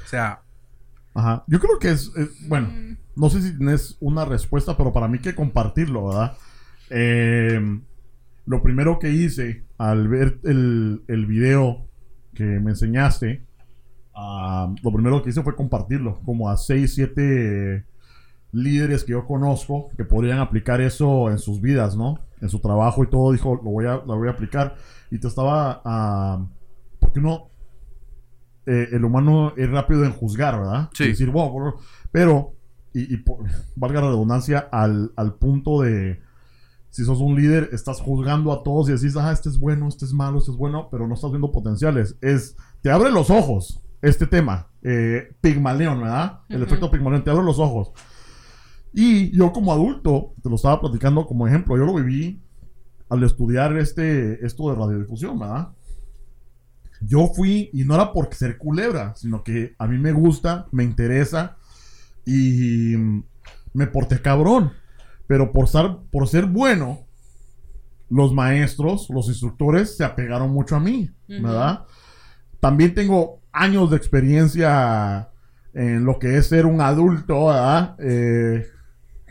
O 0.04 0.08
sea, 0.08 0.42
Ajá. 1.12 1.42
Yo 1.48 1.58
creo 1.58 1.80
que 1.80 1.90
es, 1.90 2.12
es- 2.16 2.48
bueno, 2.48 2.70
no 3.16 3.28
sé 3.30 3.42
si 3.42 3.56
tienes 3.56 3.96
una 3.98 4.24
respuesta, 4.24 4.76
pero 4.76 4.92
para 4.92 5.08
mí 5.08 5.18
que 5.18 5.34
compartirlo, 5.34 6.06
¿verdad? 6.06 6.36
Eh, 6.88 7.80
lo 8.46 8.62
primero 8.62 9.00
que 9.00 9.10
hice 9.10 9.64
al 9.76 10.06
ver 10.06 10.38
el, 10.44 11.02
el 11.08 11.26
video 11.26 11.88
que 12.34 12.44
me 12.44 12.70
enseñaste, 12.70 13.44
ah, 14.14 14.72
lo 14.82 14.92
primero 14.92 15.22
que 15.22 15.30
hice 15.30 15.42
fue 15.42 15.54
compartirlo, 15.56 16.20
como 16.24 16.48
a 16.48 16.56
6, 16.56 16.94
7 16.94 17.84
líderes 18.52 19.04
que 19.04 19.12
yo 19.12 19.26
conozco 19.26 19.90
que 19.96 20.04
podrían 20.04 20.38
aplicar 20.40 20.80
eso 20.80 21.30
en 21.30 21.38
sus 21.38 21.60
vidas, 21.60 21.96
¿no? 21.96 22.18
En 22.40 22.48
su 22.48 22.58
trabajo 22.58 23.04
y 23.04 23.06
todo, 23.08 23.32
dijo, 23.32 23.54
lo 23.56 23.70
voy 23.70 23.86
a, 23.86 23.96
lo 23.96 24.16
voy 24.16 24.28
a 24.28 24.32
aplicar. 24.32 24.74
Y 25.10 25.18
te 25.18 25.28
estaba, 25.28 25.80
ah, 25.84 26.44
porque 26.98 27.20
uno, 27.20 27.48
eh, 28.66 28.88
el 28.92 29.04
humano 29.04 29.52
es 29.56 29.70
rápido 29.70 30.04
en 30.04 30.12
juzgar, 30.12 30.58
¿verdad? 30.58 30.90
Sí. 30.94 31.04
Y 31.04 31.08
decir, 31.08 31.30
wow, 31.30 31.52
bro", 31.54 31.76
pero, 32.10 32.54
y, 32.92 33.14
y 33.14 33.16
por- 33.18 33.44
valga 33.76 34.00
la 34.00 34.08
redundancia, 34.08 34.68
al, 34.72 35.12
al 35.16 35.34
punto 35.34 35.82
de, 35.82 36.20
si 36.90 37.04
sos 37.04 37.20
un 37.20 37.36
líder, 37.36 37.70
estás 37.72 38.00
juzgando 38.00 38.52
a 38.52 38.62
todos 38.64 38.88
y 38.88 38.92
decís, 38.92 39.16
ah, 39.16 39.30
este 39.32 39.48
es 39.48 39.58
bueno, 39.58 39.86
este 39.86 40.04
es 40.06 40.12
malo, 40.12 40.38
este 40.38 40.50
es 40.50 40.56
bueno, 40.56 40.88
pero 40.90 41.06
no 41.06 41.14
estás 41.14 41.30
viendo 41.30 41.52
potenciales. 41.52 42.16
Es, 42.20 42.56
te 42.82 42.90
abre 42.90 43.10
los 43.12 43.30
ojos 43.30 43.80
este 44.02 44.26
tema, 44.26 44.68
eh, 44.82 45.34
Pigmalión, 45.40 46.00
¿verdad? 46.00 46.40
El 46.48 46.56
Ujú. 46.56 46.64
efecto 46.64 46.90
Pigmalión, 46.90 47.22
te 47.24 47.30
abre 47.30 47.44
los 47.44 47.58
ojos. 47.58 47.92
Y 48.92 49.36
yo 49.36 49.52
como 49.52 49.72
adulto, 49.72 50.34
te 50.42 50.48
lo 50.48 50.56
estaba 50.56 50.80
platicando 50.80 51.26
como 51.26 51.46
ejemplo, 51.46 51.76
yo 51.76 51.84
lo 51.84 51.94
viví 51.94 52.42
al 53.08 53.22
estudiar 53.22 53.76
este, 53.76 54.44
esto 54.44 54.70
de 54.70 54.76
radiodifusión, 54.76 55.38
¿verdad? 55.38 55.68
Yo 57.02 57.28
fui, 57.34 57.70
y 57.72 57.84
no 57.84 57.94
era 57.94 58.12
por 58.12 58.32
ser 58.34 58.58
culebra, 58.58 59.14
sino 59.16 59.42
que 59.42 59.74
a 59.78 59.86
mí 59.86 59.98
me 59.98 60.12
gusta, 60.12 60.66
me 60.70 60.84
interesa 60.84 61.56
y 62.26 62.94
me 63.72 63.86
porté 63.86 64.20
cabrón. 64.20 64.72
Pero 65.26 65.52
por 65.52 65.68
ser, 65.68 65.96
por 66.10 66.28
ser 66.28 66.46
bueno, 66.46 67.06
los 68.10 68.34
maestros, 68.34 69.08
los 69.10 69.28
instructores 69.28 69.96
se 69.96 70.04
apegaron 70.04 70.50
mucho 70.50 70.76
a 70.76 70.80
mí. 70.80 71.10
¿verdad? 71.28 71.84
También 72.58 72.92
tengo 72.94 73.39
años 73.52 73.90
de 73.90 73.96
experiencia 73.96 75.30
en 75.72 76.04
lo 76.04 76.18
que 76.18 76.36
es 76.36 76.48
ser 76.48 76.66
un 76.66 76.80
adulto, 76.80 77.46
¿verdad? 77.46 77.96
Eh, 78.00 78.66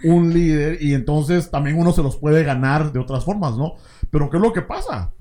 un 0.03 0.33
líder, 0.33 0.81
y 0.81 0.93
entonces 0.93 1.51
también 1.51 1.77
uno 1.77 1.91
se 1.91 2.03
los 2.03 2.15
puede 2.15 2.43
ganar 2.43 2.93
de 2.93 2.99
otras 2.99 3.25
formas, 3.25 3.57
¿no? 3.57 3.73
Pero 4.09 4.29
¿qué 4.29 4.37
es 4.37 4.43
lo 4.43 4.53
que 4.53 4.61
pasa? 4.61 5.13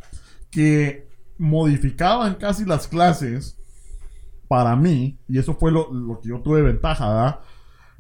Que 0.51 1.09
modificaban 1.37 2.37
casi 2.37 2.65
las 2.65 2.87
clases 2.87 3.59
para 4.47 4.77
mí, 4.77 5.19
y 5.29 5.39
eso 5.39 5.55
fue 5.55 5.73
lo, 5.73 5.93
lo 5.93 6.21
que 6.21 6.29
yo 6.29 6.41
tuve 6.41 6.63
ventaja, 6.63 7.09
¿verdad? 7.09 7.41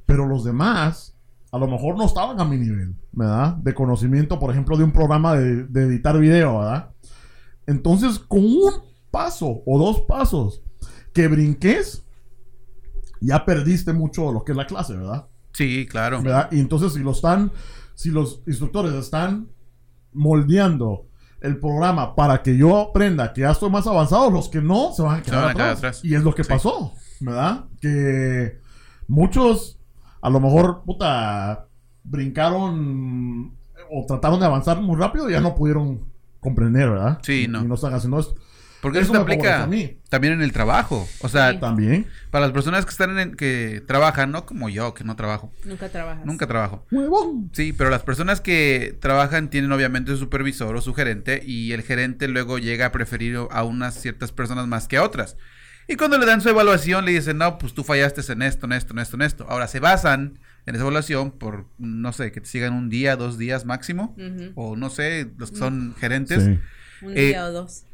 Pero 0.06 0.26
los 0.26 0.44
demás, 0.44 1.16
a 1.50 1.58
lo 1.58 1.66
mejor 1.66 1.96
no 1.96 2.06
estaban 2.06 2.40
a 2.40 2.44
mi 2.44 2.56
nivel, 2.56 2.94
¿verdad? 3.12 3.56
De 3.56 3.74
conocimiento, 3.74 4.38
por 4.38 4.50
ejemplo, 4.50 4.76
de 4.76 4.84
un 4.84 4.92
programa 4.92 5.34
de, 5.34 5.64
de 5.64 5.82
editar 5.82 6.18
video, 6.18 6.60
¿verdad? 6.60 6.90
Entonces, 7.66 8.18
con 8.18 8.44
un 8.44 8.72
paso 9.10 9.62
o 9.66 9.78
dos 9.78 10.00
pasos 10.02 10.62
que 11.12 11.28
brinques, 11.28 12.04
ya 13.20 13.44
perdiste 13.44 13.92
mucho 13.92 14.32
lo 14.32 14.44
que 14.44 14.52
es 14.52 14.56
la 14.58 14.66
clase, 14.66 14.96
¿verdad? 14.96 15.26
sí, 15.52 15.86
claro. 15.90 16.22
¿verdad? 16.22 16.48
Y 16.52 16.60
entonces 16.60 16.92
si 16.92 17.00
lo 17.00 17.10
están, 17.12 17.50
si 17.94 18.10
los 18.10 18.42
instructores 18.46 18.92
están 18.94 19.48
moldeando 20.12 21.06
el 21.40 21.58
programa 21.58 22.14
para 22.14 22.42
que 22.42 22.56
yo 22.56 22.78
aprenda 22.78 23.32
que 23.32 23.40
ya 23.42 23.50
estoy 23.52 23.70
más 23.70 23.86
avanzado, 23.86 24.30
los 24.30 24.48
que 24.48 24.60
no 24.60 24.92
se 24.92 25.02
van 25.02 25.20
a 25.20 25.22
quedar, 25.22 25.42
van 25.42 25.50
a 25.50 25.54
quedar 25.54 25.66
atrás. 25.70 25.78
atrás. 25.78 26.04
Y 26.04 26.14
es 26.14 26.22
lo 26.22 26.34
que 26.34 26.44
Sí. 26.44 26.48
pasó, 26.50 26.92
¿verdad? 27.20 27.64
Que 27.80 28.60
muchos 29.08 29.78
a 30.20 30.30
lo 30.30 30.40
mejor, 30.40 30.82
puta, 30.84 31.66
brincaron 32.04 33.52
o 33.90 34.04
trataron 34.06 34.40
de 34.40 34.46
avanzar 34.46 34.80
muy 34.80 34.96
rápido 34.96 35.28
y 35.28 35.32
ya 35.32 35.40
no 35.40 35.54
pudieron 35.54 36.04
comprender, 36.40 36.90
¿verdad? 36.90 37.18
Sí, 37.22 37.46
no. 37.48 37.62
Y 37.62 37.66
no 37.66 37.74
están 37.74 37.94
haciendo 37.94 38.18
esto. 38.18 38.34
Porque 38.80 39.00
Eso 39.00 39.12
eso, 39.12 39.22
aplica 39.22 39.64
a 39.64 39.66
mí. 39.66 39.98
también 40.08 40.34
en 40.34 40.42
el 40.42 40.52
trabajo. 40.52 41.08
O 41.20 41.28
sea. 41.28 41.58
También. 41.58 42.06
para 42.30 42.44
las 42.46 42.52
personas 42.52 42.84
que 42.84 42.90
están 42.92 43.18
en, 43.18 43.34
que 43.34 43.82
trabajan, 43.86 44.30
no 44.30 44.46
como 44.46 44.68
yo, 44.68 44.94
que 44.94 45.02
no 45.02 45.16
trabajo. 45.16 45.52
Nunca 45.64 45.88
trabajas. 45.88 46.24
Nunca 46.24 46.46
trabajo. 46.46 46.86
Huevón. 46.92 47.50
Sí, 47.52 47.72
pero 47.72 47.90
las 47.90 48.02
personas 48.04 48.40
que 48.40 48.96
trabajan 49.00 49.50
tienen 49.50 49.72
obviamente 49.72 50.12
su 50.12 50.18
supervisor 50.18 50.76
o 50.76 50.80
su 50.80 50.94
gerente 50.94 51.42
y 51.44 51.72
el 51.72 51.82
gerente 51.82 52.28
luego 52.28 52.58
llega 52.58 52.86
a 52.86 52.92
preferir 52.92 53.36
a 53.50 53.64
unas 53.64 53.94
ciertas 54.00 54.30
personas 54.30 54.68
más 54.68 54.86
que 54.86 54.96
a 54.98 55.02
otras. 55.02 55.36
Y 55.88 55.96
cuando 55.96 56.18
le 56.18 56.26
dan 56.26 56.40
su 56.42 56.48
evaluación 56.50 57.04
le 57.04 57.12
dicen, 57.12 57.38
no, 57.38 57.58
pues 57.58 57.72
tú 57.74 57.82
fallaste 57.82 58.20
en 58.32 58.42
esto, 58.42 58.66
en 58.66 58.72
esto, 58.74 58.92
en 58.92 58.98
esto, 59.00 59.16
en 59.16 59.22
esto. 59.22 59.46
Ahora 59.48 59.66
se 59.66 59.80
basan 59.80 60.38
en 60.66 60.74
esa 60.74 60.82
evaluación 60.82 61.30
por, 61.32 61.64
no 61.78 62.12
sé, 62.12 62.30
que 62.30 62.42
te 62.42 62.46
sigan 62.46 62.74
un 62.74 62.90
día, 62.90 63.16
dos 63.16 63.38
días 63.38 63.64
máximo. 63.64 64.14
Ujú. 64.18 64.52
O 64.54 64.76
no 64.76 64.90
sé, 64.90 65.30
los 65.38 65.50
que 65.50 65.56
son 65.56 65.94
gerentes. 65.98 66.44
Sí. 66.44 66.58
Un 67.00 67.16
Eh, 67.16 67.28
día 67.28 67.46
o 67.46 67.52
dos. 67.52 67.84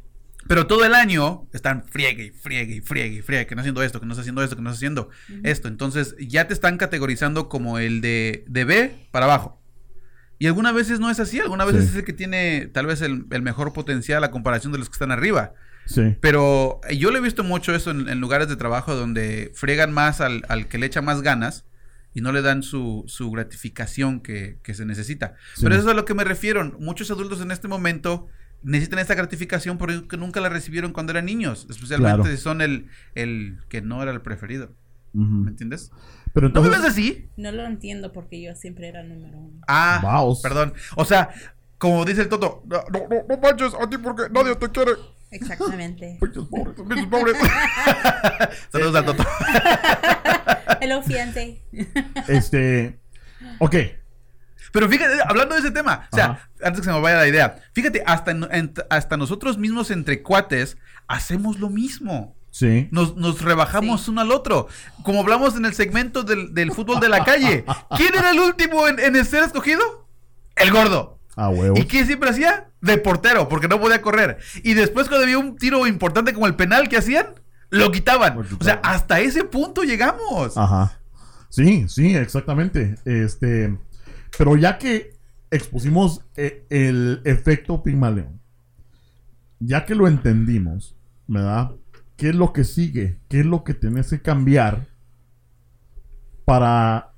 Pero 0.46 0.66
todo 0.66 0.84
el 0.84 0.94
año 0.94 1.48
están 1.52 1.84
friegue 1.88 2.26
y 2.26 2.30
friegue 2.30 2.76
y 2.76 2.80
friegue 2.80 3.16
y 3.18 3.22
friegue, 3.22 3.46
que 3.46 3.54
no 3.54 3.60
haciendo 3.62 3.82
esto, 3.82 4.00
que 4.00 4.06
no 4.06 4.12
está 4.12 4.20
haciendo 4.20 4.42
esto, 4.42 4.56
que 4.56 4.62
no 4.62 4.70
está 4.70 4.76
haciendo 4.78 5.08
esto. 5.42 5.68
Entonces 5.68 6.14
ya 6.18 6.46
te 6.46 6.54
están 6.54 6.76
categorizando 6.76 7.48
como 7.48 7.78
el 7.78 8.00
de, 8.00 8.44
de 8.48 8.64
B 8.64 8.94
para 9.10 9.24
abajo. 9.26 9.60
Y 10.38 10.46
algunas 10.46 10.74
veces 10.74 11.00
no 11.00 11.10
es 11.10 11.20
así, 11.20 11.40
algunas 11.40 11.66
veces 11.66 11.84
Sí. 11.84 11.90
es 11.90 11.96
el 11.96 12.04
que 12.04 12.12
tiene 12.12 12.66
tal 12.66 12.86
vez 12.86 13.00
el, 13.00 13.24
el 13.30 13.42
mejor 13.42 13.72
potencial 13.72 14.22
a 14.24 14.30
comparación 14.30 14.72
de 14.72 14.78
los 14.78 14.88
que 14.88 14.94
están 14.94 15.12
arriba. 15.12 15.54
Sí. 15.86 16.16
Pero 16.20 16.80
eh, 16.88 16.96
yo 16.96 17.10
lo 17.10 17.18
he 17.18 17.20
visto 17.22 17.44
mucho 17.44 17.74
eso 17.74 17.90
en, 17.90 18.08
en 18.08 18.20
lugares 18.20 18.48
de 18.48 18.56
trabajo 18.56 18.94
donde 18.94 19.52
friegan 19.54 19.92
más 19.92 20.20
al, 20.20 20.44
al 20.48 20.66
que 20.68 20.76
le 20.78 20.86
echa 20.86 21.02
más 21.02 21.22
ganas 21.22 21.64
y 22.14 22.20
no 22.20 22.32
le 22.32 22.42
dan 22.42 22.62
su, 22.62 23.04
su 23.06 23.30
gratificación 23.30 24.20
que, 24.20 24.58
que 24.62 24.74
se 24.74 24.84
necesita. 24.84 25.34
Sí. 25.54 25.62
Pero 25.62 25.74
eso 25.76 25.84
es 25.84 25.90
a 25.90 25.94
lo 25.94 26.04
que 26.04 26.14
me 26.14 26.24
refiero. 26.24 26.64
Muchos 26.78 27.10
adultos 27.10 27.40
en 27.40 27.50
este 27.50 27.68
momento 27.68 28.28
necesitan 28.64 28.98
esta 28.98 29.14
gratificación 29.14 29.78
porque 29.78 30.16
nunca 30.16 30.40
la 30.40 30.48
recibieron 30.48 30.92
cuando 30.92 31.12
eran 31.12 31.26
niños. 31.26 31.66
Especialmente 31.70 32.22
Claro. 32.22 32.36
si 32.36 32.42
son 32.42 32.60
el, 32.60 32.88
el 33.14 33.58
que 33.68 33.80
no 33.82 34.02
era 34.02 34.10
el 34.10 34.20
preferido. 34.22 34.70
¿Me 35.12 35.50
entiendes? 35.50 35.92
Pero 36.32 36.48
¿No 36.48 36.60
me 36.60 36.66
entonces... 36.66 36.82
ves 36.82 36.90
así? 36.90 37.28
No 37.36 37.52
lo 37.52 37.64
entiendo 37.64 38.12
porque 38.12 38.42
yo 38.42 38.54
siempre 38.56 38.88
era 38.88 39.04
número 39.04 39.38
uno. 39.38 39.60
Ah, 39.68 40.00
Vaos. 40.02 40.40
perdón. 40.42 40.74
O 40.96 41.04
sea, 41.04 41.30
como 41.78 42.04
dice 42.04 42.22
el 42.22 42.28
Toto, 42.28 42.64
no, 42.66 42.78
no, 42.92 43.06
no, 43.08 43.24
no 43.28 43.36
manches 43.40 43.72
a 43.80 43.88
ti 43.88 43.96
porque 43.98 44.24
nadie 44.32 44.56
te 44.56 44.68
quiere. 44.70 44.90
Exactamente. 45.30 46.18
Pinches 46.20 46.44
pobres. 46.48 46.74
Pinches 46.88 47.06
pobres. 47.06 47.36
Saludos 48.72 48.94
al 48.96 49.04
Toto. 49.04 49.24
Hello, 50.80 51.02
fiance. 51.02 51.62
Este. 52.28 52.98
Ok. 53.60 53.76
Pero 54.74 54.88
fíjate, 54.88 55.14
hablando 55.26 55.54
de 55.54 55.60
ese 55.60 55.70
tema, 55.70 56.08
o 56.12 56.16
sea, 56.16 56.24
Ajá. 56.26 56.50
antes 56.64 56.80
que 56.80 56.84
se 56.86 56.92
me 56.92 57.00
vaya 57.00 57.16
la 57.18 57.28
idea, 57.28 57.56
fíjate, 57.72 58.02
hasta, 58.04 58.32
en- 58.32 58.48
en- 58.50 58.74
hasta 58.90 59.16
nosotros 59.16 59.56
mismos 59.56 59.90
entre 59.92 60.20
cuates 60.20 60.76
hacemos 61.06 61.60
lo 61.60 61.70
mismo. 61.70 62.34
Sí. 62.50 62.88
Nos, 62.90 63.16
nos 63.16 63.40
rebajamos 63.40 64.02
Sí. 64.04 64.10
uno 64.10 64.20
al 64.20 64.32
otro. 64.32 64.66
Como 65.04 65.20
hablamos 65.20 65.56
en 65.56 65.64
el 65.64 65.74
segmento 65.74 66.22
del, 66.24 66.52
del 66.54 66.72
fútbol 66.72 66.98
de 67.00 67.08
la 67.08 67.24
calle. 67.24 67.64
¿Quién 67.96 68.14
era 68.16 68.30
el 68.32 68.40
último 68.40 68.86
en, 68.88 68.98
en 68.98 69.24
ser 69.24 69.44
escogido? 69.44 70.08
El 70.56 70.70
gordo. 70.72 71.18
A 71.36 71.48
huevos. 71.48 71.78
¿Y 71.78 71.84
qué 71.86 72.04
siempre 72.04 72.30
hacía? 72.30 72.68
De 72.80 72.98
portero, 72.98 73.48
porque 73.48 73.66
no 73.68 73.80
podía 73.80 74.02
correr. 74.02 74.38
Y 74.62 74.74
después 74.74 75.08
cuando 75.08 75.24
había 75.24 75.38
un 75.38 75.56
tiro 75.56 75.86
importante 75.86 76.32
como 76.34 76.46
el 76.46 76.54
penal 76.56 76.88
que 76.88 76.96
hacían, 76.96 77.26
lo 77.70 77.90
quitaban. 77.90 78.36
Lo 78.36 78.56
O 78.60 78.62
sea, 78.64 78.80
hasta 78.84 79.18
ese 79.20 79.42
punto 79.44 79.82
llegamos. 79.82 80.56
Ajá. 80.56 80.98
Sí, 81.48 81.86
sí, 81.88 82.14
exactamente. 82.16 82.96
Este. 83.04 83.76
Pero 84.38 84.56
ya 84.56 84.78
que 84.78 85.16
expusimos 85.50 86.22
eh, 86.36 86.66
el 86.70 87.20
efecto 87.24 87.82
Pigmalión, 87.82 88.40
ya 89.60 89.84
que 89.84 89.94
lo 89.94 90.08
entendimos, 90.08 90.96
¿verdad? 91.26 91.72
¿Qué 92.16 92.30
es 92.30 92.34
lo 92.34 92.52
que 92.52 92.64
sigue? 92.64 93.18
¿Qué 93.28 93.40
es 93.40 93.46
lo 93.46 93.64
que 93.64 93.74
tienes 93.74 94.10
que 94.10 94.20
cambiar 94.20 94.86
para 96.44 97.14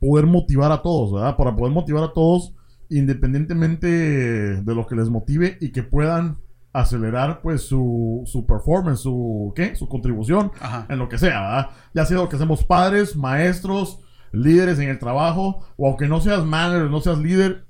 poder 0.00 0.26
motivar 0.26 0.70
a 0.72 0.82
todos, 0.82 1.12
¿verdad? 1.12 1.36
Para 1.36 1.54
poder 1.54 1.72
motivar 1.72 2.04
a 2.04 2.12
todos 2.12 2.54
independientemente 2.90 3.86
de 3.86 4.74
lo 4.74 4.86
que 4.86 4.94
les 4.94 5.10
motive 5.10 5.58
y 5.60 5.72
que 5.72 5.82
puedan 5.82 6.38
acelerar 6.72 7.40
pues 7.42 7.62
su, 7.62 8.22
su 8.26 8.46
performance, 8.46 9.00
su 9.00 9.52
¿qué? 9.54 9.74
Su 9.74 9.88
contribución 9.88 10.52
Ajá. 10.60 10.86
en 10.88 10.98
lo 10.98 11.08
que 11.08 11.18
sea, 11.18 11.40
¿verdad? 11.40 11.70
Ya 11.94 12.06
sea 12.06 12.18
lo 12.18 12.28
que 12.28 12.36
hacemos 12.36 12.64
padres, 12.64 13.16
maestros, 13.16 14.00
líderes 14.32 14.78
en 14.78 14.88
el 14.88 14.98
trabajo, 14.98 15.66
o 15.76 15.88
aunque 15.88 16.08
no 16.08 16.20
seas 16.20 16.44
manager, 16.44 16.90
no 16.90 17.00
seas 17.00 17.18
líder, 17.18 17.64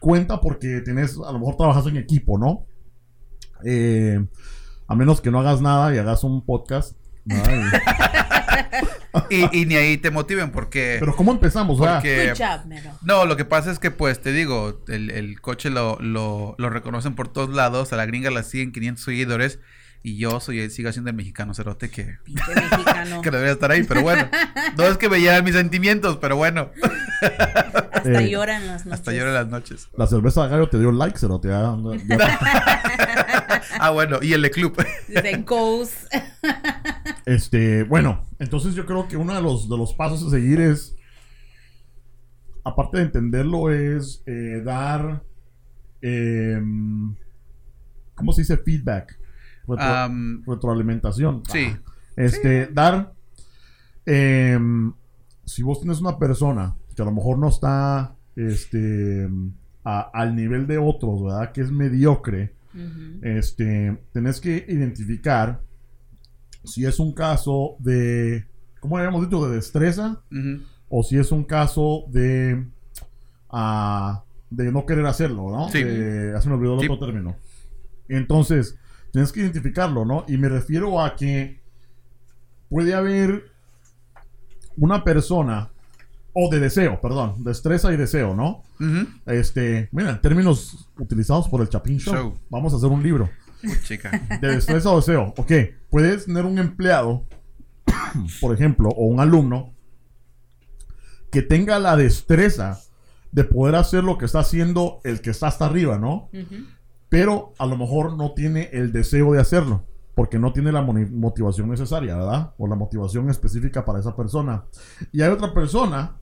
cuenta 0.00 0.40
porque 0.40 0.80
tienes, 0.80 1.18
a 1.18 1.32
lo 1.32 1.38
mejor 1.38 1.56
trabajas 1.56 1.86
en 1.86 1.96
equipo, 1.96 2.38
¿no? 2.38 2.66
Eh, 3.64 4.24
a 4.86 4.94
menos 4.94 5.20
que 5.20 5.30
no 5.30 5.40
hagas 5.40 5.60
nada 5.60 5.94
y 5.94 5.98
hagas 5.98 6.24
un 6.24 6.44
podcast. 6.44 6.96
y, 9.30 9.66
ni 9.66 9.76
ahí 9.76 9.98
te 9.98 10.10
motiven 10.10 10.50
porque... 10.50 10.96
Pero 10.98 11.14
¿cómo 11.14 11.32
empezamos? 11.32 11.78
Porque... 11.78 12.32
No, 13.02 13.26
lo 13.26 13.36
que 13.36 13.44
pasa 13.44 13.70
es 13.70 13.78
que 13.78 13.90
pues 13.90 14.22
te 14.22 14.32
digo, 14.32 14.82
el, 14.88 15.40
coche 15.40 15.68
lo, 15.68 15.98
lo, 16.00 16.54
lo, 16.58 16.70
reconocen 16.70 17.14
por 17.14 17.28
todos 17.28 17.50
lados, 17.50 17.92
a 17.92 17.96
la 17.96 18.06
gringa 18.06 18.30
la 18.30 18.42
siguen 18.42 18.72
500 18.72 19.04
seguidores 19.04 19.60
y 20.02 20.16
yo 20.16 20.40
soy, 20.40 20.70
sigo 20.70 20.92
siendo 20.92 21.10
el 21.10 21.16
mexicano 21.16 21.54
cerote 21.54 21.90
que, 21.90 22.18
que 23.22 23.30
debería 23.30 23.52
estar 23.52 23.70
ahí, 23.70 23.82
pero 23.82 24.02
bueno. 24.02 24.28
No 24.76 24.84
es 24.84 24.96
que 24.96 25.08
me 25.08 25.20
lleven 25.20 25.44
mis 25.44 25.54
sentimientos, 25.54 26.18
pero 26.18 26.36
bueno. 26.36 26.70
Hasta 27.92 28.22
eh, 28.22 28.30
lloran 28.30 28.66
las 28.66 28.86
noches. 28.86 29.00
Hasta 29.00 29.12
lloran 29.12 29.34
las 29.34 29.48
noches. 29.48 29.88
La 29.96 30.06
cerveza 30.06 30.44
de 30.44 30.50
gallo 30.50 30.68
te 30.68 30.78
dio 30.78 30.92
like, 30.92 31.18
cerote. 31.18 31.48
ah, 33.80 33.90
bueno, 33.92 34.18
y 34.22 34.32
el 34.34 34.42
de 34.42 34.50
club. 34.50 34.76
De 35.08 35.42
Ghost. 35.44 36.12
Este, 37.26 37.82
bueno, 37.82 38.24
entonces 38.38 38.74
yo 38.74 38.86
creo 38.86 39.08
que 39.08 39.16
uno 39.16 39.34
de 39.34 39.42
los, 39.42 39.68
de 39.68 39.76
los 39.76 39.94
pasos 39.94 40.24
a 40.26 40.30
seguir 40.30 40.60
es, 40.60 40.96
aparte 42.64 42.98
de 42.98 43.02
entenderlo, 43.02 43.72
es 43.72 44.22
eh, 44.26 44.62
dar, 44.64 45.24
em, 46.00 47.16
¿cómo 48.14 48.32
se 48.32 48.42
dice? 48.42 48.56
Feedback 48.58 49.18
retroalimentación. 50.46 51.42
Sí. 51.46 51.76
Este, 52.16 52.66
dar. 52.66 53.12
Em, 54.06 54.92
si 55.44 55.62
vos 55.62 55.80
tienes 55.80 56.00
una 56.00 56.18
persona 56.18 56.74
que 56.94 57.02
a 57.02 57.04
lo 57.04 57.12
mejor 57.12 57.38
no 57.38 57.48
está 57.48 58.14
este, 58.36 59.28
al 59.84 60.34
nivel 60.36 60.66
de 60.66 60.78
otros, 60.78 61.22
¿verdad? 61.22 61.52
Que 61.52 61.60
es 61.60 61.70
mediocre. 61.70 62.54
Este, 63.22 63.98
tenés 64.12 64.40
que 64.40 64.64
identificar 64.68 65.60
si 66.64 66.84
es 66.84 67.00
un 67.00 67.12
caso 67.12 67.76
de, 67.80 68.46
¿cómo 68.78 68.98
habíamos 68.98 69.22
dicho? 69.22 69.48
De 69.48 69.56
destreza 69.56 70.20
o 70.88 71.02
si 71.02 71.18
es 71.18 71.32
un 71.32 71.44
caso 71.44 72.04
de, 72.08 72.66
uh, 73.50 74.18
de 74.50 74.72
no 74.72 74.86
querer 74.86 75.06
hacerlo, 75.06 75.50
¿no? 75.50 75.68
Sí. 75.70 75.82
me 75.84 76.54
olvidó 76.54 76.80
el 76.80 76.90
otro 76.90 77.06
término. 77.06 77.36
Entonces, 78.08 78.78
tienes 79.12 79.32
que 79.32 79.40
identificarlo, 79.40 80.04
¿no? 80.04 80.24
Y 80.28 80.36
me 80.36 80.48
refiero 80.48 81.02
a 81.02 81.16
que 81.16 81.60
puede 82.68 82.94
haber 82.94 83.50
una 84.76 85.04
persona, 85.04 85.70
o 86.32 86.48
de 86.50 86.60
deseo, 86.60 87.00
perdón, 87.00 87.42
destreza 87.42 87.92
y 87.92 87.96
deseo, 87.96 88.34
¿no? 88.34 88.62
Este, 89.26 89.88
mira, 89.92 90.20
términos 90.20 90.88
utilizados 90.98 91.48
por 91.48 91.60
el 91.60 91.68
Chapin 91.68 91.98
Show. 91.98 92.38
Vamos 92.48 92.72
a 92.72 92.76
hacer 92.76 92.88
un 92.88 93.02
libro. 93.02 93.28
chica. 93.82 94.10
De 94.40 94.48
destreza 94.48 94.90
o 94.90 94.96
deseo. 94.96 95.34
Ok, 95.36 95.52
puedes 95.90 96.26
tener 96.26 96.44
un 96.44 96.58
empleado, 96.58 97.26
por 98.40 98.54
ejemplo, 98.54 98.90
o 98.90 99.06
un 99.06 99.18
alumno, 99.18 99.74
que 101.32 101.42
tenga 101.42 101.78
la 101.78 101.96
destreza 101.96 102.80
de 103.32 103.44
poder 103.44 103.74
hacer 103.74 104.04
lo 104.04 104.16
que 104.16 104.24
está 104.24 104.40
haciendo 104.40 105.00
el 105.04 105.20
que 105.20 105.30
está 105.30 105.48
hasta 105.48 105.66
arriba, 105.66 105.98
¿no? 105.98 106.30
Pero 107.08 107.52
a 107.58 107.66
lo 107.66 107.76
mejor 107.76 108.16
no 108.16 108.32
tiene 108.32 108.70
el 108.72 108.92
deseo 108.92 109.32
de 109.32 109.40
hacerlo, 109.40 109.84
porque 110.14 110.38
no 110.38 110.52
tiene 110.52 110.72
la 110.72 110.82
motivación 110.82 111.70
necesaria, 111.70 112.16
¿verdad? 112.16 112.54
O 112.58 112.66
la 112.66 112.76
motivación 112.76 113.30
específica 113.30 113.84
para 113.84 114.00
esa 114.00 114.16
persona. 114.16 114.64
Y 115.12 115.22
hay 115.22 115.30
otra 115.30 115.54
persona 115.54 116.16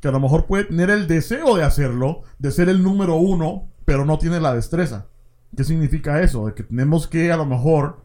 que 0.00 0.08
a 0.08 0.12
lo 0.12 0.20
mejor 0.20 0.46
puede 0.46 0.64
tener 0.64 0.90
el 0.90 1.06
deseo 1.06 1.56
de 1.56 1.62
hacerlo, 1.62 2.22
de 2.38 2.50
ser 2.50 2.68
el 2.68 2.82
número 2.82 3.16
uno, 3.16 3.68
pero 3.84 4.04
no 4.04 4.18
tiene 4.18 4.40
la 4.40 4.54
destreza. 4.54 5.06
¿Qué 5.56 5.64
significa 5.64 6.22
eso? 6.22 6.46
De 6.46 6.54
que 6.54 6.62
tenemos 6.64 7.06
que 7.06 7.30
a 7.30 7.36
lo 7.36 7.44
mejor 7.44 8.04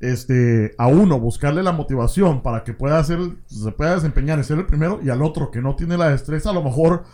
este, 0.00 0.74
a 0.78 0.86
uno 0.88 1.20
buscarle 1.20 1.62
la 1.62 1.72
motivación 1.72 2.42
para 2.42 2.64
que 2.64 2.72
pueda 2.72 2.98
hacer, 2.98 3.18
se 3.46 3.70
pueda 3.72 3.94
desempeñar 3.94 4.38
y 4.38 4.44
ser 4.44 4.58
el 4.58 4.66
primero, 4.66 5.00
y 5.02 5.10
al 5.10 5.22
otro 5.22 5.50
que 5.50 5.60
no 5.60 5.76
tiene 5.76 5.96
la 5.96 6.08
destreza, 6.08 6.50
a 6.50 6.54
lo 6.54 6.62
mejor 6.62 7.04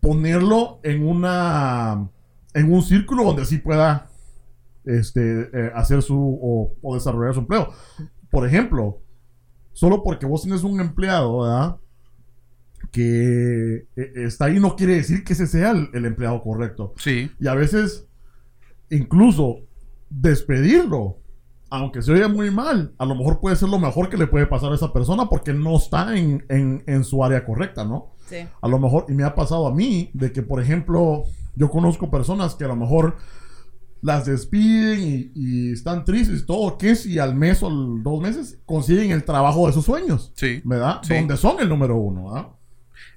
ponerlo 0.00 0.80
en 0.82 1.06
una 1.06 2.08
en 2.52 2.72
un 2.72 2.82
círculo 2.82 3.24
donde 3.24 3.44
sí 3.44 3.58
pueda 3.58 4.09
este, 4.84 5.50
eh, 5.52 5.72
hacer 5.74 6.02
su 6.02 6.38
o, 6.82 6.94
desarrollar 6.94 7.34
su 7.34 7.40
empleo. 7.40 7.72
Por 8.30 8.46
ejemplo, 8.46 9.00
solo 9.72 10.02
porque 10.02 10.26
vos 10.26 10.42
tienes 10.42 10.62
un 10.62 10.80
empleado, 10.80 11.40
¿verdad? 11.40 11.76
Que 12.90 13.86
eh, 13.96 14.12
está 14.16 14.46
ahí 14.46 14.58
no 14.58 14.76
quiere 14.76 14.96
decir 14.96 15.24
que 15.24 15.34
ese 15.34 15.46
sea 15.46 15.70
el, 15.70 16.04
empleado 16.04 16.42
correcto. 16.42 16.94
Sí. 16.96 17.30
Y 17.38 17.46
a 17.46 17.54
veces, 17.54 18.06
incluso 18.90 19.60
despedirlo, 20.08 21.18
aunque 21.68 22.02
se 22.02 22.12
oiga 22.12 22.26
muy 22.26 22.50
mal, 22.50 22.94
a 22.98 23.04
lo 23.04 23.14
mejor 23.14 23.40
puede 23.40 23.54
ser 23.54 23.68
lo 23.68 23.78
mejor 23.78 24.08
que 24.08 24.16
le 24.16 24.26
puede 24.26 24.46
pasar 24.46 24.72
a 24.72 24.74
esa 24.74 24.92
persona 24.92 25.28
porque 25.28 25.52
no 25.52 25.76
está 25.76 26.16
en, 26.18 26.44
en 26.48 27.04
su 27.04 27.24
área 27.24 27.44
correcta, 27.44 27.84
¿no? 27.84 28.14
Sí. 28.26 28.38
A 28.60 28.68
lo 28.68 28.78
mejor, 28.78 29.06
y 29.08 29.12
me 29.12 29.24
ha 29.24 29.34
pasado 29.34 29.66
a 29.66 29.74
mí, 29.74 30.10
de 30.14 30.32
que, 30.32 30.42
por 30.42 30.60
ejemplo, 30.60 31.24
yo 31.54 31.70
conozco 31.70 32.10
personas 32.10 32.54
que 32.54 32.64
a 32.64 32.68
lo 32.68 32.76
mejor 32.76 33.16
las 34.02 34.24
despiden 34.26 35.30
y, 35.34 35.72
están 35.72 36.04
tristes 36.04 36.40
y 36.40 36.46
todo, 36.46 36.78
que 36.78 36.94
si 36.94 37.18
al 37.18 37.34
mes 37.34 37.62
o 37.62 37.70
dos 37.70 38.20
meses 38.20 38.58
consiguen 38.64 39.10
el 39.10 39.24
trabajo 39.24 39.66
de 39.66 39.72
sus 39.72 39.84
sueños. 39.84 40.32
Sí. 40.34 40.62
¿Verdad? 40.64 41.00
Donde 41.08 41.36
son 41.36 41.60
el 41.60 41.68
número 41.68 41.96
uno, 41.96 42.32
¿verdad? 42.32 42.48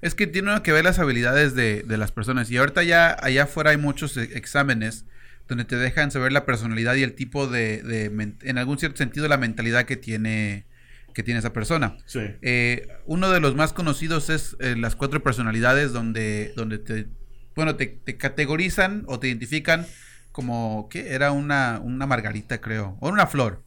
Es 0.02 0.14
que 0.14 0.26
tiene 0.26 0.60
que 0.62 0.72
ver 0.72 0.84
las 0.84 0.98
habilidades 0.98 1.54
de, 1.54 1.84
las 1.88 2.12
personas. 2.12 2.50
Y 2.50 2.58
ahorita 2.58 2.82
ya 2.82 3.16
allá 3.20 3.44
afuera 3.44 3.70
hay 3.70 3.78
muchos 3.78 4.16
e, 4.16 4.22
exámenes 4.36 5.06
donde 5.48 5.64
te 5.64 5.76
dejan 5.76 6.10
saber 6.10 6.32
la 6.32 6.46
personalidad 6.46 6.94
y 6.94 7.02
el 7.02 7.14
tipo 7.14 7.46
de, 7.46 8.10
en 8.42 8.58
algún 8.58 8.78
cierto 8.78 8.98
sentido, 8.98 9.28
la 9.28 9.36
mentalidad 9.36 9.84
que 9.84 9.96
tiene 9.96 10.66
que 11.14 11.22
tiene 11.22 11.38
esa 11.38 11.52
persona. 11.52 11.96
Sí. 12.06 12.22
Eh, 12.42 12.88
uno 13.06 13.30
de 13.30 13.38
los 13.38 13.54
más 13.54 13.72
conocidos 13.72 14.30
es 14.30 14.56
eh, 14.58 14.74
las 14.76 14.96
cuatro 14.96 15.22
personalidades 15.22 15.92
donde, 15.92 16.52
donde 16.56 16.78
te, 16.78 17.06
bueno, 17.54 17.76
te, 17.76 17.86
te 17.86 18.16
categorizan 18.16 19.04
o 19.06 19.20
te 19.20 19.28
identifican 19.28 19.86
como, 20.34 20.88
¿qué? 20.90 21.14
Era 21.14 21.30
una, 21.30 21.80
una 21.80 22.06
margarita, 22.06 22.60
creo, 22.60 22.96
o 22.98 23.08
una 23.08 23.28
flor. 23.28 23.62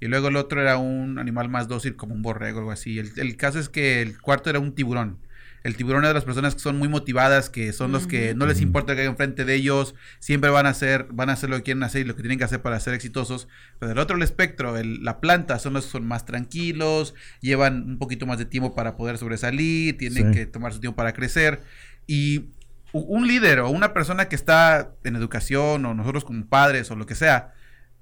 Y 0.00 0.06
luego 0.06 0.28
el 0.28 0.36
otro 0.36 0.60
era 0.60 0.76
un 0.76 1.18
animal 1.18 1.48
más 1.48 1.66
dócil, 1.66 1.96
como 1.96 2.14
un 2.14 2.20
borrego 2.20 2.58
o 2.58 2.60
algo 2.60 2.72
así. 2.72 2.98
El, 2.98 3.36
caso 3.38 3.58
es 3.58 3.70
que 3.70 4.02
el 4.02 4.20
cuarto 4.20 4.50
era 4.50 4.58
un 4.58 4.74
tiburón. 4.74 5.16
El 5.64 5.76
tiburón 5.76 6.04
es 6.04 6.10
de 6.10 6.14
las 6.14 6.26
personas 6.26 6.54
que 6.54 6.60
son 6.60 6.76
muy 6.76 6.88
motivadas, 6.88 7.48
que 7.48 7.72
son 7.72 7.90
los 7.90 8.06
que 8.06 8.34
no 8.34 8.44
les 8.44 8.60
importa 8.60 8.94
que 8.94 9.00
haya 9.00 9.10
enfrente 9.10 9.46
de 9.46 9.54
ellos, 9.54 9.94
siempre 10.18 10.50
van 10.50 10.66
a 10.66 10.70
hacer, 10.70 11.06
van 11.10 11.30
a 11.30 11.32
hacer 11.32 11.48
lo 11.48 11.56
que 11.56 11.62
quieren 11.62 11.82
hacer 11.82 12.02
y 12.02 12.04
lo 12.04 12.14
que 12.16 12.22
tienen 12.22 12.36
que 12.36 12.44
hacer 12.44 12.60
para 12.60 12.78
ser 12.80 12.92
exitosos. 12.92 13.48
Pero 13.78 13.92
el 13.92 13.98
otro, 13.98 14.16
el 14.16 14.22
espectro, 14.22 14.76
el, 14.76 15.02
la 15.02 15.20
planta, 15.20 15.58
son 15.58 15.72
los 15.72 15.86
que 15.86 15.92
son 15.92 16.06
más 16.06 16.26
tranquilos, 16.26 17.14
llevan 17.40 17.82
un 17.88 17.98
poquito 17.98 18.26
más 18.26 18.38
de 18.38 18.44
tiempo 18.44 18.74
para 18.74 18.98
poder 18.98 19.16
sobresalir, 19.16 19.96
tienen 19.96 20.32
que 20.32 20.44
tomar 20.44 20.74
su 20.74 20.80
tiempo 20.80 20.96
para 20.96 21.14
crecer. 21.14 21.62
Y 22.06 22.50
un 22.92 23.26
líder 23.26 23.60
o 23.60 23.70
una 23.70 23.92
persona 23.92 24.28
que 24.28 24.36
está 24.36 24.92
en 25.04 25.16
educación 25.16 25.84
o 25.84 25.94
nosotros 25.94 26.24
como 26.24 26.46
padres 26.46 26.90
o 26.90 26.96
lo 26.96 27.06
que 27.06 27.14
sea, 27.14 27.54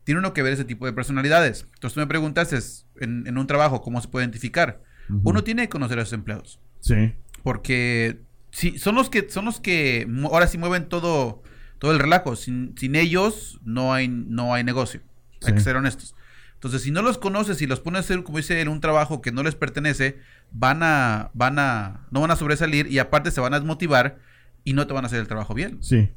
tiene 0.05 0.21
uno 0.21 0.33
que 0.33 0.43
ver 0.43 0.53
ese 0.53 0.65
tipo 0.65 0.87
de 0.87 0.93
personalidades. 0.93 1.67
Entonces 1.75 1.95
tú 1.95 2.01
me 2.01 2.07
preguntas 2.07 2.87
en, 3.01 3.27
en 3.27 3.39
un 3.39 3.47
trabajo 3.47 3.83
cómo 3.83 4.01
se 4.01 4.09
puede 4.09 4.25
identificar. 4.25 4.83
Uno 5.23 5.43
tiene 5.43 5.63
que 5.63 5.69
conocer 5.71 5.99
a 5.99 6.05
sus 6.05 6.13
empleados. 6.13 6.61
Sí. 6.81 7.15
Porque 7.43 8.21
si, 8.51 8.79
son 8.79 8.95
los 8.95 9.09
que 9.09 9.29
son 9.31 9.47
los 9.47 9.59
que 9.61 10.07
ahora 10.25 10.47
sí 10.47 10.59
mueven 10.59 10.89
todo 10.89 11.43
todo 11.79 11.93
el 11.93 11.99
relajo. 11.99 12.37
Sin, 12.37 12.75
sin 12.77 12.95
ellos 12.95 13.59
no 13.65 13.95
hay 13.95 14.09
no 14.09 14.55
hay 14.55 14.65
negocio. 14.65 15.01
Hay 15.47 15.55
que 15.55 15.61
ser 15.61 15.77
honestos. 15.77 16.15
Entonces, 16.55 16.83
si 16.83 16.91
no 16.91 17.03
los 17.03 17.19
conoces 17.19 17.63
y 17.63 17.69
los 17.69 17.79
pones 17.79 17.99
a 17.99 18.01
hacer, 18.01 18.25
como 18.25 18.39
dice, 18.39 18.61
en 18.61 18.67
un 18.67 18.81
trabajo 18.81 19.23
que 19.23 19.31
no 19.31 19.45
les 19.45 19.55
pertenece, 19.55 20.19
van 20.51 20.83
a, 20.83 21.31
van 21.33 21.61
a, 21.61 22.09
no 22.11 22.21
van 22.21 22.33
a 22.33 22.37
sobresalir 22.37 22.89
y 22.91 22.99
aparte 22.99 23.31
se 23.31 23.41
van 23.41 23.55
a 23.55 23.61
desmotivar 23.61 24.19
y 24.65 24.73
no 24.75 24.87
te 24.87 24.93
van 24.93 25.05
a 25.05 25.07
hacer 25.07 25.21
el 25.21 25.29
trabajo 25.29 25.55
bien. 25.55 25.79
Sí. 25.81 26.11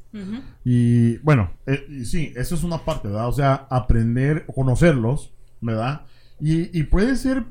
Y 0.64 1.18
bueno, 1.20 1.52
eh, 1.66 2.04
sí, 2.04 2.34
eso 2.36 2.56
es 2.56 2.64
una 2.64 2.84
parte, 2.84 3.08
¿verdad? 3.08 3.28
O 3.28 3.34
sea, 3.34 3.68
aprender, 3.70 4.46
conocerlos, 4.54 5.34
¿verdad? 5.62 6.06
Y, 6.40 6.78
y, 6.78 6.84
puede 6.84 7.16
ser 7.16 7.46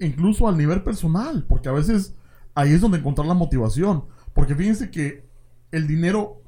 incluso 0.00 0.46
al 0.48 0.58
nivel 0.58 0.82
personal, 0.82 1.44
porque 1.48 1.68
a 1.68 1.72
veces 1.72 2.14
ahí 2.54 2.72
es 2.72 2.80
donde 2.80 2.98
encontrar 2.98 3.26
la 3.26 3.34
motivación. 3.34 4.04
Porque 4.32 4.54
fíjense 4.54 4.90
que 4.90 5.28
el 5.70 5.86
dinero, 5.86 6.42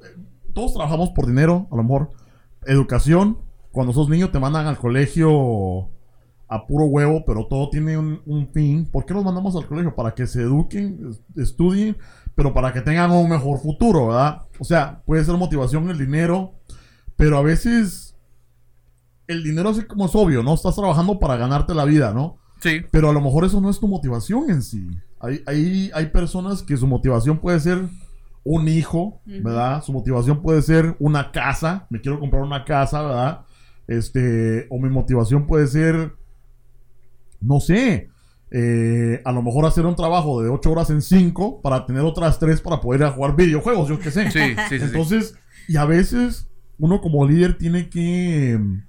todos 0.53 0.73
trabajamos 0.73 1.09
por 1.09 1.27
dinero, 1.27 1.67
a 1.71 1.75
lo 1.75 1.83
mejor. 1.83 2.11
Educación, 2.65 3.39
cuando 3.71 3.93
sos 3.93 4.09
niño 4.09 4.29
te 4.29 4.39
mandan 4.39 4.67
al 4.67 4.77
colegio 4.77 5.89
a 6.49 6.65
puro 6.65 6.85
huevo, 6.85 7.23
pero 7.25 7.47
todo 7.47 7.69
tiene 7.69 7.97
un, 7.97 8.21
un, 8.25 8.47
fin. 8.51 8.85
¿Por 8.85 9.05
qué 9.05 9.13
los 9.13 9.23
mandamos 9.23 9.55
al 9.55 9.67
colegio? 9.67 9.95
Para 9.95 10.15
que 10.15 10.27
se 10.27 10.41
eduquen, 10.41 11.15
estudien, 11.35 11.97
pero 12.37 12.53
para 12.53 12.71
que 12.71 12.81
tengan 12.81 13.09
un 13.09 13.27
mejor 13.27 13.59
futuro, 13.59 14.09
¿verdad? 14.09 14.43
O 14.59 14.63
sea, 14.63 15.01
puede 15.07 15.25
ser 15.25 15.33
motivación 15.37 15.89
el 15.89 15.97
dinero, 15.97 16.53
pero 17.15 17.39
a 17.39 17.41
veces 17.41 18.15
el 19.25 19.43
dinero 19.43 19.69
así 19.69 19.81
como 19.81 20.05
es 20.05 20.13
obvio, 20.13 20.43
¿no? 20.43 20.53
Estás 20.53 20.75
trabajando 20.75 21.17
para 21.17 21.35
ganarte 21.35 21.73
la 21.73 21.83
vida, 21.83 22.13
¿no? 22.13 22.37
Sí. 22.59 22.81
Pero 22.91 23.09
a 23.09 23.13
lo 23.13 23.21
mejor 23.21 23.43
eso 23.43 23.59
no 23.59 23.71
es 23.71 23.79
tu 23.79 23.87
motivación 23.87 24.51
en 24.51 24.61
sí. 24.61 24.87
Hay, 25.19 25.41
hay, 25.47 25.89
hay 25.95 26.05
personas 26.05 26.61
que 26.61 26.77
su 26.77 26.85
motivación 26.85 27.39
puede 27.39 27.59
ser 27.59 27.89
un 28.43 28.67
hijo. 28.67 29.19
¿verdad? 29.25 29.83
Su 29.83 29.91
motivación 29.91 30.43
puede 30.43 30.61
ser 30.61 30.95
una 30.99 31.31
casa, 31.31 31.87
me 31.89 32.01
quiero 32.01 32.19
comprar 32.19 32.43
una 32.43 32.65
casa, 32.65 33.01
¿verdad? 33.01 33.45
Este, 33.87 34.67
o 34.69 34.77
mi 34.77 34.89
motivación 34.89 35.47
puede 35.47 35.65
ser, 35.65 36.13
no 37.41 37.59
sé, 37.61 38.11
eh, 38.51 39.21
a 39.25 39.31
lo 39.31 39.41
mejor 39.41 39.65
hacer 39.65 39.85
un 39.85 39.95
trabajo 39.95 40.41
de 40.41 40.49
8 40.49 40.71
horas 40.71 40.89
en 40.89 41.01
5 41.01 41.61
para 41.61 41.85
tener 41.85 42.03
otras 42.03 42.39
3 42.39 42.61
para 42.61 42.79
poder 42.79 43.01
ir 43.01 43.07
a 43.07 43.11
jugar 43.11 43.35
videojuegos, 43.35 43.89
yo 43.89 43.99
qué 43.99 44.11
sé. 44.11 44.31
Sí, 44.31 44.39
sí, 44.39 44.55
sí. 44.69 44.79
sí. 44.79 44.85
Entonces, 44.85 45.35
y 45.67 45.75
a 45.77 45.85
veces 45.85 46.47
uno 46.79 47.01
como 47.01 47.27
líder 47.27 47.57
tiene 47.57 47.89
que 47.89 48.57
mm, 48.59 48.83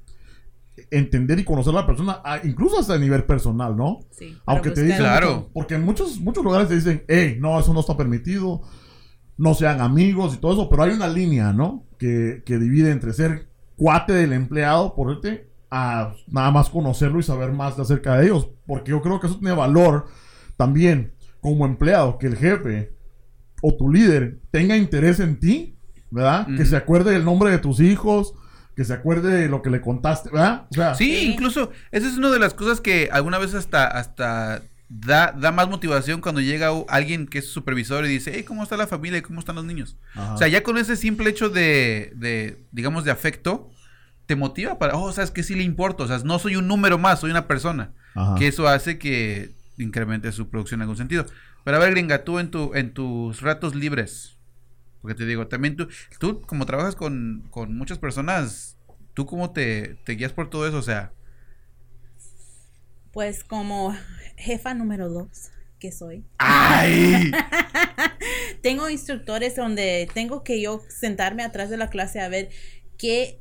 entender 0.90 1.38
y 1.40 1.44
conocer 1.44 1.72
a 1.74 1.80
la 1.80 1.86
persona, 1.86 2.22
incluso 2.44 2.78
hasta 2.78 2.94
a 2.94 2.98
nivel 2.98 3.24
personal, 3.24 3.76
¿no? 3.76 4.00
Sí, 4.10 4.36
Aunque 4.46 4.70
te 4.70 4.82
dicen, 4.82 4.98
Claro. 4.98 5.26
mucho- 5.34 5.50
porque 5.52 5.74
en 5.74 5.84
muchos, 5.84 6.20
muchos 6.20 6.44
lugares 6.44 6.68
te 6.68 6.76
dicen, 6.76 7.04
hey, 7.08 7.36
no, 7.40 7.58
eso 7.58 7.74
no 7.74 7.80
está 7.80 7.96
permitido, 7.96 8.62
no 9.36 9.54
sean 9.54 9.80
amigos 9.80 10.34
y 10.34 10.38
todo 10.38 10.52
eso, 10.52 10.68
pero 10.68 10.84
hay 10.84 10.90
una 10.92 11.08
línea, 11.08 11.52
¿no? 11.52 11.84
Que, 11.98 12.42
que 12.46 12.58
divide 12.58 12.90
entre 12.90 13.12
ser 13.12 13.48
cuate 13.76 14.12
del 14.12 14.32
empleado, 14.32 14.94
por 14.94 15.12
este, 15.12 15.47
a 15.70 16.14
nada 16.26 16.50
más 16.50 16.70
conocerlo 16.70 17.18
y 17.18 17.22
saber 17.22 17.52
más 17.52 17.76
de 17.76 17.82
acerca 17.82 18.16
de 18.16 18.26
ellos, 18.26 18.48
porque 18.66 18.90
yo 18.90 19.02
creo 19.02 19.20
que 19.20 19.26
eso 19.26 19.38
tiene 19.38 19.54
valor 19.54 20.06
también 20.56 21.14
como 21.40 21.66
empleado, 21.66 22.18
que 22.18 22.26
el 22.26 22.36
jefe 22.36 22.96
o 23.62 23.74
tu 23.74 23.90
líder 23.90 24.40
tenga 24.50 24.76
interés 24.76 25.20
en 25.20 25.38
ti, 25.38 25.78
¿verdad? 26.10 26.46
Que 26.56 26.64
se 26.64 26.76
acuerde 26.76 27.12
del 27.12 27.24
nombre 27.24 27.50
de 27.50 27.58
tus 27.58 27.80
hijos, 27.80 28.34
que 28.74 28.84
se 28.84 28.92
acuerde 28.92 29.32
de 29.32 29.48
lo 29.48 29.62
que 29.62 29.70
le 29.70 29.80
contaste, 29.80 30.30
¿verdad? 30.30 30.66
O 30.70 30.74
sea, 30.74 30.94
Sí, 30.94 31.30
incluso 31.30 31.70
esa 31.90 32.06
es 32.08 32.16
una 32.16 32.30
de 32.30 32.38
las 32.38 32.54
cosas 32.54 32.80
que 32.80 33.08
alguna 33.12 33.38
vez 33.38 33.54
hasta, 33.54 33.86
hasta 33.86 34.62
da, 34.88 35.32
da 35.32 35.52
más 35.52 35.68
motivación 35.68 36.20
cuando 36.20 36.40
llega 36.40 36.70
alguien 36.88 37.26
que 37.26 37.38
es 37.38 37.48
supervisor 37.50 38.04
y 38.04 38.08
dice, 38.08 38.32
hey, 38.34 38.44
¿cómo 38.44 38.62
está 38.62 38.76
la 38.76 38.86
familia 38.86 39.18
y 39.18 39.22
cómo 39.22 39.40
están 39.40 39.56
los 39.56 39.64
niños? 39.64 39.96
Ajá. 40.14 40.34
O 40.34 40.38
sea, 40.38 40.48
ya 40.48 40.62
con 40.62 40.78
ese 40.78 40.96
simple 40.96 41.28
hecho 41.30 41.50
de, 41.50 42.12
de, 42.16 42.64
digamos, 42.72 43.04
de 43.04 43.10
afecto, 43.10 43.70
te 44.28 44.36
motiva 44.36 44.78
para, 44.78 44.94
oh, 44.94 45.10
sabes 45.10 45.30
que 45.30 45.42
sí 45.42 45.54
le 45.54 45.62
importa, 45.62 46.04
o 46.04 46.06
sea, 46.06 46.18
no 46.18 46.38
soy 46.38 46.56
un 46.56 46.68
número 46.68 46.98
más, 46.98 47.20
soy 47.20 47.30
una 47.30 47.48
persona. 47.48 47.94
Ajá. 48.14 48.34
Que 48.34 48.46
eso 48.48 48.68
hace 48.68 48.98
que 48.98 49.54
incremente 49.78 50.30
su 50.32 50.50
producción 50.50 50.78
en 50.78 50.82
algún 50.82 50.98
sentido. 50.98 51.24
Pero 51.64 51.78
a 51.78 51.80
ver, 51.80 51.92
gringa, 51.92 52.24
tú 52.24 52.38
en, 52.38 52.50
tu, 52.50 52.74
en 52.74 52.92
tus 52.92 53.40
ratos 53.40 53.74
libres, 53.74 54.36
porque 55.00 55.14
te 55.14 55.24
digo, 55.24 55.48
también 55.48 55.76
tú, 55.76 55.88
tú 56.20 56.42
como 56.42 56.66
trabajas 56.66 56.94
con, 56.94 57.48
con 57.50 57.74
muchas 57.74 57.96
personas, 57.98 58.76
¿tú 59.14 59.24
cómo 59.24 59.50
te, 59.52 59.94
te 60.04 60.12
guías 60.12 60.34
por 60.34 60.50
todo 60.50 60.68
eso? 60.68 60.76
O 60.76 60.82
sea, 60.82 61.14
Pues 63.12 63.44
como 63.44 63.96
jefa 64.36 64.74
número 64.74 65.08
dos 65.08 65.50
que 65.80 65.90
soy, 65.90 66.26
¡ay! 66.36 67.30
tengo 68.62 68.90
instructores 68.90 69.56
donde 69.56 70.10
tengo 70.12 70.42
que 70.44 70.60
yo 70.60 70.82
sentarme 70.88 71.44
atrás 71.44 71.70
de 71.70 71.78
la 71.78 71.88
clase 71.88 72.20
a 72.20 72.28
ver 72.28 72.50
qué 72.98 73.40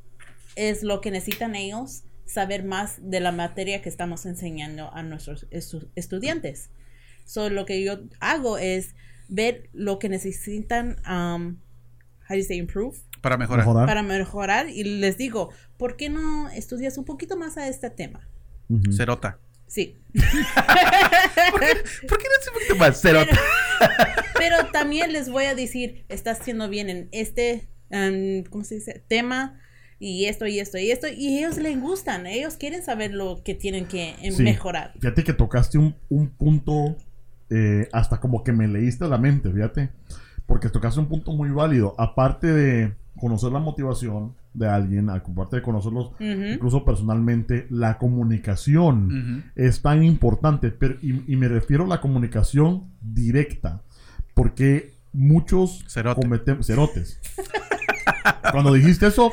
es 0.57 0.83
lo 0.83 0.99
que 1.01 1.11
necesitan 1.11 1.55
ellos, 1.55 2.03
saber 2.25 2.63
más 2.65 2.97
de 3.01 3.19
la 3.21 3.31
materia 3.31 3.81
que 3.81 3.87
estamos 3.89 4.25
enseñando 4.25 4.93
a 4.93 5.01
nuestros 5.03 5.49
estu- 5.51 5.89
estudiantes. 5.95 6.69
So, 7.25 7.49
lo 7.49 7.65
que 7.65 7.83
yo 7.83 7.99
hago 8.19 8.57
es 8.57 8.95
ver 9.29 9.69
lo 9.73 9.99
que 9.99 10.09
necesitan, 10.09 10.97
um, 11.09 11.57
how 12.29 12.31
do 12.31 12.35
you 12.35 12.43
say 12.43 12.57
improve? 12.57 12.97
Para 13.21 13.37
mejorar. 13.37 13.65
Mejorar. 13.65 13.87
Para 13.87 14.03
mejorar 14.03 14.69
y 14.69 14.83
les 14.83 15.17
digo, 15.17 15.49
¿por 15.77 15.95
qué 15.95 16.09
no 16.09 16.49
estudias 16.49 16.97
un 16.97 17.05
poquito 17.05 17.37
más 17.37 17.57
a 17.57 17.67
este 17.67 17.89
tema? 17.89 18.27
Cerota. 18.95 19.39
Sí, 19.67 19.97
¿Por 20.13 22.17
qué 22.17 22.27
no 22.27 22.41
es 22.41 22.47
un 22.47 22.53
poquito 22.53 22.75
más 22.77 23.01
cerota? 23.01 23.37
Pero 24.37 24.67
también 24.71 25.11
les 25.11 25.29
voy 25.29 25.45
a 25.45 25.55
decir, 25.55 26.05
estás 26.09 26.39
haciendo 26.39 26.69
bien 26.69 26.89
en 26.89 27.09
este, 27.11 27.67
em, 27.89 28.43
¿cómo 28.45 28.63
se 28.63 28.75
dice? 28.75 29.03
Tema 29.07 29.59
y 29.99 30.25
esto 30.25 30.45
y 30.45 30.59
esto 30.59 30.77
y 30.77 30.91
esto. 30.91 31.07
Y 31.07 31.37
ellos 31.39 31.57
les 31.57 31.79
gustan, 31.79 32.27
ellos 32.27 32.55
quieren 32.55 32.83
saber 32.83 33.13
lo 33.13 33.41
que 33.43 33.53
tienen 33.55 33.85
que 33.85 34.15
Sí. 34.31 34.43
mejorar. 34.43 34.93
Fíjate 34.99 35.23
que 35.23 35.33
tocaste 35.33 35.77
un, 35.77 35.95
un 36.09 36.29
punto, 36.29 36.95
eh, 37.49 37.87
hasta 37.93 38.19
como 38.19 38.43
que 38.43 38.51
me 38.53 38.67
leíste 38.67 39.07
la 39.07 39.17
mente, 39.17 39.51
fíjate. 39.51 39.89
Porque 40.45 40.69
tocaste 40.69 40.99
un 40.99 41.07
punto 41.07 41.31
muy 41.33 41.49
válido. 41.49 41.93
Aparte 41.97 42.47
de 42.47 42.93
conocer 43.19 43.51
la 43.51 43.59
motivación 43.59 44.35
de 44.53 44.67
alguien, 44.67 45.09
aparte 45.09 45.57
de 45.57 45.61
conocerlos 45.61 46.11
incluso 46.19 46.85
personalmente, 46.85 47.67
la 47.69 47.97
comunicación 47.97 49.51
es 49.55 49.81
tan 49.81 50.03
importante. 50.03 50.71
pero- 50.71 50.95
y, 51.01 51.23
y 51.31 51.35
me 51.35 51.47
refiero 51.47 51.83
a 51.83 51.87
la 51.87 51.99
comunicación 52.01 52.85
directa. 53.01 53.81
Porque 54.33 54.93
muchos 55.13 55.83
Cerote. 55.87 56.21
cometen 56.21 56.63
cerotes. 56.63 57.19
Cuando 58.51 58.73
dijiste 58.73 59.07
eso, 59.07 59.31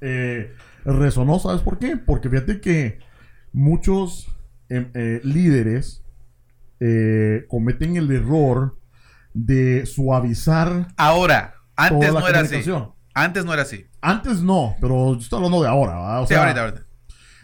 eh, 0.00 0.54
resonó, 0.84 1.38
¿sabes 1.38 1.60
por 1.62 1.78
qué? 1.78 1.96
Porque 1.96 2.28
fíjate 2.30 2.60
que 2.60 2.98
muchos 3.52 4.28
em, 4.68 4.90
eh, 4.94 5.20
líderes 5.24 6.04
eh, 6.80 7.44
cometen 7.48 7.96
el 7.96 8.10
error 8.10 8.78
de 9.34 9.86
suavizar 9.86 10.88
Ahora, 10.96 11.54
antes 11.76 12.12
no 12.12 12.26
era 12.28 12.40
así. 12.40 12.62
Antes 13.14 13.44
no 13.44 13.52
era 13.52 13.62
así. 13.62 13.86
Antes 14.00 14.40
no, 14.40 14.76
pero 14.80 15.14
yo 15.14 15.20
estoy 15.20 15.36
hablando 15.38 15.62
de 15.62 15.68
ahora, 15.68 15.94
¿verdad? 15.94 16.22
O 16.22 16.26
Sí, 16.26 16.28
sea, 16.34 16.42
ahorita, 16.42 16.60
ahorita. 16.62 16.86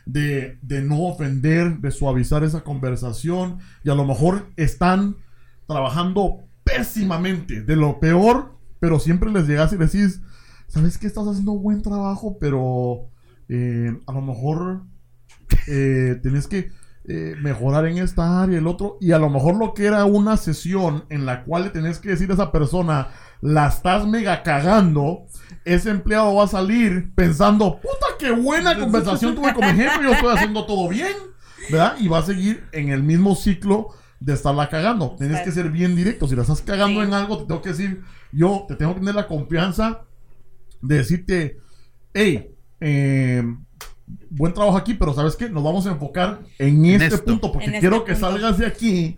de, 0.06 0.58
de 0.62 0.82
no 0.82 1.02
ofender, 1.02 1.78
de 1.78 1.90
suavizar 1.90 2.44
esa 2.44 2.62
conversación 2.62 3.58
y 3.84 3.90
a 3.90 3.94
lo 3.94 4.04
mejor 4.06 4.46
están 4.56 5.16
trabajando 5.66 6.44
pésimamente, 6.64 7.62
de 7.62 7.76
lo 7.76 8.00
peor, 8.00 8.56
pero 8.80 8.98
siempre 8.98 9.30
les 9.30 9.46
llegas 9.46 9.72
y 9.72 9.76
decís, 9.76 10.22
¿sabes 10.68 10.98
que 10.98 11.06
estás 11.06 11.26
haciendo 11.26 11.52
buen 11.52 11.82
trabajo? 11.82 12.36
Pero 12.40 13.08
eh, 13.48 13.96
a 14.06 14.12
lo 14.12 14.20
mejor 14.22 14.82
eh, 15.68 16.18
tenés 16.22 16.46
que 16.46 16.70
eh, 17.08 17.36
mejorar 17.40 17.86
en 17.86 17.98
esta 17.98 18.42
área, 18.42 18.58
el 18.58 18.66
otro, 18.66 18.98
y 19.00 19.12
a 19.12 19.18
lo 19.18 19.30
mejor 19.30 19.56
lo 19.56 19.74
que 19.74 19.84
era 19.86 20.04
una 20.04 20.36
sesión 20.36 21.04
en 21.08 21.24
la 21.24 21.44
cual 21.44 21.64
le 21.64 21.70
tenés 21.70 21.98
que 21.98 22.08
decir 22.10 22.30
a 22.30 22.34
esa 22.34 22.50
persona, 22.50 23.08
la 23.40 23.68
estás 23.68 24.06
mega 24.06 24.42
cagando, 24.42 25.26
ese 25.64 25.90
empleado 25.90 26.34
va 26.34 26.44
a 26.44 26.48
salir 26.48 27.12
pensando, 27.14 27.76
puta, 27.76 28.06
qué 28.18 28.32
buena 28.32 28.76
conversación 28.78 29.34
tuve 29.36 29.54
con 29.54 29.66
mi 29.66 29.72
jefe, 29.74 30.02
yo 30.02 30.12
estoy 30.12 30.34
haciendo 30.34 30.66
todo 30.66 30.88
bien, 30.88 31.12
¿verdad? 31.70 31.94
Y 32.00 32.08
va 32.08 32.18
a 32.18 32.22
seguir 32.22 32.64
en 32.72 32.88
el 32.88 33.04
mismo 33.04 33.36
ciclo 33.36 33.88
de 34.18 34.32
estarla 34.32 34.68
cagando. 34.68 35.14
Tienes 35.16 35.42
que 35.42 35.52
ser 35.52 35.70
bien 35.70 35.94
directo, 35.94 36.26
si 36.26 36.34
la 36.34 36.42
estás 36.42 36.62
cagando 36.62 37.02
Sí. 37.02 37.06
en 37.06 37.14
algo, 37.14 37.38
te 37.38 37.44
tengo 37.46 37.62
que 37.62 37.68
decir, 37.68 38.02
yo 38.32 38.64
te 38.66 38.74
tengo 38.74 38.94
que 38.94 39.00
tener 39.00 39.14
la 39.14 39.28
confianza 39.28 40.02
de 40.86 40.96
decirte, 40.96 41.56
hey, 42.14 42.50
eh, 42.80 43.42
buen 44.30 44.52
trabajo 44.52 44.76
aquí, 44.76 44.94
pero 44.94 45.14
¿sabes 45.14 45.36
qué? 45.36 45.48
Nos 45.48 45.64
vamos 45.64 45.86
a 45.86 45.90
enfocar 45.90 46.40
en 46.58 46.84
En 46.84 47.02
este 47.02 47.16
esto. 47.16 47.24
punto, 47.24 47.52
porque 47.52 47.66
En 47.66 47.74
este 47.74 47.80
quiero 47.80 48.04
que 48.04 48.12
punto. 48.12 48.28
salgas 48.30 48.58
de 48.58 48.66
aquí 48.66 49.16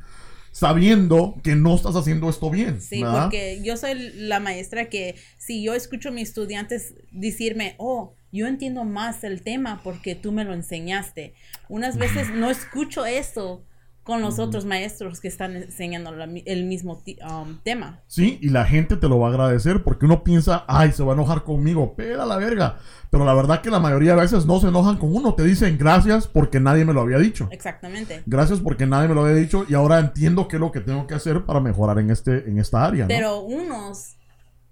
sabiendo 0.53 1.37
que 1.43 1.55
no 1.55 1.75
estás 1.75 1.95
haciendo 1.95 2.29
esto 2.29 2.51
bien. 2.51 2.81
Sí, 2.81 3.03
¿verdad? 3.03 3.25
porque 3.25 3.61
yo 3.63 3.77
soy 3.77 3.95
la 4.15 4.41
maestra 4.41 4.89
que 4.89 5.15
si 5.37 5.63
yo 5.63 5.75
escucho 5.75 6.09
a 6.09 6.13
mis 6.13 6.29
estudiantes 6.29 6.95
decirme, 7.13 7.75
oh, 7.79 8.15
yo 8.33 8.47
entiendo 8.47 8.85
más 8.85 9.25
el 9.25 9.43
tema 9.43 9.81
porque 9.85 10.15
tú 10.15 10.33
me 10.33 10.45
lo 10.45 10.55
enseñaste. 10.55 11.35
Unas 11.69 11.97
veces 11.97 12.31
no 12.31 12.51
escucho 12.51 13.07
eso 13.07 13.65
con 14.09 14.23
los 14.23 14.39
otros 14.39 14.65
maestros 14.65 15.21
que 15.21 15.29
están 15.29 15.55
enseñando 15.55 16.11
la 16.13 16.25
el 16.25 16.65
mismo 16.65 17.03
um, 17.31 17.59
tema. 17.63 18.01
Sí, 18.07 18.39
y 18.41 18.49
la 18.49 18.65
gente 18.65 18.97
te 18.97 19.07
lo 19.07 19.19
va 19.19 19.27
a 19.27 19.31
agradecer 19.33 19.83
porque 19.85 20.07
uno 20.07 20.25
piensa, 20.25 20.65
ay, 20.67 20.93
se 20.93 21.03
va 21.03 21.13
a 21.13 21.15
enojar 21.15 21.45
conmigo, 21.45 21.95
pela 21.95 22.25
la 22.25 22.39
verga. 22.39 22.79
Pero 23.11 23.27
la 23.27 23.35
verdad 23.35 23.61
que 23.61 23.69
la 23.69 23.81
mayoría 23.81 24.15
de 24.15 24.23
veces 24.23 24.47
no 24.47 24.61
se 24.61 24.69
enojan 24.69 24.97
con 24.97 25.15
uno, 25.15 25.35
te 25.35 25.43
dicen 25.43 25.77
gracias 25.77 26.27
porque 26.27 26.59
nadie 26.59 26.87
me 26.87 26.95
lo 26.95 27.03
había 27.03 27.19
dicho. 27.19 27.49
Exactamente. 27.51 28.23
Gracias 28.25 28.61
porque 28.61 28.87
nadie 28.87 29.09
me 29.09 29.15
lo 29.15 29.27
había 29.27 29.37
dicho 29.37 29.67
y 29.69 29.75
ahora 29.75 29.99
entiendo 29.99 30.49
qué 30.49 30.57
es 30.57 30.61
lo 30.61 30.73
que 30.73 30.81
tengo 30.81 31.07
que 31.07 31.13
hacer 31.13 31.45
para 31.45 31.61
mejorar 31.61 31.99
en 31.99 32.11
este 32.11 32.49
en 32.49 32.59
esta 32.59 32.87
área. 32.87 33.05
¿no? 33.05 33.09
Pero 33.09 33.43
unos 33.43 34.17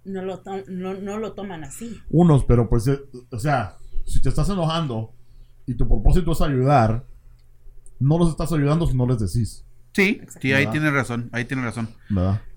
no 0.04 0.22
lo, 0.22 0.40
no, 0.68 0.94
no 0.94 1.18
lo 1.18 1.34
toman 1.34 1.62
así. 1.62 2.00
Unos, 2.08 2.46
pero 2.46 2.70
pues, 2.70 2.88
eh, 2.88 3.00
o 3.30 3.38
sea, 3.38 3.76
si 4.06 4.22
te 4.22 4.30
estás 4.30 4.48
enojando 4.48 5.12
y 5.66 5.74
tu 5.74 5.86
propósito 5.86 6.32
es 6.32 6.40
ayudar, 6.40 7.04
no 7.98 8.18
los 8.18 8.30
estás 8.30 8.52
ayudando 8.52 8.86
si 8.86 8.96
no 8.96 9.06
les 9.06 9.18
decís, 9.18 9.66
Sí, 9.96 10.20
sí, 10.42 10.52
ahí 10.52 10.66
tienes 10.66 10.92
razón, 10.92 11.30
ahí 11.32 11.46
tienes 11.46 11.64
razón. 11.64 11.88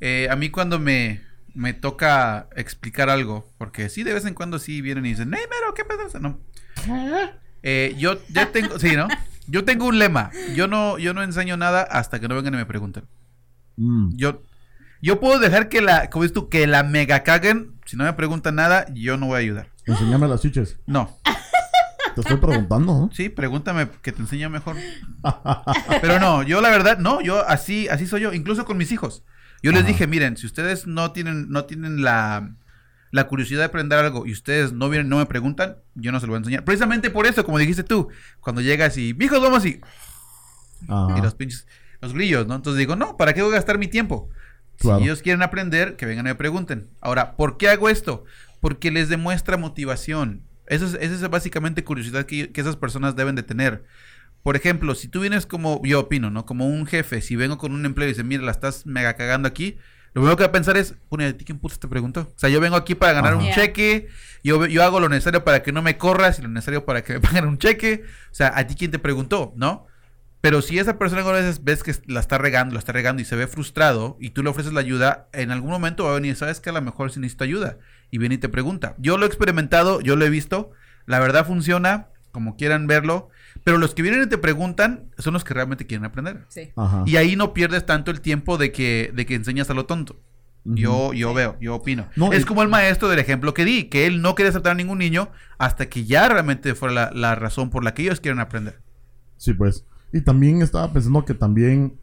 Eh, 0.01 0.27
a 0.29 0.35
mí 0.35 0.49
cuando 0.49 0.77
me, 0.77 1.21
me 1.53 1.71
toca 1.71 2.49
explicar 2.53 3.09
algo, 3.09 3.49
porque 3.57 3.87
sí, 3.87 4.03
de 4.03 4.13
vez 4.13 4.25
en 4.25 4.33
cuando 4.33 4.59
sí 4.59 4.81
vienen 4.81 5.05
y 5.05 5.11
dicen, 5.11 5.31
hey, 5.33 5.45
Mero, 5.49 5.73
¿qué 5.73 5.85
pasa? 5.85 6.19
No. 6.19 6.37
Eh, 7.63 7.95
yo 7.97 8.17
ya 8.27 8.51
tengo, 8.51 8.77
sí, 8.77 8.97
¿no? 8.97 9.07
Yo 9.47 9.63
tengo 9.63 9.87
un 9.87 9.99
lema. 9.99 10.31
Yo 10.53 10.67
no, 10.67 10.97
yo 10.97 11.13
no 11.13 11.23
enseño 11.23 11.55
nada 11.55 11.81
hasta 11.81 12.19
que 12.19 12.27
no 12.27 12.35
vengan 12.35 12.55
y 12.55 12.57
me 12.57 12.65
pregunten. 12.65 13.05
Mm. 13.77 14.17
Yo, 14.17 14.43
yo 15.01 15.21
puedo 15.21 15.39
dejar 15.39 15.69
que 15.69 15.81
la, 15.81 16.09
como 16.09 16.23
dices 16.23 16.33
tú, 16.33 16.49
que 16.49 16.67
la 16.67 16.83
mega 16.83 17.23
caguen. 17.23 17.79
Si 17.85 17.95
no 17.95 18.03
me 18.03 18.13
preguntan 18.13 18.55
nada, 18.55 18.85
yo 18.93 19.15
no 19.15 19.27
voy 19.27 19.35
a 19.35 19.39
ayudar. 19.39 19.69
Enséñame 19.85 20.27
las 20.27 20.41
chiches. 20.41 20.77
No. 20.85 21.17
Te 22.21 22.33
estoy 22.33 22.47
preguntando, 22.47 22.93
¿no? 22.93 23.09
Sí, 23.13 23.29
pregúntame 23.29 23.89
que 24.01 24.11
te 24.11 24.21
enseñe 24.21 24.49
mejor. 24.49 24.75
Pero 26.01 26.19
no, 26.19 26.43
yo 26.43 26.61
la 26.61 26.69
verdad, 26.69 26.97
no, 26.97 27.21
yo 27.21 27.47
así, 27.47 27.87
así 27.87 28.07
soy 28.07 28.21
yo, 28.21 28.33
incluso 28.33 28.65
con 28.65 28.77
mis 28.77 28.91
hijos. 28.91 29.23
Yo 29.61 29.71
les 29.71 29.85
dije, 29.85 30.07
miren, 30.07 30.37
si 30.37 30.45
ustedes 30.45 30.87
no 30.87 31.11
tienen, 31.11 31.49
no 31.49 31.65
tienen 31.65 32.01
la, 32.01 32.55
la 33.11 33.27
curiosidad 33.27 33.59
de 33.59 33.65
aprender 33.65 33.99
algo 33.99 34.25
y 34.25 34.31
ustedes 34.31 34.71
no 34.71 34.89
vienen, 34.89 35.09
no 35.09 35.17
me 35.17 35.25
preguntan, 35.25 35.77
yo 35.95 36.11
no 36.11 36.19
se 36.19 36.27
lo 36.27 36.31
voy 36.31 36.37
a 36.37 36.39
enseñar. 36.39 36.63
Precisamente 36.63 37.09
por 37.09 37.25
eso, 37.25 37.43
como 37.43 37.57
dijiste 37.57 37.83
tú, 37.83 38.09
cuando 38.39 38.61
llegas 38.61 38.97
y, 38.97 39.15
hijos, 39.19 39.41
vamos 39.41 39.65
y, 39.65 39.81
Ajá. 40.87 41.17
y 41.17 41.21
los 41.21 41.35
pinches, 41.35 41.67
los 42.01 42.13
grillos, 42.13 42.47
¿no? 42.47 42.55
Entonces 42.55 42.77
digo, 42.77 42.95
no, 42.95 43.17
¿para 43.17 43.33
qué 43.33 43.41
voy 43.41 43.51
a 43.51 43.55
gastar 43.55 43.77
mi 43.77 43.87
tiempo? 43.87 44.29
Claro. 44.77 44.99
Si 44.99 45.05
ellos 45.05 45.21
quieren 45.21 45.41
aprender, 45.41 45.97
que 45.97 46.05
vengan 46.05 46.25
y 46.25 46.29
me 46.29 46.35
pregunten. 46.35 46.89
Ahora, 47.01 47.35
¿por 47.35 47.57
qué 47.57 47.69
hago 47.69 47.89
esto? 47.89 48.23
Porque 48.61 48.91
les 48.91 49.09
demuestra 49.09 49.57
motivación. 49.57 50.43
Eso 50.69 50.85
es, 50.85 50.93
esa 50.95 51.13
es 51.13 51.29
básicamente 51.29 51.83
curiosidad 51.83 52.25
que, 52.25 52.51
que 52.51 52.61
esas 52.61 52.77
personas 52.77 53.15
deben 53.15 53.35
de 53.35 53.43
tener. 53.43 53.83
Por 54.43 54.55
ejemplo, 54.55 54.95
si 54.95 55.09
tú 55.09 55.19
vienes 55.19 55.45
como, 55.45 55.81
yo 55.83 55.99
opino, 55.99 56.29
¿no? 56.29 56.45
Como 56.45 56.67
un 56.67 56.85
jefe, 56.85 57.21
si 57.21 57.35
vengo 57.35 57.57
con 57.57 57.73
un 57.73 57.85
empleo 57.85 58.07
y 58.07 58.11
dice, 58.11 58.23
mira, 58.23 58.43
la 58.43 58.51
estás 58.51 58.85
mega 58.85 59.15
cagando 59.15 59.47
aquí, 59.47 59.77
lo 60.13 60.21
primero 60.21 60.37
que 60.37 60.43
va 60.43 60.49
a 60.49 60.51
pensar 60.51 60.77
es, 60.77 60.93
¿a 60.93 61.33
ti 61.33 61.45
quién 61.45 61.59
te 61.59 61.87
preguntó? 61.87 62.21
O 62.21 62.39
sea, 62.39 62.49
yo 62.49 62.59
vengo 62.59 62.75
aquí 62.75 62.95
para 62.95 63.13
ganar 63.13 63.33
Ajá. 63.33 63.41
un 63.41 63.45
Yeah. 63.47 63.55
cheque, 63.55 64.07
yo, 64.43 64.65
yo 64.65 64.83
hago 64.83 64.99
lo 64.99 65.09
necesario 65.09 65.43
para 65.43 65.61
que 65.61 65.71
no 65.71 65.81
me 65.81 65.97
corras 65.97 66.39
y 66.39 66.41
lo 66.41 66.47
necesario 66.47 66.85
para 66.85 67.03
que 67.03 67.13
me 67.13 67.19
paguen 67.21 67.45
un 67.45 67.57
cheque. 67.57 68.03
O 68.31 68.33
sea, 68.33 68.53
¿a 68.55 68.65
ti 68.65 68.75
quién 68.75 68.91
te 68.91 68.99
preguntó? 68.99 69.53
¿No? 69.55 69.85
Pero 70.41 70.61
si 70.61 70.79
esa 70.79 70.97
persona 70.97 71.21
a 71.21 71.31
veces 71.33 71.63
ves 71.63 71.83
que 71.83 71.93
la 72.07 72.21
está 72.21 72.37
regando, 72.37 72.73
la 72.73 72.79
está 72.79 72.93
regando 72.93 73.21
y 73.21 73.25
se 73.25 73.35
ve 73.35 73.45
frustrado 73.45 74.17
y 74.21 74.29
tú 74.29 74.41
le 74.41 74.49
ofreces 74.49 74.71
la 74.71 74.79
ayuda, 74.79 75.27
en 75.33 75.51
algún 75.51 75.69
momento 75.69 76.05
va 76.05 76.11
a 76.11 76.15
venir, 76.15 76.35
sabes 76.37 76.61
que 76.61 76.69
a 76.69 76.73
lo 76.73 76.81
mejor 76.81 77.11
sí 77.11 77.19
necesito 77.19 77.43
ayuda 77.43 77.77
y 78.11 78.17
viene 78.17 78.35
y 78.35 78.37
te 78.39 78.49
pregunta. 78.49 78.95
Yo 78.97 79.17
lo 79.17 79.25
he 79.25 79.27
experimentado, 79.27 80.01
yo 80.01 80.15
lo 80.15 80.25
he 80.25 80.29
visto, 80.29 80.71
la 81.05 81.19
verdad 81.19 81.45
funciona, 81.45 82.07
como 82.31 82.55
quieran 82.55 82.87
verlo, 82.87 83.29
pero 83.63 83.77
los 83.77 83.93
que 83.93 84.01
vienen 84.01 84.23
y 84.23 84.27
te 84.27 84.37
preguntan 84.37 85.09
son 85.17 85.33
los 85.33 85.43
que 85.43 85.53
realmente 85.53 85.85
quieren 85.85 86.05
aprender. 86.05 86.45
Sí. 86.49 86.71
Ajá. 86.75 87.03
Y 87.05 87.17
ahí 87.17 87.35
no 87.35 87.53
pierdes 87.53 87.85
tanto 87.85 88.11
el 88.11 88.21
tiempo 88.21 88.57
de 88.57 88.71
que, 88.71 89.11
de 89.13 89.25
que 89.25 89.35
enseñas 89.35 89.69
a 89.69 89.73
lo 89.73 89.85
tonto. 89.85 90.19
Yo, 90.65 91.13
yo 91.13 91.33
veo, 91.33 91.57
yo 91.59 91.75
opino. 91.75 92.07
No, 92.15 92.31
es 92.31 92.45
como 92.45 92.61
el 92.61 92.67
maestro 92.67 93.07
del 93.07 93.17
ejemplo 93.17 93.53
que 93.53 93.65
di, 93.65 93.85
que 93.85 94.05
él 94.05 94.21
no 94.21 94.35
quería 94.35 94.49
aceptar 94.49 94.73
a 94.73 94.75
ningún 94.75 94.99
niño 94.99 95.29
hasta 95.57 95.87
que 95.87 96.05
ya 96.05 96.27
realmente 96.27 96.75
fuera 96.75 96.93
la, 96.93 97.11
la 97.11 97.33
razón 97.33 97.69
por 97.71 97.83
la 97.83 97.93
que 97.93 98.03
ellos 98.03 98.19
quieren 98.19 98.39
aprender. 98.39 98.79
Sí, 99.37 99.53
pues. 99.53 99.85
Y 100.13 100.21
también 100.21 100.61
estaba 100.61 100.91
pensando 100.91 101.25
que 101.25 101.33
también 101.33 101.97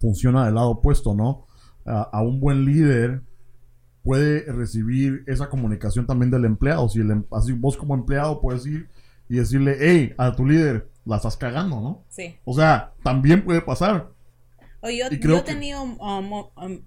funciona 0.00 0.44
del 0.44 0.54
lado 0.54 0.70
opuesto, 0.70 1.14
¿no? 1.14 1.46
A, 1.84 2.02
a 2.02 2.22
un 2.22 2.38
buen 2.38 2.64
líder 2.64 3.22
puede 4.02 4.40
recibir 4.52 5.24
esa 5.26 5.48
comunicación 5.48 6.06
también 6.06 6.30
del 6.30 6.44
empleado. 6.44 6.88
Si 6.88 7.00
el, 7.00 7.10
em- 7.10 7.24
así 7.32 7.52
vos 7.52 7.76
como 7.76 7.94
empleado 7.94 8.40
puedes 8.40 8.64
ir 8.66 8.88
y 9.28 9.36
decirle, 9.36 9.76
hey, 9.80 10.14
a 10.16 10.34
tu 10.34 10.46
líder, 10.46 10.88
la 11.04 11.16
estás 11.16 11.36
cagando, 11.36 11.80
¿no? 11.80 12.04
Sí. 12.08 12.36
O 12.44 12.54
sea, 12.54 12.94
también 13.02 13.44
puede 13.44 13.60
pasar. 13.60 14.10
O 14.80 14.88
yo, 14.90 15.06
he 15.06 15.18
que- 15.18 15.40
tenido 15.42 15.82
um, 15.82 16.32
um, 16.56 16.80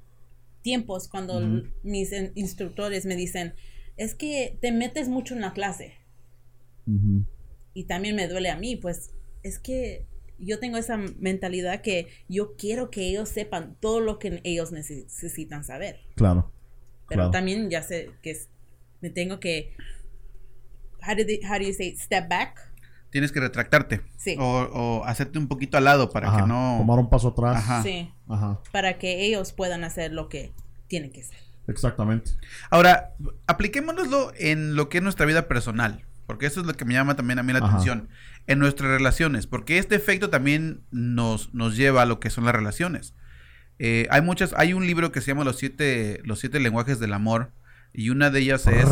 tiempos 0.62 1.07
cuando 1.07 1.41
mis 1.84 2.12
instructores 2.36 3.05
me 3.05 3.16
dicen, 3.16 3.53
es 3.97 4.16
que 4.16 4.57
te 4.62 4.72
metes 4.72 5.09
mucho 5.09 5.34
en 5.36 5.41
la 5.41 5.53
clase. 5.53 5.93
Y 7.74 7.86
también 7.86 8.16
me 8.16 8.28
duele 8.28 8.49
a 8.49 8.57
mí, 8.57 8.76
pues 8.76 9.12
es 9.43 9.59
que 9.59 10.05
yo 10.39 10.59
tengo 10.59 10.78
esa 10.78 10.97
mentalidad 10.97 11.82
que 11.82 12.07
yo 12.28 12.55
quiero 12.55 12.89
que 12.89 13.07
ellos 13.07 13.30
sepan 13.30 13.78
todo 13.80 13.99
lo 13.99 14.18
que 14.20 14.41
ellos 14.43 14.72
neces- 14.74 15.03
necesitan 15.05 15.64
saber. 15.64 15.99
Claro. 16.16 16.51
Pero 17.12 17.24
Claro. 17.24 17.32
también 17.32 17.70
ya 17.70 17.84
sé 17.84 18.09
que 18.24 18.32
es- 18.32 18.47
me 19.01 19.09
tengo 19.09 19.41
que, 19.41 19.76
how 21.05 21.14
do, 21.16 21.26
they- 21.26 21.41
how 21.45 21.57
do 21.59 21.66
you 21.66 21.74
say, 21.74 21.93
step 21.97 22.30
back? 22.30 22.72
Tienes 23.09 23.34
que 23.34 23.41
retractarte. 23.41 24.01
Sí. 24.16 24.38
O, 24.39 24.43
o 24.45 25.03
hacerte 25.03 25.38
un 25.38 25.49
poquito 25.49 25.76
al 25.78 25.84
lado 25.84 26.09
para 26.09 26.30
Ajá, 26.30 26.38
que 26.43 26.47
no... 26.47 26.78
Tomar 26.80 26.99
un 26.99 27.09
paso 27.09 27.28
atrás. 27.30 27.57
Ajá. 27.57 27.84
Sí, 27.84 28.09
Ajá. 28.30 28.62
para 28.72 28.97
que 28.97 29.26
ellos 29.26 29.51
puedan 29.51 29.84
hacer 29.84 30.14
lo 30.14 30.30
que 30.30 30.53
tienen 30.88 31.12
que 31.12 31.20
hacer. 31.22 31.38
Exactamente. 31.68 32.32
Ahora, 32.70 33.14
apliquémonoslo 33.47 34.32
en 34.38 34.76
lo 34.76 34.88
que 34.88 34.99
es 34.99 35.03
nuestra 35.03 35.26
vida 35.26 35.49
personal, 35.49 36.05
porque 36.28 36.45
eso 36.45 36.62
es 36.62 36.66
lo 36.66 36.74
que 36.76 36.86
me 36.86 36.93
llama 36.93 37.16
también 37.18 37.39
a 37.39 37.43
mí 37.43 37.51
la 37.51 37.59
Ajá. 37.59 37.68
atención, 37.68 38.07
en 38.47 38.59
nuestras 38.59 38.89
relaciones, 38.89 39.45
porque 39.47 39.78
este 39.80 39.95
efecto 39.95 40.30
también 40.30 40.82
nos, 40.91 41.53
nos 41.53 41.76
lleva 41.76 42.03
a 42.03 42.05
lo 42.05 42.22
que 42.22 42.30
son 42.30 42.45
las 42.45 42.55
relaciones. 42.55 43.14
Eh, 43.84 44.08
hay 44.12 44.22
muchas, 44.22 44.54
hay 44.58 44.74
un 44.74 44.86
libro 44.86 45.12
que 45.12 45.22
se 45.22 45.28
llama 45.32 45.44
Los 45.44 45.58
siete, 45.58 46.22
los 46.24 46.40
siete 46.40 46.60
lenguajes 46.60 47.00
del 47.00 47.14
amor, 47.14 47.52
y 47.94 48.12
una 48.12 48.30
de 48.30 48.40
ellas 48.40 48.68
es... 48.68 48.86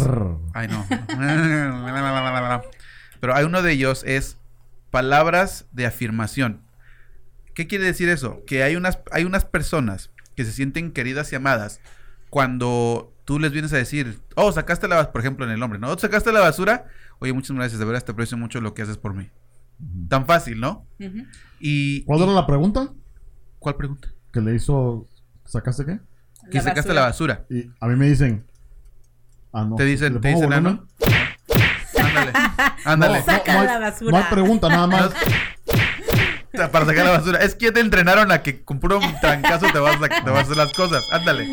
Ay, 0.54 0.68
no. 0.68 0.84
Pero 3.20 3.36
hay 3.36 3.46
uno 3.46 3.62
de 3.62 3.72
ellos 3.72 4.04
es 4.04 4.38
palabras 4.90 5.68
de 5.74 5.86
afirmación. 5.86 6.64
¿Qué 7.54 7.68
quiere 7.68 7.86
decir 7.86 8.10
eso? 8.10 8.42
Que 8.48 8.64
hay 8.64 8.76
unas, 8.76 9.00
hay 9.12 9.26
unas 9.26 9.46
personas 9.46 10.10
que 10.36 10.44
se 10.44 10.52
sienten 10.52 10.92
queridas 10.92 11.32
y 11.34 11.36
amadas 11.36 11.82
cuando 12.32 13.14
tú 13.26 13.38
les 13.38 13.52
vienes 13.52 13.72
a 13.74 13.78
decir, 13.78 14.20
oh, 14.36 14.52
sacaste 14.52 14.88
la 14.88 14.96
basura, 14.96 15.12
por 15.12 15.22
ejemplo, 15.22 15.46
en 15.46 15.52
el 15.52 15.62
hombre, 15.62 15.78
¿no? 15.78 15.92
"Oh, 15.92 16.00
Sacaste 16.00 16.32
la 16.32 16.40
basura. 16.40 16.86
Oye, 17.20 17.34
muchas 17.34 17.56
gracias, 17.56 17.78
de 17.78 17.86
verdad 17.86 18.04
te 18.04 18.12
aprecio 18.12 18.38
mucho 18.38 18.60
lo 18.60 18.74
que 18.74 18.82
haces 18.82 18.98
por 18.98 19.14
mí. 19.14 19.30
Tan 20.08 20.26
fácil, 20.26 20.60
¿no? 20.60 20.88
Y. 21.60 22.02
¿Cuál 22.06 22.24
era 22.24 22.32
la 22.32 22.48
pregunta 22.48 22.92
¿Cuál 23.60 23.76
pregunta? 23.76 24.10
Que 24.32 24.42
le 24.42 24.56
hizo? 24.56 25.08
¿Sacaste 25.46 25.86
qué? 25.86 26.00
Que 26.52 26.62
sacaste 26.62 26.94
la 26.94 27.02
basura. 27.02 27.46
Y 27.50 27.70
a 27.80 27.88
mí 27.88 27.96
me 27.96 28.08
dicen. 28.08 28.46
Ah, 29.52 29.66
no. 29.66 29.76
Te 29.76 29.86
dicen, 29.86 30.14
¿Le 30.16 30.20
te 30.20 30.28
dicen, 30.30 30.54
ah, 30.54 30.60
volumen? 30.60 30.82
¿no? 31.96 32.00
Ándale. 32.04 32.32
Ándale. 32.86 33.20
No, 33.20 33.26
Saca 33.26 33.54
no 33.54 33.60
hay- 33.62 33.68
la 33.68 33.80
basura. 33.80 34.12
No 34.12 34.18
hay 34.18 34.24
pregunta, 34.32 34.70
nada 34.70 34.88
más. 34.88 35.12
Para 36.72 36.86
sacar 36.86 37.06
la 37.06 37.12
basura. 37.12 37.40
Es 37.40 37.56
que 37.56 37.68
ya 37.68 37.72
te 37.72 37.80
entrenaron 37.80 38.32
a 38.32 38.42
que 38.42 38.64
con 38.64 38.80
puro 38.80 39.00
trancazo 39.22 39.68
te 39.72 39.80
vas, 39.80 39.96
a, 40.02 40.08
te 40.24 40.30
vas 40.30 40.40
a 40.40 40.42
hacer 40.42 40.58
las 40.58 40.74
cosas. 40.74 41.04
Ándale. 41.12 41.48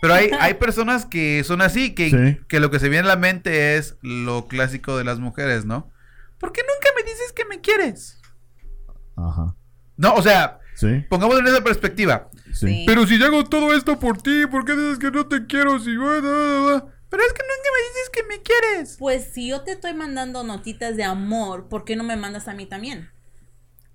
Pero 0.00 0.14
hay, 0.14 0.30
hay 0.40 0.54
personas 0.54 1.06
que 1.06 1.44
son 1.44 1.62
así, 1.62 1.94
que, 1.94 2.10
Sí. 2.10 2.44
que 2.48 2.58
lo 2.60 2.70
que 2.70 2.80
se 2.80 2.88
viene 2.88 3.06
a 3.06 3.10
la 3.14 3.16
mente 3.16 3.76
es 3.76 3.96
lo 4.02 4.48
clásico 4.48 4.98
de 4.98 5.04
las 5.04 5.20
mujeres, 5.20 5.64
¿no? 5.64 5.90
¿Por 6.38 6.52
qué 6.52 6.62
nunca 6.62 6.88
me 6.96 7.02
dices 7.04 7.32
que 7.32 7.44
me 7.44 7.60
quieres? 7.60 8.20
Ajá. 9.16 9.54
No, 9.96 10.14
o 10.14 10.22
sea, 10.22 10.58
Sí, 10.74 11.04
pongámoslo 11.08 11.40
en 11.40 11.46
esa 11.54 11.62
perspectiva. 11.64 12.28
sí. 12.52 12.66
Sí. 12.66 12.84
Pero 12.86 13.06
si 13.06 13.18
yo 13.18 13.26
hago 13.26 13.44
todo 13.44 13.74
esto 13.74 13.98
por 13.98 14.20
ti, 14.22 14.46
¿por 14.50 14.64
qué 14.64 14.74
dices 14.74 14.98
que 14.98 15.10
no 15.10 15.26
te 15.26 15.46
quiero? 15.46 15.78
Si... 15.78 15.90
Pero 15.94 17.22
es 17.24 17.32
que 17.34 17.42
nunca 17.42 17.68
me 17.72 17.82
dices 17.88 18.10
que 18.12 18.22
me 18.28 18.42
quieres. 18.42 18.96
Pues 18.98 19.32
si 19.32 19.48
yo 19.48 19.62
te 19.62 19.72
estoy 19.72 19.94
mandando 19.94 20.44
notitas 20.44 20.96
de 20.96 21.04
amor, 21.04 21.68
¿por 21.68 21.84
qué 21.84 21.94
no 21.96 22.04
me 22.04 22.16
mandas 22.16 22.48
a 22.48 22.54
mí 22.54 22.66
también? 22.66 23.10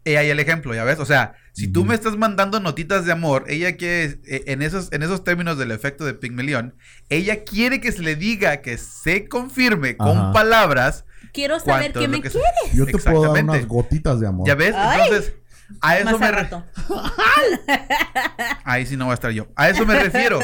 Y 0.06 0.16
ahí 0.16 0.30
el 0.30 0.40
ejemplo, 0.40 0.74
¿ya 0.74 0.86
ves? 0.86 1.00
O 1.00 1.06
sea, 1.06 1.34
si 1.52 1.68
tú 1.68 1.84
me 1.84 1.94
estás 1.94 2.16
mandando 2.16 2.60
notitas 2.62 3.06
de 3.06 3.12
amor, 3.12 3.44
ella 3.48 3.76
quiere, 3.76 4.22
eh, 4.26 4.44
en 4.48 4.62
esos, 4.62 4.92
en 4.94 5.04
esos 5.04 5.24
términos 5.24 5.58
del 5.58 5.72
efecto 5.72 6.06
de 6.06 6.14
Pigmalión, 6.14 6.76
ella 7.10 7.44
quiere 7.44 7.82
que 7.82 7.92
se 7.92 8.02
le 8.02 8.16
diga, 8.16 8.62
que 8.62 8.78
se 8.78 9.28
confirme 9.28 9.98
con 9.98 10.32
palabras 10.32 11.04
Quiero 11.34 11.60
saber 11.60 11.92
que 11.92 12.08
me 12.08 12.22
que 12.22 12.30
se- 12.30 12.40
quieres. 12.40 12.74
Yo 12.74 12.86
te 12.86 12.98
puedo 12.98 13.34
dar 13.34 13.44
unas 13.44 13.68
gotitas 13.68 14.20
de 14.20 14.28
amor. 14.28 14.48
¿Ya 14.48 14.56
ves? 14.56 14.74
Ay. 14.78 15.02
Entonces, 15.10 15.34
a 15.82 15.98
eso 15.98 16.06
Más 16.12 16.20
me 16.20 16.26
al 16.28 16.34
re- 16.34 16.42
rato. 16.44 16.64
Ahí 18.64 18.86
sí 18.86 18.98
no 18.98 19.06
va 19.08 19.12
a 19.12 19.16
estar 19.16 19.32
yo. 19.32 19.48
A 19.56 19.70
eso 19.70 19.86
me 19.86 19.98
refiero. 20.02 20.40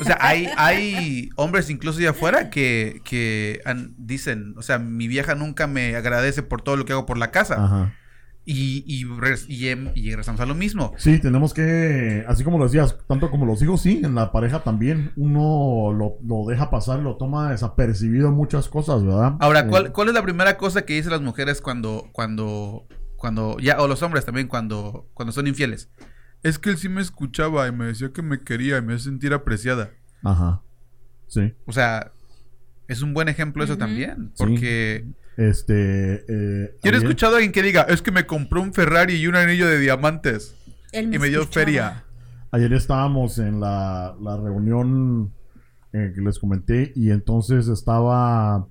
O 0.00 0.04
sea, 0.04 0.16
hay, 0.20 0.48
hay 0.56 1.28
hombres 1.36 1.68
incluso 1.68 1.98
allá 1.98 2.10
afuera 2.10 2.48
que, 2.50 3.00
que 3.04 3.60
han- 3.64 3.94
dicen, 3.98 4.54
o 4.56 4.62
sea, 4.62 4.78
mi 4.78 5.08
vieja 5.08 5.34
nunca 5.34 5.66
me 5.66 5.94
agradece 5.96 6.42
por 6.42 6.62
todo 6.62 6.76
lo 6.76 6.84
que 6.86 6.92
hago 6.92 7.04
por 7.06 7.18
la 7.18 7.30
casa. 7.30 7.62
Ajá. 7.64 7.94
Y, 8.46 8.82
y, 8.86 9.04
y, 9.48 9.68
em- 9.68 9.92
y 9.94 10.08
regresamos 10.08 10.40
a 10.40 10.46
lo 10.46 10.54
mismo. 10.54 10.94
Sí, 10.96 11.18
tenemos 11.18 11.52
que, 11.52 12.24
así 12.26 12.42
como 12.42 12.56
lo 12.58 12.64
decías, 12.64 12.96
tanto 13.06 13.30
como 13.30 13.44
los 13.44 13.60
hijos, 13.62 13.82
sí, 13.82 14.00
en 14.02 14.14
la 14.14 14.32
pareja 14.32 14.60
también, 14.64 15.12
uno 15.16 15.92
lo, 15.92 16.16
lo 16.26 16.48
deja 16.48 16.70
pasar, 16.70 17.00
lo 17.00 17.16
toma 17.16 17.50
desapercibido 17.50 18.28
en 18.28 18.34
muchas 18.34 18.68
cosas, 18.68 19.04
¿verdad? 19.04 19.34
Ahora, 19.40 19.60
Eh, 19.60 19.66
¿cuál, 19.68 19.92
¿cuál 19.92 20.08
es 20.08 20.14
la 20.14 20.22
primera 20.22 20.56
cosa 20.56 20.82
que 20.86 20.94
dicen 20.94 21.12
las 21.12 21.20
mujeres 21.20 21.60
cuando, 21.60 22.08
cuando, 22.12 22.86
cuando, 23.20 23.58
ya, 23.60 23.78
o 23.82 23.86
los 23.86 24.02
hombres 24.02 24.24
también 24.24 24.48
cuando, 24.48 25.06
cuando 25.12 25.30
son 25.30 25.46
infieles? 25.46 25.90
Es 26.42 26.58
que 26.58 26.70
él 26.70 26.78
sí 26.78 26.88
me 26.88 27.02
escuchaba 27.02 27.68
y 27.68 27.72
me 27.72 27.84
decía 27.84 28.12
que 28.14 28.22
me 28.22 28.40
quería 28.40 28.78
y 28.78 28.82
me 28.82 28.94
hacía 28.94 29.10
sentir 29.10 29.34
apreciada. 29.34 29.90
Ajá. 30.24 30.62
Sí. 31.26 31.52
O 31.66 31.72
sea, 31.72 32.12
es 32.88 33.02
un 33.02 33.12
buen 33.12 33.28
ejemplo 33.28 33.62
eso 33.62 33.76
también. 33.76 34.32
Sí. 34.34 34.44
Porque 34.44 35.04
Este. 35.36 36.24
Eh, 36.28 36.74
yo 36.82 36.90
no 36.92 36.96
he 36.96 37.00
escuchado 37.02 37.34
a 37.34 37.36
alguien 37.36 37.52
que 37.52 37.62
diga, 37.62 37.82
es 37.82 38.00
que 38.00 38.10
me 38.10 38.24
compró 38.24 38.62
un 38.62 38.72
Ferrari 38.72 39.16
y 39.16 39.26
un 39.26 39.36
anillo 39.36 39.68
de 39.68 39.78
diamantes 39.78 40.56
Él 40.92 41.14
y 41.14 41.18
me 41.18 41.28
dio 41.28 41.42
escuchaba. 41.42 41.64
feria. 41.66 42.04
Ayer 42.52 42.72
estábamos 42.72 43.38
en 43.38 43.60
la, 43.60 44.16
la 44.18 44.38
reunión 44.38 45.34
eh, 45.92 46.10
que 46.14 46.22
les 46.22 46.38
comenté 46.38 46.90
y 46.96 47.10
entonces 47.10 47.68
estaba 47.68 48.66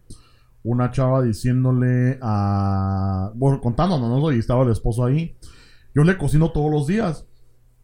una 0.71 0.91
chava 0.91 1.21
diciéndole 1.23 2.19
a... 2.21 3.31
Bueno, 3.35 3.59
contándonos, 3.61 4.09
¿no? 4.21 4.31
Y 4.31 4.39
estaba 4.39 4.63
el 4.63 4.71
esposo 4.71 5.05
ahí. 5.05 5.35
Yo 5.95 6.03
le 6.03 6.17
cocino 6.17 6.51
todos 6.51 6.71
los 6.71 6.87
días. 6.87 7.25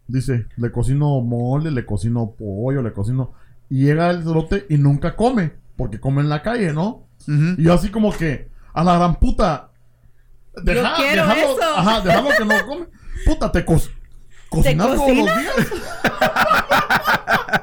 Dice, 0.07 0.45
le 0.57 0.71
cocino 0.71 1.21
mole, 1.21 1.71
le 1.71 1.85
cocino 1.85 2.31
pollo, 2.37 2.81
le 2.81 2.93
cocino... 2.93 3.33
Y 3.69 3.85
llega 3.85 4.11
el 4.11 4.23
cerote 4.23 4.65
y 4.69 4.77
nunca 4.77 5.15
come, 5.15 5.53
porque 5.75 5.99
come 5.99 6.21
en 6.21 6.29
la 6.29 6.43
calle, 6.43 6.71
¿no? 6.73 7.07
Y 7.27 7.63
yo 7.63 7.73
así 7.73 7.89
como 7.89 8.11
que, 8.11 8.49
a 8.73 8.83
la 8.83 8.97
gran 8.97 9.15
puta. 9.15 9.71
Deja, 10.61 10.93
quiero 10.95 11.23
dejarlo, 11.23 11.43
eso. 11.43 11.75
Ajá, 11.75 12.03
que 12.03 12.45
no 12.45 12.65
come. 12.67 12.85
Puta, 13.25 13.51
te, 13.51 13.65
co- 13.65 13.81
cocinar 14.49 14.93
todos 14.95 15.17
los 15.17 15.25
días. 15.25 15.55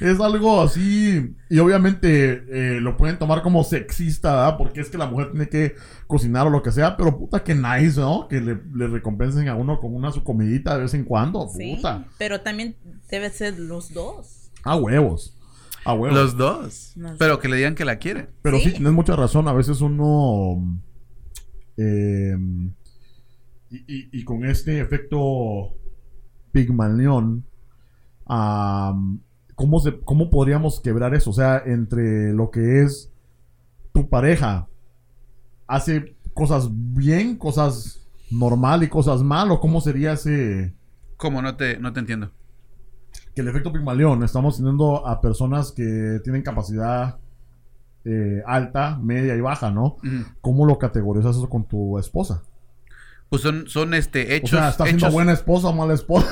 es 0.00 0.20
algo 0.20 0.60
así. 0.62 1.34
Y 1.50 1.58
obviamente 1.58 2.44
eh, 2.76 2.80
lo 2.80 2.96
pueden 2.96 3.18
tomar 3.18 3.42
como 3.42 3.62
sexista, 3.64 4.30
¿verdad? 4.34 4.58
Porque 4.58 4.80
es 4.80 4.88
que 4.90 4.98
la 4.98 5.06
mujer 5.06 5.30
tiene 5.30 5.48
que 5.48 5.74
cocinar 6.06 6.46
o 6.46 6.50
lo 6.50 6.62
que 6.62 6.72
sea. 6.72 6.96
Pero 6.96 7.16
puta, 7.18 7.42
que 7.44 7.54
nice, 7.54 8.00
¿no? 8.00 8.26
Que 8.28 8.40
le, 8.40 8.58
le 8.74 8.86
recompensen 8.88 9.48
a 9.48 9.54
uno 9.56 9.78
con 9.80 9.94
una 9.94 10.10
su 10.12 10.24
comidita 10.24 10.74
de 10.76 10.82
vez 10.82 10.94
en 10.94 11.04
cuando. 11.04 11.48
Sí, 11.48 11.76
Puta. 11.76 12.06
pero 12.18 12.40
también 12.40 12.76
debe 13.10 13.30
ser 13.30 13.58
los 13.58 13.92
dos. 13.92 14.50
A 14.64 14.76
huevos. 14.76 15.36
A 15.84 15.94
huevos. 15.94 16.16
Los 16.18 16.36
dos. 16.36 16.92
Los 16.96 17.18
Pero 17.18 17.38
que 17.40 17.48
le 17.48 17.56
digan 17.56 17.74
que 17.74 17.84
la 17.84 17.96
quieren. 17.96 18.28
Pero 18.42 18.58
sí, 18.58 18.66
Sí. 18.66 18.70
tienes 18.74 18.92
mucha 18.92 19.16
razón. 19.16 19.48
A 19.48 19.52
veces 19.52 19.80
uno. 19.80 20.80
eh, 21.76 22.36
y, 23.70 23.76
y- 23.76 24.08
y 24.12 24.24
con 24.24 24.44
este 24.44 24.80
efecto 24.80 25.74
Pigmalión. 26.52 27.44
am, 28.26 29.20
¿cómo, 29.62 29.78
se, 29.78 29.96
¿Cómo 30.00 30.28
podríamos 30.28 30.80
quebrar 30.80 31.14
eso? 31.14 31.30
O 31.30 31.32
sea, 31.32 31.62
entre 31.64 32.32
lo 32.32 32.50
que 32.50 32.82
es 32.82 33.12
tu 33.92 34.08
pareja, 34.08 34.66
hace 35.68 36.16
cosas 36.34 36.68
bien, 36.72 37.36
cosas 37.36 38.00
normal 38.28 38.82
y 38.82 38.88
cosas 38.88 39.22
mal, 39.22 39.52
o 39.52 39.60
cómo 39.60 39.80
sería 39.80 40.14
ese. 40.14 40.74
¿Cómo? 41.16 41.40
No 41.42 41.54
te, 41.56 41.78
no 41.78 41.92
te 41.92 42.00
entiendo. 42.00 42.32
que 43.36 43.42
el 43.42 43.48
efecto 43.48 43.72
Pigmalión, 43.72 44.24
estamos 44.24 44.56
teniendo 44.56 45.06
a 45.06 45.20
personas 45.20 45.70
que 45.70 46.18
tienen 46.24 46.42
capacidad 46.42 47.18
eh, 48.04 48.42
alta, 48.44 48.98
media 49.00 49.36
y 49.36 49.40
baja, 49.40 49.70
¿no? 49.70 49.96
¿Cómo 50.40 50.66
lo 50.66 50.76
categorizas 50.78 51.36
eso 51.36 51.48
con 51.48 51.64
tu 51.64 51.98
esposa? 52.00 52.42
Pues 53.28 53.42
son, 53.42 53.68
son 53.68 53.94
este, 53.94 54.26
O 54.26 54.30
hechos. 54.32 54.50
sea, 54.58 54.68
¿está 54.70 54.84
siendo 54.84 55.06
hechos- 55.06 55.12
buena 55.14 55.32
esposa 55.32 55.68
o 55.68 55.72
mala 55.72 55.94
esposa? 55.94 56.26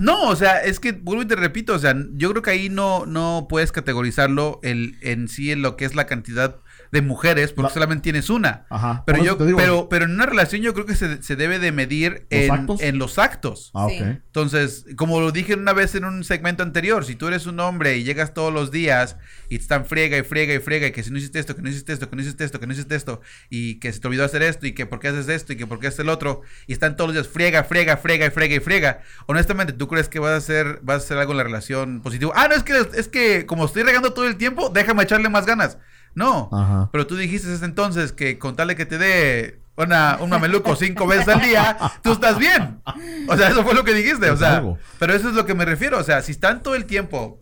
No, 0.00 0.28
o 0.28 0.36
sea, 0.36 0.62
es 0.62 0.80
que 0.80 0.92
vuelvo 0.92 1.22
y 1.22 1.26
te 1.26 1.36
repito, 1.36 1.74
o 1.74 1.78
sea, 1.78 1.94
yo 2.12 2.30
creo 2.30 2.42
que 2.42 2.50
ahí 2.50 2.68
no, 2.68 3.06
no 3.06 3.46
puedes 3.48 3.72
categorizarlo 3.72 4.60
el, 4.62 4.96
en 5.00 5.28
sí 5.28 5.50
en 5.50 5.62
lo 5.62 5.76
que 5.76 5.84
es 5.84 5.94
la 5.94 6.06
cantidad 6.06 6.60
de 6.92 7.02
mujeres, 7.02 7.52
porque 7.52 7.68
La- 7.68 7.74
solamente 7.74 8.02
tienes 8.04 8.30
una. 8.30 8.66
Ajá. 8.70 9.02
Pero 9.06 9.22
yo, 9.24 9.36
digo. 9.36 9.58
pero, 9.58 9.88
pero 9.88 10.04
en 10.06 10.12
una 10.12 10.26
relación 10.26 10.62
yo 10.62 10.74
creo 10.74 10.86
que 10.86 10.94
se, 10.94 11.22
se 11.22 11.36
debe 11.36 11.58
de 11.58 11.72
medir 11.72 12.26
¿Los 12.30 12.40
en, 12.40 12.50
actos? 12.50 12.80
en 12.82 12.98
los 12.98 13.18
actos. 13.18 13.70
Ah, 13.74 13.86
Sí. 13.90 14.00
ok. 14.00 14.06
Entonces, 14.26 14.84
como 14.96 15.20
lo 15.20 15.32
dije 15.32 15.54
una 15.54 15.72
vez 15.72 15.94
en 15.94 16.04
un 16.04 16.22
segmento 16.24 16.62
anterior, 16.62 17.04
si 17.04 17.14
tú 17.16 17.26
eres 17.28 17.46
un 17.46 17.58
hombre 17.60 17.96
y 17.96 18.04
llegas 18.04 18.34
todos 18.34 18.52
los 18.52 18.70
días 18.70 19.16
y 19.48 19.56
te 19.56 19.62
están 19.62 19.84
friega 19.84 20.16
y 20.18 20.22
friega 20.22 20.54
y 20.54 20.58
friega 20.60 20.86
y 20.86 20.92
que 20.92 21.02
si 21.02 21.10
no 21.10 21.18
hiciste 21.18 21.38
esto, 21.38 21.56
que 21.56 21.62
no 21.62 21.68
hiciste 21.68 21.92
esto, 21.92 22.08
que 22.08 22.16
no 22.16 22.22
hiciste 22.22 22.44
esto, 22.44 22.60
que 22.60 22.66
no 22.66 22.72
hiciste 22.72 22.94
esto, 22.94 23.20
y 23.50 23.80
que 23.80 23.92
se 23.92 24.00
te 24.00 24.06
olvidó 24.08 24.24
hacer 24.24 24.42
esto, 24.42 24.66
y 24.66 24.72
que 24.72 24.86
por 24.86 25.00
qué 25.00 25.08
haces 25.08 25.28
esto, 25.28 25.52
y 25.52 25.56
que 25.56 25.66
por 25.66 25.80
qué 25.80 25.88
haces 25.88 26.00
el 26.00 26.08
otro, 26.08 26.42
y 26.66 26.72
están 26.72 26.96
todos 26.96 27.08
los 27.08 27.14
días 27.16 27.28
friega, 27.32 27.64
friega, 27.64 27.96
friega 27.96 28.26
y 28.26 28.30
friega 28.30 28.54
y 28.54 28.60
friega, 28.60 29.00
honestamente, 29.26 29.72
¿tú 29.72 29.88
crees 29.88 30.08
que 30.08 30.18
vas 30.20 30.32
a 30.32 30.36
hacer, 30.36 30.78
vas 30.82 31.02
a 31.02 31.04
hacer 31.04 31.18
algo 31.18 31.32
en 31.32 31.38
la 31.38 31.44
relación 31.44 32.00
positivo? 32.02 32.32
Ah, 32.36 32.46
no, 32.48 32.54
es 32.54 32.62
que, 32.62 32.86
es 32.94 33.08
que 33.08 33.44
como 33.46 33.64
estoy 33.66 33.82
regando 33.82 34.12
todo 34.12 34.26
el 34.26 34.36
tiempo, 34.36 34.70
déjame 34.70 35.02
echarle 35.02 35.28
más 35.28 35.46
ganas. 35.46 35.78
No, 36.18 36.50
Ajá. 36.52 36.88
pero 36.92 37.06
tú 37.06 37.16
dijiste 37.16 37.52
ese 37.54 37.64
entonces 37.64 38.12
que 38.12 38.38
con 38.38 38.56
tal 38.56 38.68
de 38.68 38.76
que 38.76 38.84
te 38.86 38.98
dé 38.98 39.60
una, 39.76 40.18
un 40.20 40.28
mameluco 40.30 40.74
cinco 40.74 41.06
veces 41.06 41.28
al 41.28 41.40
día, 41.40 41.76
tú 42.02 42.10
estás 42.12 42.36
bien. 42.38 42.80
O 43.28 43.36
sea, 43.36 43.48
eso 43.48 43.62
fue 43.62 43.74
lo 43.74 43.84
que 43.84 43.94
dijiste. 43.94 44.28
O 44.30 44.36
sea, 44.36 44.62
pero 44.98 45.14
eso 45.14 45.28
es 45.28 45.34
lo 45.36 45.46
que 45.46 45.54
me 45.54 45.64
refiero. 45.64 45.98
O 45.98 46.02
sea, 46.02 46.20
si 46.20 46.32
están 46.32 46.62
todo 46.64 46.74
el 46.74 46.84
tiempo 46.84 47.40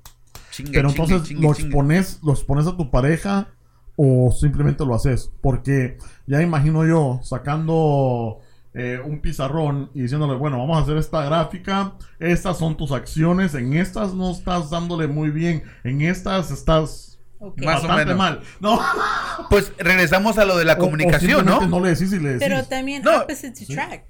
chingue, 0.51 0.73
Pero 0.73 0.91
chingue, 0.91 1.03
entonces, 1.05 1.29
chingue, 1.29 1.43
¿lo 1.47 1.55
chingue. 1.55 1.69
expones, 1.71 2.21
¿lo 2.23 2.33
expones 2.33 2.67
a 2.67 2.77
tu 2.77 2.91
pareja 2.91 3.49
o 3.97 4.31
simplemente 4.39 4.85
lo 4.85 4.95
haces? 4.95 5.31
Porque 5.41 5.97
ya 6.27 6.43
imagino 6.43 6.87
yo 6.87 7.21
sacando 7.23 8.41
eh, 8.75 9.01
un 9.03 9.21
pizarrón 9.21 9.91
y 9.95 10.03
diciéndole, 10.03 10.35
bueno, 10.35 10.59
vamos 10.59 10.77
a 10.77 10.83
hacer 10.83 10.99
esta 10.99 11.25
gráfica, 11.25 11.95
estas 12.19 12.59
son 12.59 12.77
tus 12.77 12.93
acciones, 12.93 13.55
en 13.55 13.73
estas 13.73 14.13
no 14.13 14.31
estás 14.33 14.69
dándole 14.69 15.07
muy 15.07 15.31
bien, 15.31 15.63
en 15.85 16.03
estas 16.03 16.51
estás 16.51 17.16
Más 17.59 17.85
o 17.85 17.89
menos. 17.89 18.17
mal. 18.17 18.41
No. 18.61 18.81
Pues 19.51 19.73
regresamos 19.79 20.39
a 20.39 20.45
lo 20.45 20.57
de 20.57 20.65
la 20.65 20.75
O- 20.75 20.79
comunicación, 20.79 21.45
¿no? 21.47 21.61
no 21.67 21.81
le 21.81 21.91
decís 21.91 22.13
y 22.13 22.19
le 22.19 22.31
decís. 22.31 22.43
Pero 22.49 22.65
también 22.65 23.03
No. 23.03 23.19
opposites 23.23 23.69
attract, 23.71 24.09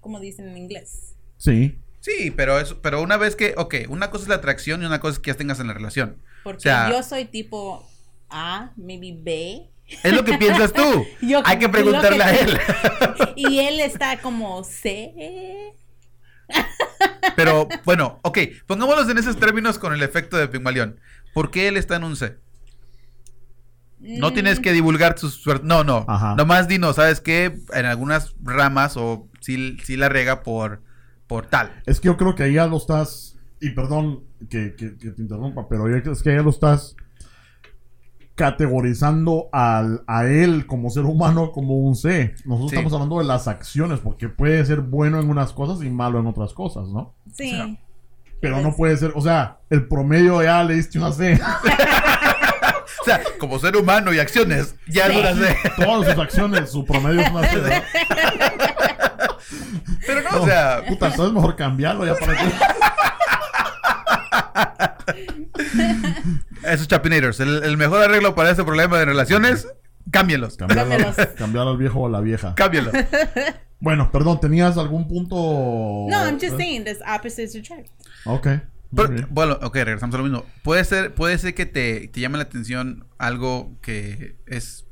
como 0.00 0.18
dicen 0.20 0.48
en 0.48 0.56
inglés. 0.56 1.14
Sí. 1.36 1.78
Sí, 2.00 2.30
pero 2.30 2.58
eso, 2.58 2.80
pero 2.82 3.00
una 3.02 3.16
vez 3.16 3.36
que, 3.36 3.54
ok, 3.56 3.74
una 3.88 4.10
cosa 4.10 4.24
es 4.24 4.28
la 4.28 4.34
atracción 4.36 4.82
y 4.82 4.86
una 4.86 5.00
cosa 5.00 5.14
es 5.14 5.18
que 5.20 5.30
ya 5.30 5.36
tengas 5.36 5.60
en 5.60 5.68
la 5.68 5.74
relación. 5.74 6.18
Porque 6.42 6.58
O 6.58 6.60
sea- 6.60 6.90
yo 6.90 7.02
soy 7.02 7.26
tipo 7.26 7.88
A, 8.30 8.72
maybe 8.76 9.14
B. 9.18 9.70
Es 10.02 10.12
lo 10.12 10.24
que 10.24 10.34
piensas 10.38 10.72
tú. 10.72 10.82
Yo- 11.22 11.42
Hay 11.44 11.58
que 11.58 11.68
preguntarle 11.68 12.16
que- 12.18 12.22
a 12.24 12.34
él. 12.34 12.58
Y 13.36 13.58
él 13.60 13.80
está 13.80 14.18
como 14.20 14.64
C. 14.64 15.72
Pero 17.36 17.68
bueno, 17.84 18.18
ok, 18.22 18.38
pongámoslos 18.66 19.08
en 19.08 19.18
esos 19.18 19.36
términos 19.38 19.78
con 19.78 19.92
el 19.92 20.02
efecto 20.02 20.36
de 20.36 20.48
Pigmalión. 20.48 21.00
¿Por 21.32 21.50
qué 21.50 21.68
él 21.68 21.76
está 21.76 21.96
en 21.96 22.04
un 22.04 22.16
C? 22.16 22.36
No 24.20 24.32
tienes 24.32 24.60
que 24.60 24.72
divulgar 24.72 25.18
sus 25.18 25.34
suertes. 25.34 25.66
No, 25.66 25.82
no. 25.84 26.04
Ajá. 26.08 26.34
Nomás 26.36 26.68
dinos, 26.68 26.96
¿sabes 26.96 27.20
qué? 27.20 27.58
En 27.72 27.86
algunas 27.86 28.34
ramas 28.42 28.96
o 28.96 29.28
sí, 29.40 29.76
sí 29.82 29.96
la 29.96 30.08
rega 30.08 30.42
por, 30.42 30.82
por 31.26 31.46
tal. 31.46 31.82
Es 31.86 32.00
que 32.00 32.06
yo 32.06 32.16
creo 32.16 32.34
que 32.34 32.42
ahí 32.44 32.54
ya 32.54 32.66
lo 32.66 32.76
estás. 32.76 33.38
Y 33.60 33.70
perdón 33.70 34.24
que, 34.50 34.74
que- 34.76 34.96
que 34.98 35.10
te 35.12 35.22
interrumpa, 35.22 35.68
pero 35.68 35.88
ya- 35.88 36.10
es 36.12 36.22
que 36.22 36.34
ya 36.36 36.42
lo 36.42 36.50
estás 36.50 36.96
categorizando 38.34 39.48
al, 39.52 40.02
a 40.08 40.26
él 40.26 40.66
como 40.66 40.90
ser 40.90 41.04
humano 41.04 41.52
como 41.52 41.78
un 41.78 41.94
C. 41.94 42.34
Nosotros 42.44 42.70
Sí. 42.70 42.76
estamos 42.76 42.92
hablando 42.92 43.18
de 43.18 43.24
las 43.24 43.46
acciones, 43.48 44.00
porque 44.00 44.28
puede 44.28 44.64
ser 44.66 44.80
bueno 44.80 45.20
en 45.20 45.30
unas 45.30 45.52
cosas 45.52 45.84
y 45.84 45.90
malo 45.90 46.18
en 46.18 46.26
otras 46.26 46.52
cosas, 46.52 46.88
¿no? 46.88 47.14
Sí. 47.32 47.78
Pero 48.40 48.56
Pues- 48.56 48.66
no 48.66 48.76
puede 48.76 48.96
ser, 48.96 49.12
o 49.14 49.20
sea, 49.20 49.60
el 49.70 49.86
promedio 49.86 50.42
ya 50.42 50.62
le 50.64 50.74
diste 50.74 50.98
una 50.98 51.12
C. 51.12 51.40
O 53.04 53.06
sea, 53.06 53.22
como 53.38 53.58
ser 53.58 53.76
humano 53.76 54.14
y 54.14 54.18
acciones, 54.18 54.76
ya 54.86 55.08
es 55.08 55.16
una 55.16 55.34
C. 55.34 55.56
Todas 55.76 56.08
sus 56.08 56.18
acciones, 56.18 56.70
su 56.70 56.86
promedio 56.86 57.20
es 57.20 57.50
C. 57.50 57.58
¿verdad? 57.60 57.84
Pero 60.06 60.22
no, 60.22 60.42
o 60.42 60.46
sea, 60.46 60.82
Puta, 60.88 61.08
entonces 61.08 61.34
mejor 61.34 61.54
cambiarlo 61.54 62.06
ya 62.06 62.14
para 62.14 62.34
que. 62.34 62.44
esos 66.72 66.88
chapinators, 66.88 67.40
el, 67.40 67.62
el 67.62 67.76
mejor 67.76 68.02
arreglo 68.02 68.34
para 68.34 68.50
ese 68.50 68.64
problema 68.64 68.98
de 68.98 69.04
relaciones. 69.04 69.68
Cambiar, 70.10 70.40
Cámbialos. 70.56 71.16
cambiar 71.36 71.68
al 71.68 71.76
viejo 71.76 72.00
o 72.00 72.06
a 72.06 72.10
la 72.10 72.20
vieja. 72.20 72.54
Cámbienlo. 72.54 72.90
Bueno, 73.80 74.10
perdón, 74.10 74.40
¿tenías 74.40 74.78
algún 74.78 75.06
punto? 75.06 75.36
No, 75.36 76.24
I'm 76.24 76.38
just 76.40 76.56
saying, 76.56 76.84
there's 76.84 77.02
opposites 77.02 77.54
attract. 77.54 77.90
Ok. 78.24 78.48
Pero, 78.96 79.26
bueno, 79.30 79.58
ok, 79.62 79.74
regresamos 79.76 80.14
a 80.14 80.18
lo 80.18 80.24
mismo. 80.24 80.44
Puede 80.62 80.84
ser, 80.84 81.14
puede 81.14 81.38
ser 81.38 81.54
que 81.54 81.66
te, 81.66 82.08
te 82.08 82.20
llame 82.20 82.38
la 82.38 82.44
atención 82.44 83.06
algo 83.18 83.72
que 83.80 84.36
es 84.46 84.86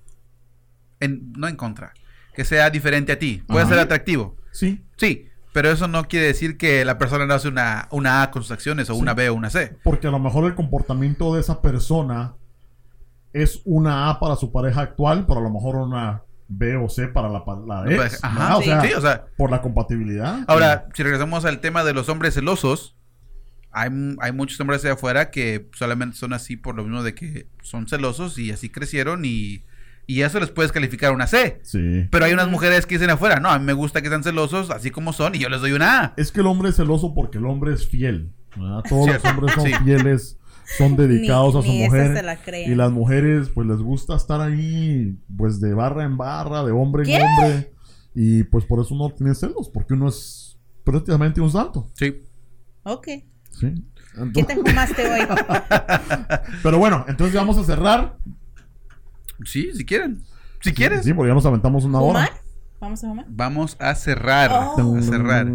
en, 1.00 1.32
no 1.32 1.48
en 1.48 1.56
contra, 1.56 1.92
que 2.34 2.44
sea 2.44 2.70
diferente 2.70 3.12
a 3.12 3.18
ti. 3.18 3.42
Puede 3.46 3.62
Ajá. 3.62 3.70
ser 3.70 3.78
atractivo. 3.80 4.36
Sí, 4.52 4.84
Sí, 4.96 5.26
pero 5.52 5.70
eso 5.70 5.88
no 5.88 6.04
quiere 6.08 6.26
decir 6.26 6.56
que 6.56 6.84
la 6.84 6.96
persona 6.98 7.26
no 7.26 7.34
hace 7.34 7.48
una, 7.48 7.88
una 7.90 8.22
A 8.22 8.30
con 8.30 8.42
sus 8.42 8.52
acciones 8.52 8.88
o 8.90 8.94
Sí. 8.94 9.00
una 9.00 9.14
B 9.14 9.28
o 9.28 9.34
una 9.34 9.50
C. 9.50 9.76
porque 9.82 10.06
a 10.06 10.10
lo 10.10 10.18
mejor 10.18 10.44
el 10.44 10.54
comportamiento 10.54 11.34
de 11.34 11.40
esa 11.40 11.60
persona 11.60 12.34
es 13.32 13.60
una 13.64 14.10
A 14.10 14.20
para 14.20 14.36
su 14.36 14.52
pareja 14.52 14.82
actual, 14.82 15.24
pero 15.26 15.40
a 15.40 15.42
lo 15.42 15.50
mejor 15.50 15.76
una 15.76 16.22
B 16.48 16.76
o 16.76 16.88
C 16.88 17.08
para 17.08 17.28
la, 17.30 17.42
la 17.66 17.84
ex. 17.90 17.96
pareja- 17.96 18.18
Ajá, 18.22 18.56
o, 18.58 18.60
sí. 18.60 18.66
sea, 18.68 18.82
Sí, 18.82 18.92
o 18.94 19.00
sea, 19.00 19.24
por 19.36 19.50
la 19.50 19.62
compatibilidad. 19.62 20.40
ahora, 20.46 20.86
si 20.94 21.02
regresamos 21.02 21.44
al 21.46 21.60
tema 21.60 21.82
de 21.82 21.94
los 21.94 22.08
hombres 22.10 22.34
celosos, 22.34 22.94
hay, 23.72 23.90
hay 24.20 24.32
muchos 24.32 24.58
hombres 24.60 24.84
allá 24.84 24.94
afuera 24.94 25.30
que 25.30 25.68
solamente 25.74 26.16
son 26.16 26.32
así 26.32 26.56
por 26.56 26.74
lo 26.74 26.84
mismo 26.84 27.02
de 27.02 27.14
que 27.14 27.46
son 27.62 27.88
celosos 27.88 28.38
y 28.38 28.50
así 28.50 28.68
crecieron 28.68 29.24
y, 29.24 29.62
y 30.06 30.22
eso 30.22 30.38
les 30.40 30.50
puedes 30.50 30.72
calificar 30.72 31.12
una 31.12 31.26
C. 31.26 31.60
Sí. 31.62 32.06
Pero 32.10 32.24
hay 32.24 32.32
unas 32.32 32.48
mujeres 32.48 32.86
que 32.86 32.96
dicen 32.96 33.10
afuera, 33.10 33.40
no, 33.40 33.48
a 33.50 33.58
mí 33.58 33.64
me 33.64 33.72
gusta 33.72 34.02
que 34.02 34.08
sean 34.08 34.22
celosos 34.22 34.70
así 34.70 34.90
como 34.90 35.12
son 35.12 35.34
y 35.34 35.38
yo 35.38 35.48
les 35.48 35.60
doy 35.60 35.72
una 35.72 36.00
A. 36.04 36.14
Es 36.16 36.32
que 36.32 36.40
el 36.40 36.46
hombre 36.46 36.68
es 36.70 36.76
celoso 36.76 37.14
porque 37.14 37.38
el 37.38 37.46
hombre 37.46 37.72
es 37.74 37.88
fiel. 37.88 38.30
¿verdad? 38.56 38.82
Todos 38.88 39.06
los 39.08 39.24
hombres 39.24 39.54
son 39.54 39.64
sí. 39.66 39.72
fieles, 39.84 40.38
son 40.76 40.94
dedicados 40.96 41.54
Ni- 41.54 41.60
a 41.60 41.62
su 41.62 41.72
mujer. 41.72 42.16
se 42.16 42.22
la 42.22 42.36
creen. 42.36 42.70
Y 42.70 42.74
las 42.74 42.92
mujeres, 42.92 43.48
pues 43.48 43.66
les 43.66 43.78
gusta 43.78 44.14
estar 44.16 44.40
ahí, 44.42 45.16
pues 45.36 45.60
de 45.60 45.72
barra 45.72 46.04
en 46.04 46.18
barra, 46.18 46.62
de 46.62 46.72
hombre 46.72 47.04
¿Qué? 47.04 47.16
en 47.16 47.22
hombre. 47.22 47.72
Y 48.14 48.42
pues 48.44 48.66
por 48.66 48.80
eso 48.84 48.94
uno 48.94 49.08
tiene 49.14 49.34
celos, 49.34 49.70
porque 49.72 49.94
uno 49.94 50.08
es 50.10 50.58
prácticamente 50.84 51.40
un 51.40 51.50
santo. 51.50 51.88
Sí. 51.94 52.22
Ok. 52.82 53.08
¿Sí? 53.58 53.74
¿Qué 54.34 54.44
te 54.44 54.56
fumaste 54.56 55.10
hoy? 55.10 55.20
pero 56.62 56.78
bueno, 56.78 57.04
entonces 57.08 57.34
vamos 57.34 57.56
a 57.58 57.64
cerrar. 57.64 58.16
Sí, 59.44 59.70
si 59.74 59.84
quieren. 59.84 60.22
Si 60.60 60.72
quieres. 60.72 61.04
Sí, 61.04 61.12
porque 61.14 61.30
ya 61.30 61.34
nos 61.34 61.46
aventamos 61.46 61.84
una 61.84 62.00
hora. 62.00 62.30
¿Vamos 62.80 63.02
a 63.04 63.08
fumar? 63.08 63.24
Vamos 63.28 63.76
a 63.80 63.94
cerrar. 63.94 64.50
Oh. 64.52 64.96
A 64.96 65.02
cerrar. 65.02 65.46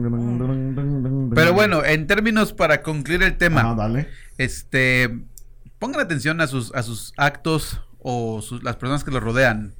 Pero 1.35 1.53
bueno, 1.53 1.83
en 1.83 2.07
términos 2.07 2.53
para 2.53 2.81
concluir 2.81 3.21
el 3.23 3.37
tema, 3.37 3.61
Ajá, 3.61 3.75
dale. 3.75 4.07
este, 4.37 5.23
pongan 5.79 6.01
atención 6.01 6.41
a 6.41 6.47
sus, 6.47 6.73
a 6.73 6.83
sus 6.83 7.13
actos 7.17 7.81
o 7.99 8.41
sus- 8.41 8.63
las 8.63 8.77
personas 8.77 9.03
que 9.03 9.11
los 9.11 9.21
rodean. 9.21 9.75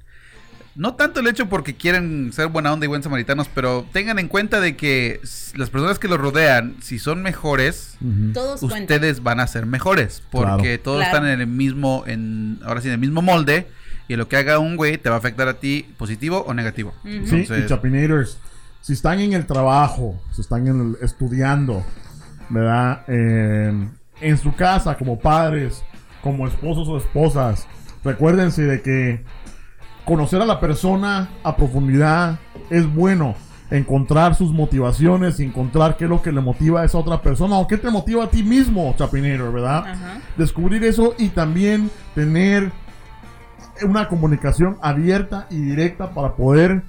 No 0.78 0.94
tanto 0.94 1.20
el 1.22 1.28
hecho 1.28 1.50
porque 1.50 1.76
quieren 1.76 2.32
ser 2.32 2.48
buena 2.50 2.72
onda 2.72 2.86
y 2.86 2.88
buen 2.88 3.02
samaritanos, 3.02 3.50
pero 3.54 3.86
tengan 3.92 4.20
en 4.20 4.28
cuenta 4.28 4.62
de 4.62 4.78
que 4.78 5.20
las 5.56 5.72
personas 5.72 5.98
que 5.98 6.08
los 6.08 6.20
rodean, 6.20 6.76
si 6.82 7.00
son 7.00 7.24
mejores. 7.24 7.98
Todos 8.34 8.60
cuentan. 8.60 8.82
ustedes 8.84 9.24
van 9.24 9.40
a 9.40 9.48
ser 9.48 9.66
mejores. 9.66 10.22
Porque 10.32 10.62
Claro. 10.62 10.80
todos 10.84 10.98
Claro. 11.04 11.18
están 11.18 11.30
en 11.32 11.42
el 11.42 11.48
mismo, 11.48 12.04
en, 12.06 12.60
ahora 12.64 12.82
sí, 12.82 12.88
en 12.90 12.94
el 12.94 13.00
mismo 13.00 13.22
molde. 13.24 13.68
Y 14.08 14.16
lo 14.18 14.28
que 14.30 14.38
haga 14.38 14.60
un 14.60 14.78
güey 14.78 14.98
te 15.00 15.10
va 15.10 15.16
a 15.16 15.18
afectar 15.20 15.48
a 15.48 15.56
ti 15.56 15.86
positivo 15.98 16.46
o 16.48 16.54
negativo. 16.54 16.94
Sí, 17.04 17.10
Entonces- 17.18 17.66
y 17.66 17.68
Chapinators, 17.68 18.38
si 18.82 18.94
están 18.94 19.20
en 19.20 19.34
el 19.34 19.46
trabajo, 19.48 20.22
si 20.32 20.42
están 20.42 20.68
en 20.68 20.80
el- 20.80 20.98
estudiando, 21.04 21.84
¿verdad? 22.50 23.04
En, 23.10 23.92
en 24.22 24.38
su 24.38 24.54
casa, 24.56 24.96
como 24.96 25.20
padres, 25.20 25.84
como 26.22 26.48
esposos 26.48 26.88
o 26.88 26.98
esposas, 26.98 27.68
recuérdense 28.04 28.62
de 28.62 28.82
que 28.82 29.26
conocer 30.08 30.42
a 30.42 30.46
la 30.46 30.60
persona 30.60 31.30
a 31.44 31.56
profundidad 31.56 32.40
es 32.70 32.92
bueno. 32.92 33.36
Encontrar 33.70 34.34
sus 34.34 34.54
motivaciones 34.54 35.42
y 35.42 35.44
encontrar 35.44 35.98
qué 35.98 36.06
es 36.06 36.10
lo 36.10 36.22
que 36.22 36.32
le 36.32 36.40
motiva 36.40 36.82
a 36.82 36.86
esa 36.86 36.98
otra 36.98 37.22
persona 37.22 37.58
o 37.58 37.68
qué 37.68 37.76
te 37.78 37.90
motiva 37.90 38.24
a 38.24 38.30
ti 38.30 38.42
mismo, 38.42 38.96
Chapinator, 38.98 39.52
¿verdad? 39.52 39.86
Ajá. 39.86 40.22
descubrir 40.38 40.86
eso 40.86 41.14
y 41.18 41.28
también 41.28 41.92
tener 42.16 42.72
una 43.84 44.08
comunicación 44.08 44.78
abierta 44.82 45.48
y 45.50 45.60
directa 45.60 46.12
para 46.12 46.38
poder 46.38 46.84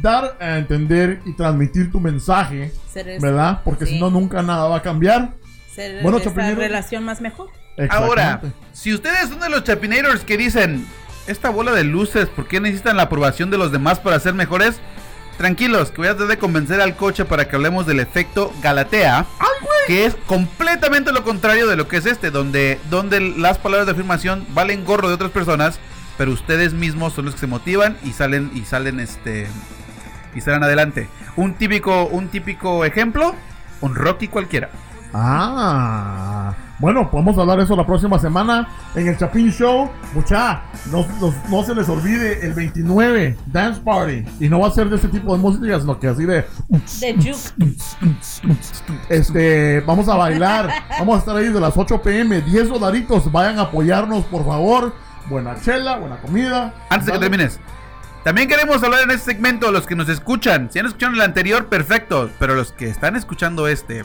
dar 0.00 0.38
a 0.40 0.56
entender 0.56 1.20
y 1.26 1.34
transmitir 1.34 1.92
tu 1.92 2.00
mensaje, 2.00 2.72
¿verdad? 3.20 3.60
Porque 3.62 3.84
sí. 3.84 3.92
si 3.92 4.00
no, 4.00 4.08
nunca 4.08 4.40
nada 4.42 4.68
va 4.68 4.76
a 4.76 4.82
cambiar. 4.82 5.34
Ser 5.74 6.02
Bueno, 6.02 6.16
esa 6.16 6.30
Chapinero. 6.30 6.56
relación 6.56 7.04
más 7.04 7.20
mejor. 7.20 7.50
Ahora, 7.90 8.40
si 8.72 8.94
ustedes 8.94 9.28
son 9.28 9.40
de 9.40 9.50
los 9.50 9.64
chapinators 9.64 10.24
que 10.24 10.36
dicen, 10.38 10.86
esta 11.30 11.50
bola 11.50 11.72
de 11.72 11.84
luces, 11.84 12.28
¿por 12.28 12.46
qué 12.46 12.60
necesitan 12.60 12.96
la 12.96 13.04
aprobación 13.04 13.50
de 13.50 13.58
los 13.58 13.72
demás 13.72 14.00
para 14.00 14.20
ser 14.20 14.34
mejores? 14.34 14.80
Tranquilos, 15.38 15.90
que 15.90 15.98
voy 15.98 16.08
a 16.08 16.10
tratar 16.10 16.28
de 16.28 16.38
convencer 16.38 16.80
al 16.80 16.96
coche 16.96 17.24
para 17.24 17.48
que 17.48 17.56
hablemos 17.56 17.86
del 17.86 18.00
efecto 18.00 18.52
Galatea, 18.62 19.26
que 19.86 20.04
es 20.04 20.16
completamente 20.26 21.12
lo 21.12 21.24
contrario 21.24 21.66
de 21.66 21.76
lo 21.76 21.88
que 21.88 21.96
es 21.96 22.06
este, 22.06 22.30
donde, 22.30 22.78
donde 22.90 23.20
las 23.20 23.58
palabras 23.58 23.86
de 23.86 23.92
afirmación 23.92 24.44
valen 24.50 24.84
gorro 24.84 25.08
de 25.08 25.14
otras 25.14 25.30
personas, 25.30 25.78
pero 26.18 26.32
ustedes 26.32 26.74
mismos 26.74 27.14
son 27.14 27.24
los 27.24 27.34
que 27.34 27.40
se 27.40 27.46
motivan 27.46 27.96
y 28.04 28.12
salen 28.12 28.50
y 28.54 28.64
salen 28.64 29.00
este 29.00 29.46
y 30.34 30.40
salen 30.42 30.62
adelante. 30.62 31.08
Un 31.36 31.54
típico 31.54 32.04
un 32.04 32.28
típico 32.28 32.84
ejemplo, 32.84 33.34
un 33.80 33.94
Rocky 33.94 34.28
cualquiera. 34.28 34.68
Ah, 35.14 36.54
bueno, 36.80 37.10
podemos 37.10 37.36
hablar 37.38 37.58
de 37.58 37.64
eso 37.64 37.76
la 37.76 37.84
próxima 37.86 38.18
semana 38.18 38.68
en 38.94 39.06
el 39.08 39.16
Chapin 39.18 39.50
Show. 39.52 39.90
Mucha, 40.14 40.62
no, 40.90 41.06
no- 41.20 41.34
no 41.48 41.62
se 41.62 41.74
les 41.74 41.88
olvide 41.88 42.44
el 42.46 42.54
29 42.54 43.36
Dance 43.46 43.80
Party. 43.82 44.24
Y 44.40 44.48
no 44.48 44.60
va 44.60 44.68
a 44.68 44.70
ser 44.70 44.88
de 44.88 44.96
ese 44.96 45.08
tipo 45.08 45.32
de 45.36 45.38
música, 45.42 45.78
sino 45.78 45.98
que 46.00 46.08
así 46.08 46.24
de. 46.24 46.46
De 47.00 47.14
juke. 47.14 47.76
Este, 49.08 49.80
vamos 49.80 50.08
a 50.08 50.16
bailar. 50.16 50.68
Vamos 50.98 51.16
a 51.16 51.18
estar 51.18 51.36
ahí 51.36 51.48
de 51.48 51.60
las 51.60 51.76
8 51.76 52.00
pm. 52.02 52.40
10 52.40 52.68
dolaritos. 52.68 53.30
Vayan 53.30 53.58
a 53.58 53.62
apoyarnos, 53.62 54.24
por 54.24 54.44
favor. 54.44 54.94
Buena 55.28 55.60
chela, 55.60 55.98
buena 55.98 56.16
comida. 56.20 56.74
Antes 56.88 57.06
de 57.06 57.12
que 57.12 57.18
termines. 57.18 57.60
También 58.24 58.48
queremos 58.48 58.82
hablar 58.82 59.02
en 59.04 59.10
este 59.12 59.32
segmento, 59.32 59.70
los 59.72 59.86
que 59.86 59.94
nos 59.96 60.08
escuchan. 60.08 60.68
Si 60.70 60.78
han 60.78 60.86
escuchado 60.86 61.14
el 61.14 61.20
anterior, 61.22 61.66
perfecto. 61.68 62.30
Pero 62.38 62.54
los 62.54 62.72
que 62.72 62.88
están 62.88 63.16
escuchando 63.16 63.66
este, 63.68 64.04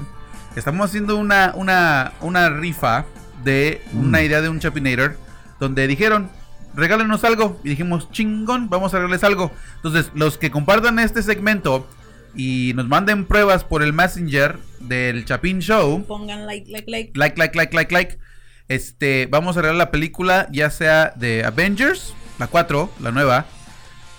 estamos 0.59 0.89
haciendo 0.89 1.17
una, 1.17 1.53
una, 1.55 2.13
una 2.21 2.49
rifa 2.49 3.05
de 3.43 3.81
una 3.93 4.21
idea 4.21 4.41
de 4.41 4.49
un 4.49 4.59
Chapinator. 4.59 5.17
Donde 5.59 5.87
dijeron, 5.87 6.29
regálenos 6.73 7.23
algo. 7.23 7.59
Y 7.63 7.69
dijimos, 7.69 8.11
chingón, 8.11 8.69
vamos 8.69 8.93
a 8.93 8.97
regalarles 8.97 9.23
algo. 9.23 9.51
Entonces, 9.77 10.11
los 10.13 10.37
que 10.37 10.51
compartan 10.51 10.99
este 10.99 11.23
segmento 11.23 11.87
y 12.35 12.73
nos 12.75 12.87
manden 12.87 13.25
pruebas 13.25 13.63
por 13.63 13.81
el 13.81 13.93
Messenger 13.93 14.59
del 14.81 15.23
Chapin 15.23 15.59
Show 15.59 16.03
Pongan 16.05 16.45
like, 16.45 16.69
like, 16.69 16.89
like. 16.91 17.11
like, 17.15 17.37
like, 17.39 17.55
like, 17.57 17.75
like, 17.75 17.93
like. 17.93 18.19
Este, 18.67 19.27
vamos 19.27 19.55
a 19.57 19.61
regalar 19.61 19.77
la 19.77 19.91
película, 19.91 20.47
ya 20.51 20.69
sea 20.71 21.13
de 21.15 21.45
Avengers, 21.45 22.13
la 22.39 22.47
4, 22.47 22.89
la 22.99 23.11
nueva, 23.11 23.45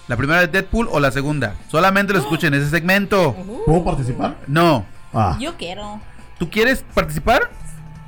la 0.07 0.17
primera 0.17 0.41
de 0.41 0.47
Deadpool 0.47 0.89
o 0.91 1.01
la 1.01 1.11
segunda. 1.11 1.57
Solamente 1.69 2.13
lo 2.13 2.21
escuchen 2.21 2.55
en 2.55 2.61
ese 2.61 2.71
segmento. 2.71 3.31
Uh, 3.31 3.65
¿Puedo 3.67 3.85
participar? 3.85 4.37
No. 4.47 4.87
Ah, 5.13 5.37
Yo 5.41 5.57
quiero 5.57 6.01
¿Tú 6.39 6.51
quieres 6.51 6.85
participar? 6.95 7.51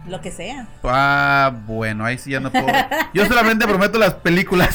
lo 0.09 0.21
que 0.21 0.31
sea. 0.31 0.67
Ah, 0.85 1.55
bueno, 1.67 2.05
ahí 2.05 2.19
sí 2.19 2.31
ya 2.31 2.41
no 2.41 2.51
puedo. 2.51 2.67
Yo 3.15 3.27
solamente 3.27 3.67
prometo 3.67 3.99
las 3.99 4.15
películas. 4.15 4.75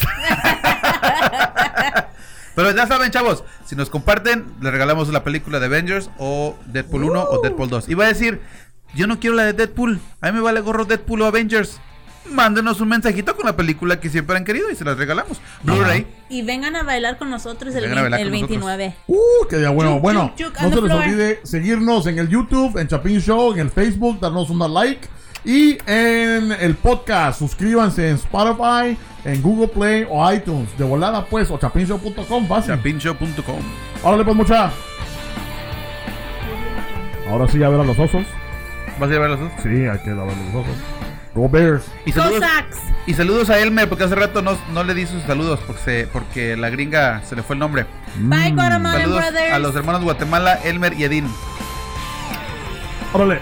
Pero 2.54 2.70
ya 2.70 2.86
saben, 2.86 3.10
chavos, 3.10 3.42
si 3.64 3.74
nos 3.74 3.90
comparten, 3.90 4.46
les 4.60 4.72
regalamos 4.72 5.08
la 5.08 5.24
película 5.24 5.58
de 5.58 5.66
Avengers 5.66 6.08
o 6.18 6.56
Deadpool 6.66 7.04
1 7.04 7.24
o 7.24 7.40
Deadpool 7.42 7.68
2. 7.68 7.88
Iba 7.88 8.04
a 8.04 8.08
decir, 8.08 8.40
yo 8.94 9.08
no 9.08 9.18
quiero 9.18 9.34
la 9.34 9.42
de 9.44 9.54
Deadpool, 9.54 10.00
a 10.20 10.30
mí 10.30 10.32
me 10.32 10.40
vale 10.40 10.60
gorro 10.60 10.84
Deadpool 10.84 11.22
o 11.22 11.26
Avengers. 11.26 11.80
Mándenos 12.30 12.80
un 12.80 12.88
mensajito 12.88 13.36
con 13.36 13.44
la 13.46 13.54
película 13.54 14.00
que 14.00 14.08
siempre 14.08 14.36
han 14.36 14.44
querido 14.44 14.70
y 14.70 14.76
se 14.76 14.84
las 14.84 14.96
regalamos. 14.96 15.40
Blu-ray. 15.62 16.06
Y 16.30 16.42
vengan 16.42 16.74
a 16.74 16.82
bailar 16.82 17.18
con 17.18 17.30
nosotros 17.30 17.74
el, 17.74 17.84
el 17.84 17.90
con 17.90 18.10
nosotros. 18.10 18.30
29. 18.30 18.96
Uh, 19.06 19.46
que 19.48 19.60
ya 19.60 19.70
bueno. 19.70 20.00
Bueno, 20.00 20.32
no 20.38 20.50
se 20.52 20.60
les 20.60 20.72
floor. 20.72 20.92
olvide 20.92 21.40
seguirnos 21.44 22.06
en 22.06 22.18
el 22.18 22.28
YouTube, 22.28 22.78
en 22.78 22.88
Chapin 22.88 23.20
Show, 23.20 23.52
en 23.52 23.60
el 23.60 23.70
Facebook, 23.70 24.20
darnos 24.20 24.50
una 24.50 24.66
like. 24.68 25.06
Y 25.44 25.76
en 25.86 26.52
el 26.52 26.74
podcast, 26.74 27.38
suscríbanse 27.38 28.08
en 28.08 28.14
Spotify, 28.14 28.96
en 29.26 29.42
Google 29.42 29.68
Play 29.68 30.06
o 30.08 30.32
iTunes. 30.32 30.76
De 30.78 30.84
volada, 30.84 31.26
pues, 31.26 31.50
o 31.50 31.58
chapinshow.com, 31.58 32.48
fácil. 32.48 32.74
Chapinshow.com. 32.76 33.60
Órale, 34.02 34.24
pues, 34.24 34.36
mucha. 34.36 34.72
Ahora 37.28 37.46
sí, 37.48 37.62
a 37.62 37.68
ver 37.68 37.80
a 37.80 37.84
los 37.84 37.98
osos. 37.98 38.24
¿Vas 38.98 39.10
a 39.10 39.12
ir 39.12 39.18
a 39.18 39.22
ver 39.22 39.30
los 39.30 39.40
dos? 39.40 39.52
Sí, 39.62 39.68
hay 39.68 39.98
que 39.98 40.10
ir 40.10 40.18
a 40.18 40.24
ver 40.24 40.34
a 40.34 40.44
los 40.44 40.54
osos. 40.54 40.76
Go 41.34 41.48
Bears. 41.48 41.84
Y 42.06 42.12
saludos, 42.12 42.40
Cossacks. 42.40 42.78
y 43.06 43.14
saludos 43.14 43.50
a 43.50 43.58
Elmer, 43.58 43.88
porque 43.88 44.04
hace 44.04 44.14
rato 44.14 44.40
no, 44.40 44.56
no 44.72 44.84
le 44.84 44.94
di 44.94 45.04
sus 45.06 45.22
saludos, 45.24 45.58
porque, 45.66 45.82
se- 45.82 46.06
porque 46.12 46.56
la 46.56 46.70
gringa 46.70 47.22
se 47.24 47.34
le 47.34 47.42
fue 47.42 47.54
el 47.54 47.60
nombre. 47.60 47.86
Bye, 48.16 48.52
Guatemala 48.52 49.00
Saludos 49.00 49.20
Brothers. 49.22 49.52
a 49.52 49.58
los 49.58 49.74
hermanos 49.74 50.02
Guatemala, 50.02 50.54
Elmer 50.64 50.92
y 50.94 51.04
Edín. 51.04 51.28
Órale. 53.12 53.40